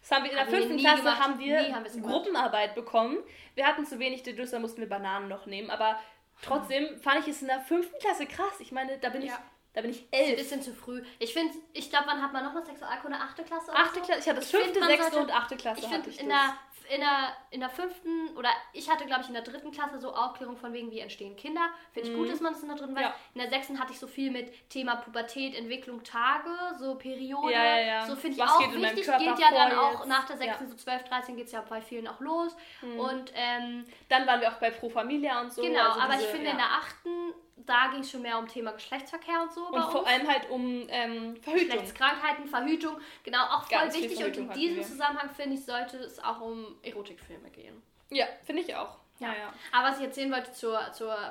Das 0.00 0.10
haben 0.10 0.24
wir 0.24 0.32
in 0.32 0.36
der 0.36 0.46
fünften 0.46 0.76
Klasse 0.78 0.98
gemacht. 1.02 1.20
haben 1.20 1.38
wir, 1.38 1.74
haben. 1.74 2.02
Gruppenarbeit 2.02 2.74
bekommen. 2.74 3.18
Wir 3.54 3.64
hatten 3.66 3.86
zu 3.86 4.00
wenig 4.00 4.24
Dildos, 4.24 4.50
da 4.50 4.58
mussten 4.58 4.80
wir 4.80 4.88
Bananen 4.88 5.28
noch 5.28 5.46
nehmen. 5.46 5.70
Aber 5.70 6.00
trotzdem 6.44 6.98
fand 7.00 7.20
ich 7.20 7.28
es 7.28 7.42
in 7.42 7.46
der 7.48 7.60
fünften 7.60 7.96
Klasse 8.00 8.26
krass. 8.26 8.58
Ich 8.58 8.72
meine, 8.72 8.98
da 8.98 9.08
bin 9.10 9.22
ich, 9.22 9.28
Ja. 9.28 9.38
Da 9.74 9.80
bin 9.80 9.90
ich 9.90 10.00
Ein 10.12 10.20
elf. 10.24 10.36
bisschen 10.36 10.62
zu 10.62 10.74
früh. 10.74 11.02
Ich 11.18 11.32
finde, 11.32 11.54
ich 11.72 11.88
glaube, 11.90 12.06
wann 12.08 12.22
hat 12.22 12.32
man 12.32 12.44
nochmal 12.44 12.64
Sexualkunde? 12.64 13.16
Achte 13.16 13.42
Klasse? 13.42 13.72
Achte? 13.74 14.00
Klasse, 14.00 14.20
ich 14.20 14.26
hatte 14.28 14.40
das 14.40 14.50
fünfte, 14.50 14.84
sechste 14.84 15.18
und 15.18 15.30
achte 15.34 15.56
Klasse 15.56 15.80
Ich 15.82 15.86
finde, 15.88 16.10
ich 16.10 16.20
in 16.20 16.28
der, 16.28 16.54
in, 16.90 17.00
der, 17.00 17.36
in 17.50 17.60
der 17.60 17.70
fünften, 17.70 18.36
oder 18.36 18.50
ich 18.74 18.90
hatte, 18.90 19.06
glaube 19.06 19.22
ich, 19.22 19.28
in 19.28 19.32
der 19.34 19.42
dritten 19.42 19.70
Klasse 19.70 19.98
so 19.98 20.12
Aufklärung 20.14 20.56
von 20.58 20.74
wegen, 20.74 20.90
wie 20.90 20.98
entstehen 21.00 21.36
Kinder. 21.36 21.70
Finde 21.92 22.10
ich 22.10 22.14
gut, 22.14 22.28
dass 22.30 22.40
man 22.40 22.52
das 22.52 22.60
in 22.62 22.68
der 22.68 22.76
dritten 22.76 22.94
weiß. 22.94 23.02
Mhm. 23.04 23.08
Ja. 23.08 23.14
In 23.34 23.40
der 23.40 23.48
sechsten 23.50 23.78
hatte 23.80 23.92
ich 23.92 23.98
so 23.98 24.06
viel 24.06 24.30
mit 24.30 24.68
Thema 24.68 24.96
Pubertät, 24.96 25.54
Entwicklung, 25.54 26.02
Tage, 26.04 26.50
so 26.78 26.96
Periode. 26.96 27.52
Ja, 27.52 27.64
ja, 27.64 27.78
ja. 27.80 28.06
So 28.06 28.14
finde 28.16 28.36
ich 28.36 28.42
auch 28.42 28.58
geht 28.58 28.74
wichtig. 28.74 29.06
Körper 29.06 29.24
Geht 29.24 29.38
ja 29.38 29.50
dann 29.52 29.72
vor 29.72 29.82
auch 29.88 29.98
jetzt? 30.00 30.08
nach 30.08 30.26
der 30.26 30.36
sechsten. 30.36 30.64
Mhm. 30.64 30.68
so 30.70 30.76
12, 30.76 31.04
13 31.04 31.36
geht 31.36 31.46
es 31.46 31.52
ja 31.52 31.64
bei 31.66 31.80
vielen 31.80 32.08
auch 32.08 32.20
los. 32.20 32.54
Und 32.82 33.32
ähm, 33.34 33.86
Dann 34.10 34.26
waren 34.26 34.40
wir 34.42 34.50
auch 34.50 34.58
bei 34.58 34.70
Pro 34.70 34.90
Familia 34.90 35.40
und 35.40 35.50
so. 35.52 35.62
genau, 35.62 35.88
also 35.88 36.00
aber 36.00 36.12
diese- 36.14 36.24
ich 36.26 36.30
finde 36.30 36.50
in 36.50 36.56
der 36.58 36.66
achten, 36.66 37.32
da 37.56 37.88
ging 37.88 38.00
es 38.00 38.10
schon 38.10 38.22
mehr 38.22 38.38
um 38.38 38.46
Thema 38.46 38.72
Geschlechtsverkehr 38.72 39.42
und 39.42 39.52
so. 39.52 39.66
Und 39.66 39.82
vor 39.82 40.00
uns. 40.00 40.08
allem 40.08 40.28
halt 40.28 40.50
um 40.50 40.86
ähm, 40.88 41.36
Verhütung. 41.36 41.68
Geschlechtskrankheiten, 41.68 42.46
Verhütung, 42.46 42.96
genau, 43.22 43.44
auch 43.44 43.64
voll 43.64 43.78
Ganz 43.78 43.94
wichtig. 43.94 44.24
Und 44.24 44.36
in 44.36 44.50
diesem. 44.50 44.82
Zusammenhang 44.82 45.30
finde 45.30 45.56
ich, 45.56 45.64
sollte 45.64 45.98
es 45.98 46.18
auch 46.18 46.40
um 46.40 46.76
Erotikfilme 46.82 47.50
gehen. 47.50 47.82
Ja, 48.10 48.26
finde 48.44 48.62
ich 48.62 48.74
auch. 48.74 48.98
Ja, 49.20 49.28
ja. 49.28 49.54
Aber 49.70 49.88
was 49.88 49.98
ich 49.98 50.04
erzählen 50.04 50.32
wollte 50.32 50.52
zur 50.52 50.80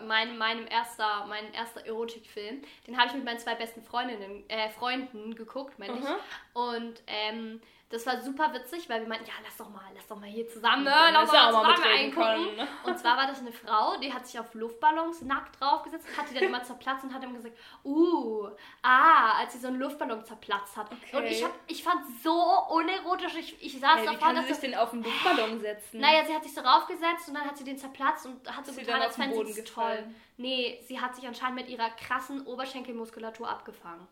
meinem, 0.07 0.37
meinem 0.37 0.65
erster, 0.67 1.25
mein 1.27 1.53
erster 1.53 1.85
Erotikfilm, 1.85 2.61
den 2.87 2.97
habe 2.97 3.09
ich 3.09 3.13
mit 3.15 3.25
meinen 3.25 3.39
zwei 3.39 3.55
besten 3.55 3.83
Freundinnen, 3.83 4.49
äh, 4.49 4.69
Freunden 4.69 5.35
geguckt, 5.35 5.77
meine 5.77 5.93
ich. 5.93 6.03
Mhm. 6.03 6.15
Und 6.53 7.03
ähm, 7.07 7.61
das 7.91 8.05
war 8.05 8.19
super 8.21 8.53
witzig, 8.53 8.89
weil 8.89 9.01
wir 9.01 9.07
meinten, 9.07 9.25
ja, 9.25 9.33
lass 9.43 9.57
doch 9.57 9.69
mal, 9.69 9.83
lass 9.93 10.07
doch 10.07 10.17
mal 10.17 10.29
hier 10.29 10.47
zusammen, 10.47 10.83
ne, 10.83 10.93
lass 11.11 11.29
doch 11.29 11.33
mal 11.33 11.51
mal 11.51 11.75
zusammen 11.75 11.93
eingucken. 11.93 12.55
können. 12.55 12.67
Und 12.85 12.97
zwar 12.97 13.17
war 13.17 13.27
das 13.27 13.39
eine 13.39 13.51
Frau, 13.51 13.97
die 13.97 14.13
hat 14.13 14.25
sich 14.25 14.39
auf 14.39 14.53
Luftballons 14.53 15.21
nackt 15.23 15.59
draufgesetzt, 15.59 16.07
hat 16.17 16.29
die 16.29 16.33
dann 16.33 16.43
immer 16.43 16.63
zerplatzt 16.63 17.03
und 17.03 17.13
hat 17.13 17.23
ihm 17.23 17.33
gesagt, 17.33 17.57
uh, 17.83 18.47
ah, 18.81 19.39
als 19.39 19.53
sie 19.53 19.59
so 19.59 19.67
einen 19.67 19.79
Luftballon 19.79 20.23
zerplatzt 20.23 20.77
hat. 20.77 20.89
Okay. 20.91 21.17
Und 21.17 21.25
ich, 21.25 21.43
hab, 21.43 21.51
ich 21.67 21.83
fand 21.83 22.01
so 22.23 22.33
unerotisch, 22.69 23.35
ich, 23.35 23.61
ich 23.61 23.79
saß 23.79 23.97
Hey, 23.97 24.01
wie 24.03 24.05
davor, 24.05 24.19
kann 24.19 24.35
dass 24.35 24.47
sie 24.47 24.53
sich 24.53 24.61
denn 24.61 24.75
auf 24.75 24.91
den 24.91 25.03
Luftballon 25.03 25.59
setzen? 25.59 25.99
naja, 25.99 26.25
sie 26.25 26.33
hat 26.33 26.43
sich 26.43 26.53
so 26.53 26.61
raufgesetzt 26.61 27.27
und 27.27 27.33
dann 27.35 27.45
hat 27.45 27.57
sie 27.57 27.65
den 27.65 27.77
zerplatzt 27.77 28.25
und 28.25 28.55
hat 28.55 28.65
so 28.65 28.71
sie 28.71 28.81
getan, 28.81 29.01
als 29.01 29.15
den 29.15 29.31
fände 29.31 29.45
sie 29.51 29.61
es 29.61 29.71
toll. 29.73 30.05
Nee, 30.37 30.81
sie 30.87 30.99
hat 30.99 31.15
sich 31.15 31.27
anscheinend 31.27 31.55
mit 31.55 31.69
ihrer 31.69 31.89
krassen 31.91 32.45
Oberschenkelmuskulatur 32.47 33.49
abgefangen. 33.49 34.07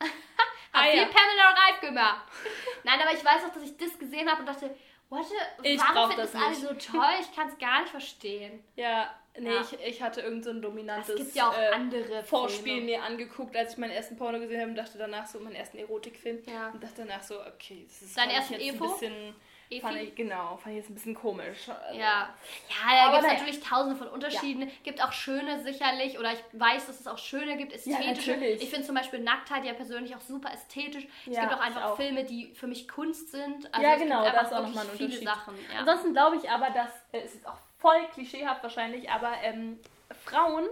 Ah, 0.76 0.86
ja. 0.86 1.04
Pamela 1.04 1.50
Reif 1.50 1.80
gemacht. 1.80 2.26
Nein, 2.84 3.00
aber 3.00 3.12
ich 3.12 3.24
weiß 3.24 3.44
auch, 3.44 3.54
dass 3.54 3.62
ich 3.62 3.76
das 3.76 3.98
gesehen 3.98 4.28
habe 4.30 4.40
und 4.40 4.46
dachte, 4.46 4.74
what 5.08 5.26
Ich 5.62 5.80
warum 5.80 6.10
finden 6.10 6.22
das 6.22 6.32
das 6.32 6.42
alle 6.42 6.54
so 6.54 6.74
toll? 6.74 7.14
Ich 7.20 7.34
kann 7.34 7.48
es 7.48 7.58
gar 7.58 7.80
nicht 7.80 7.90
verstehen. 7.90 8.62
Ja, 8.76 9.14
nee, 9.38 9.54
Ja. 9.54 9.60
Ich, 9.60 9.72
ich 9.80 10.02
hatte 10.02 10.20
irgend 10.20 10.44
so 10.44 10.50
ein 10.50 10.62
dominantes 10.62 11.34
ja 11.34 11.52
äh, 11.52 11.72
andere 11.72 12.22
Vorspiel 12.22 12.82
mir 12.82 13.02
angeguckt, 13.02 13.56
als 13.56 13.72
ich 13.72 13.78
meinen 13.78 13.92
ersten 13.92 14.16
Porno 14.16 14.38
gesehen 14.38 14.60
habe 14.60 14.70
und 14.70 14.76
dachte 14.76 14.98
danach 14.98 15.26
so, 15.26 15.40
meinen 15.40 15.56
ersten 15.56 15.78
Erotikfilm. 15.78 16.42
Ja. 16.46 16.70
Und 16.70 16.82
dachte 16.82 17.04
danach 17.06 17.22
so, 17.22 17.40
okay, 17.40 17.86
das 17.88 18.02
ist 18.02 18.16
ich 18.16 18.34
ersten 18.34 18.54
jetzt 18.54 18.74
Evo? 18.74 18.84
ein 18.84 18.90
bisschen... 18.90 19.34
Efi? 19.68 19.80
Fand 19.80 19.96
ich, 19.96 20.14
genau, 20.14 20.56
fand 20.56 20.74
ich 20.74 20.80
jetzt 20.82 20.90
ein 20.90 20.94
bisschen 20.94 21.14
komisch. 21.14 21.68
Also, 21.68 21.98
Ja, 21.98 22.28
ja, 22.68 23.10
da 23.10 23.12
gibt 23.18 23.24
es 23.26 23.32
natürlich 23.38 23.60
tausende 23.60 23.96
von 23.96 24.08
Unterschieden. 24.08 24.70
Gibt 24.84 25.02
auch 25.02 25.12
schöne 25.12 25.62
sicherlich, 25.62 26.18
oder 26.18 26.32
ich 26.32 26.42
weiß, 26.52 26.86
dass 26.86 27.00
es 27.00 27.06
auch 27.08 27.18
schöne 27.18 27.56
gibt, 27.56 27.72
ästhetische. 27.72 28.30
natürlich. 28.32 28.62
ich 28.62 28.70
finde 28.70 28.86
zum 28.86 28.94
Beispiel 28.94 29.20
Nacktheit 29.20 29.64
ja 29.64 29.72
persönlich 29.74 30.14
auch 30.14 30.20
super 30.20 30.52
ästhetisch. 30.52 31.06
es 31.28 31.34
Ja, 31.36 31.42
gibt 31.42 31.54
auch 31.54 31.60
einfach 31.60 31.84
auch. 31.84 31.96
Filme, 31.96 32.24
die 32.24 32.54
für 32.54 32.66
mich 32.66 32.88
Kunst 32.88 33.30
sind. 33.32 33.64
ja, 33.64 33.70
Also 33.72 33.86
es 33.88 33.98
genau, 34.02 34.22
gibt 34.22 34.34
da 34.34 34.40
einfach 34.40 34.42
ist 34.42 34.52
auch 34.52 34.62
nochmal 34.68 34.84
ein 34.84 34.90
viele 34.96 35.04
Unterschied. 35.06 35.28
Sachen. 35.28 35.54
Ja. 35.72 35.78
Ansonsten 35.80 36.12
glaube 36.12 36.36
ich 36.36 36.50
aber, 36.50 36.70
dass, 36.70 36.90
äh, 37.12 37.20
es 37.24 37.34
ist 37.34 37.46
auch 37.46 37.58
voll 37.78 38.06
klischeehaft 38.14 38.62
wahrscheinlich, 38.62 39.10
aber 39.10 39.32
ähm, 39.42 39.78
Frauen 40.24 40.64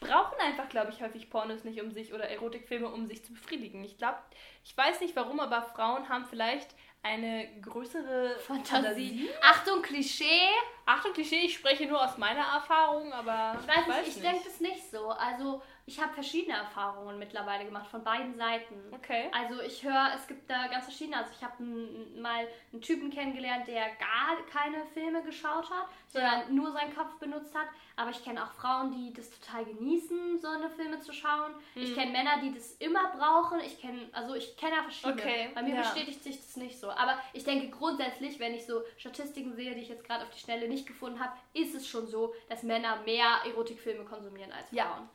brauchen 0.00 0.38
einfach, 0.40 0.68
glaube 0.68 0.92
ich, 0.92 1.02
häufig 1.02 1.28
Pornos 1.28 1.64
nicht 1.64 1.82
um 1.82 1.90
sich 1.90 2.14
oder 2.14 2.28
Erotikfilme, 2.30 2.88
um 2.88 3.06
sich 3.08 3.24
zu 3.24 3.32
befriedigen. 3.32 3.82
Ich 3.84 3.98
glaube, 3.98 4.18
ich 4.64 4.76
weiß 4.76 5.00
nicht 5.00 5.16
warum, 5.16 5.40
aber 5.40 5.62
Frauen 5.74 6.08
haben 6.08 6.24
vielleicht 6.26 6.68
eine 7.02 7.48
größere 7.60 8.36
Fantasie. 8.40 9.28
Achtung, 9.42 9.82
Klischee. 9.82 10.48
Achtung, 10.88 11.12
Klischee, 11.12 11.44
ich 11.44 11.54
spreche 11.54 11.84
nur 11.84 12.02
aus 12.02 12.16
meiner 12.16 12.40
Erfahrung, 12.40 13.12
aber 13.12 13.58
Ich 13.60 13.68
weiß 13.68 13.86
nicht, 13.86 14.16
ich 14.16 14.22
denke 14.22 14.44
das 14.44 14.58
nicht 14.58 14.90
so. 14.90 15.10
Also 15.10 15.60
ich 15.84 16.00
habe 16.00 16.12
verschiedene 16.14 16.56
Erfahrungen 16.56 17.18
mittlerweile 17.18 17.66
gemacht, 17.66 17.86
von 17.90 18.02
beiden 18.02 18.34
Seiten. 18.36 18.74
Okay. 18.92 19.30
Also 19.32 19.60
ich 19.60 19.82
höre, 19.82 20.12
es 20.14 20.26
gibt 20.26 20.48
da 20.48 20.66
ganz 20.68 20.84
verschiedene. 20.84 21.18
Also 21.18 21.30
ich 21.36 21.44
habe 21.44 21.62
mal 21.62 22.46
einen 22.72 22.80
Typen 22.82 23.10
kennengelernt, 23.10 23.68
der 23.68 23.86
gar 23.96 24.36
keine 24.50 24.84
Filme 24.86 25.22
geschaut 25.22 25.70
hat, 25.70 25.88
sondern 26.08 26.54
nur 26.54 26.72
seinen 26.72 26.94
Kopf 26.94 27.18
benutzt 27.18 27.54
hat. 27.54 27.66
Aber 27.96 28.10
ich 28.10 28.22
kenne 28.22 28.42
auch 28.44 28.52
Frauen, 28.52 28.92
die 28.92 29.12
das 29.12 29.30
total 29.30 29.64
genießen, 29.64 30.38
so 30.38 30.48
eine 30.48 30.70
Filme 30.70 31.00
zu 31.00 31.12
schauen. 31.12 31.52
Mhm. 31.74 31.82
Ich 31.82 31.94
kenne 31.94 32.12
Männer, 32.12 32.38
die 32.42 32.54
das 32.54 32.72
immer 32.76 33.10
brauchen. 33.16 33.60
Ich 33.60 33.80
kenne, 33.80 34.08
also 34.12 34.34
ich 34.34 34.56
kenne 34.56 34.76
ja 34.76 34.82
verschiedene. 34.82 35.20
Okay, 35.20 35.50
Bei 35.54 35.62
mir 35.62 35.74
ja. 35.74 35.80
bestätigt 35.80 36.22
sich 36.22 36.36
das 36.36 36.56
nicht 36.56 36.78
so. 36.78 36.90
Aber 36.90 37.18
ich 37.32 37.44
denke 37.44 37.70
grundsätzlich, 37.76 38.38
wenn 38.38 38.54
ich 38.54 38.66
so 38.66 38.82
Statistiken 38.98 39.54
sehe, 39.54 39.74
die 39.74 39.80
ich 39.80 39.88
jetzt 39.88 40.04
gerade 40.04 40.24
auf 40.24 40.30
die 40.30 40.38
Schnelle 40.38 40.68
nicht 40.68 40.77
gefunden 40.86 41.20
habe, 41.20 41.36
ist 41.52 41.74
es 41.74 41.86
schon 41.86 42.06
so, 42.06 42.34
dass 42.48 42.62
Männer 42.62 42.96
mehr 43.02 43.40
Erotikfilme 43.46 44.04
konsumieren 44.04 44.52
als 44.52 44.68
Frauen. 44.68 44.76
Ja. 44.76 45.08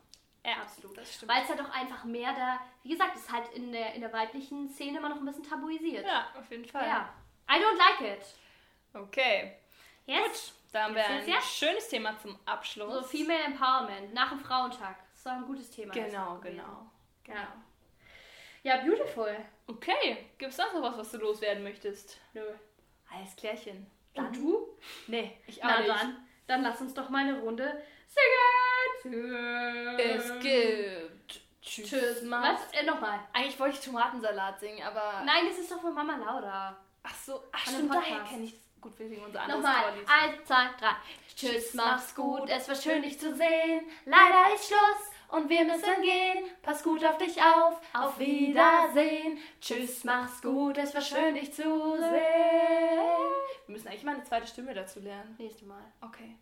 Ja, 0.45 0.57
absolut. 0.61 0.97
Das 0.97 1.14
stimmt. 1.14 1.32
Weil 1.32 1.43
es 1.43 1.49
halt 1.49 1.61
auch 1.61 1.70
einfach 1.74 2.03
mehr 2.03 2.34
da, 2.34 2.59
wie 2.84 2.89
gesagt, 2.89 3.16
ist 3.16 3.32
halt 3.32 3.47
in 3.53 3.72
der, 3.72 3.93
in 3.93 4.01
der 4.01 4.11
weiblichen 4.11 4.68
Szene 4.70 4.97
immer 4.97 5.07
noch 5.09 5.18
ein 5.18 5.26
bisschen 5.26 5.43
tabuisiert. 5.43 6.05
Ja, 6.05 6.28
auf 6.38 6.49
jeden 6.51 6.66
Fall. 6.66 6.86
Ja. 6.86 7.14
I 7.49 7.53
don't 7.61 7.78
like 7.78 8.18
it. 8.18 8.26
Okay. 8.93 9.53
Yes. 10.05 10.53
Da 10.74 10.84
haben 10.84 10.95
wir 10.95 11.05
ein 11.05 11.28
ja- 11.30 11.41
schönes 11.41 11.88
Thema 11.88 12.18
zum 12.20 12.38
Abschluss. 12.45 12.93
So 12.93 13.03
Female 13.03 13.43
Empowerment 13.43 14.14
nach 14.14 14.30
dem 14.30 14.39
Frauentag. 14.39 14.97
Das 15.14 15.24
doch 15.24 15.32
ein 15.32 15.45
gutes 15.45 15.70
Thema. 15.70 15.93
Genau, 15.93 16.36
gewesen. 16.39 16.57
genau. 16.57 16.89
Ja. 17.28 17.47
Ja, 18.64 18.78
beautiful. 18.84 19.38
Okay, 19.68 20.30
gibt 20.38 20.51
es 20.51 20.57
sonst 20.57 20.74
noch 20.74 20.82
was, 20.82 20.97
was 20.97 21.11
du 21.11 21.18
loswerden 21.20 21.64
möchtest? 21.64 22.20
Nö. 22.34 22.41
Alles 23.14 23.36
klärchen. 23.36 23.89
Und 24.16 24.36
du? 24.36 24.78
Nee, 25.07 25.39
ich 25.47 25.64
auch 25.64 25.68
Na 25.70 25.80
nicht. 25.80 25.89
dann, 25.89 26.28
dann 26.47 26.64
lass 26.64 26.82
uns 26.82 26.93
doch 26.93 27.09
mal 27.09 27.20
eine 27.20 27.39
Runde 27.39 27.82
singen. 29.03 29.97
Es 29.97 30.39
gibt. 30.39 31.41
Tschüss, 31.61 31.89
Tschüss. 31.89 32.22
Mama. 32.24 32.53
Was? 32.53 32.80
Äh, 32.80 32.86
nochmal. 32.86 33.20
Eigentlich 33.32 33.59
wollte 33.59 33.78
ich 33.78 33.86
Tomatensalat 33.86 34.59
singen, 34.59 34.84
aber. 34.84 35.24
Nein, 35.26 35.45
das 35.47 35.57
ist 35.57 35.72
doch 35.72 35.82
von 35.82 35.93
Mama 35.93 36.18
Laura. 36.18 36.78
Ach 37.03 37.16
so, 37.16 37.43
ach 37.51 37.64
dem 37.66 37.74
stimmt, 37.74 37.93
daher 37.93 38.20
kenne 38.24 38.43
ich 38.43 38.53
das. 38.53 38.61
Gut, 38.82 38.99
wir 38.99 39.07
singen 39.07 39.24
unser 39.26 39.41
anderes 39.41 39.64
Nochmal. 39.64 39.93
Eins, 40.07 40.45
zwei, 40.45 40.68
drei. 40.78 40.95
Tschüss, 41.36 41.74
mach's 41.74 42.14
gut. 42.14 42.49
Es 42.49 42.68
war 42.68 42.76
schön, 42.76 43.01
dich 43.01 43.18
zu 43.18 43.34
sehen. 43.34 43.89
Leider 44.05 44.53
ist 44.53 44.68
Schluss 44.68 45.12
und 45.34 45.50
wir 45.50 45.66
müssen 45.66 46.02
gehen. 46.02 46.46
Pass 46.62 46.84
gut 46.84 47.04
auf 47.04 47.18
dich 47.18 47.42
auf. 47.42 47.82
Auf 47.94 48.20
Wiedersehen. 48.20 49.40
Tschüss, 49.60 50.04
mach's 50.04 50.42
gut. 50.42 50.78
Es 50.78 50.94
war 50.94 51.02
schön, 51.02 51.36
dich 51.36 51.52
zu 51.54 51.64
sehen. 51.98 52.12
Wir 53.66 53.74
müssen 53.74 53.88
eigentlich 53.88 54.04
mal 54.04 54.16
eine 54.16 54.24
zweite 54.24 54.48
Stimme 54.48 54.74
dazu 54.74 55.00
lernen. 55.00 55.36
Nächstes 55.40 55.68
Mal. 55.68 55.84
Okay. 56.02 56.38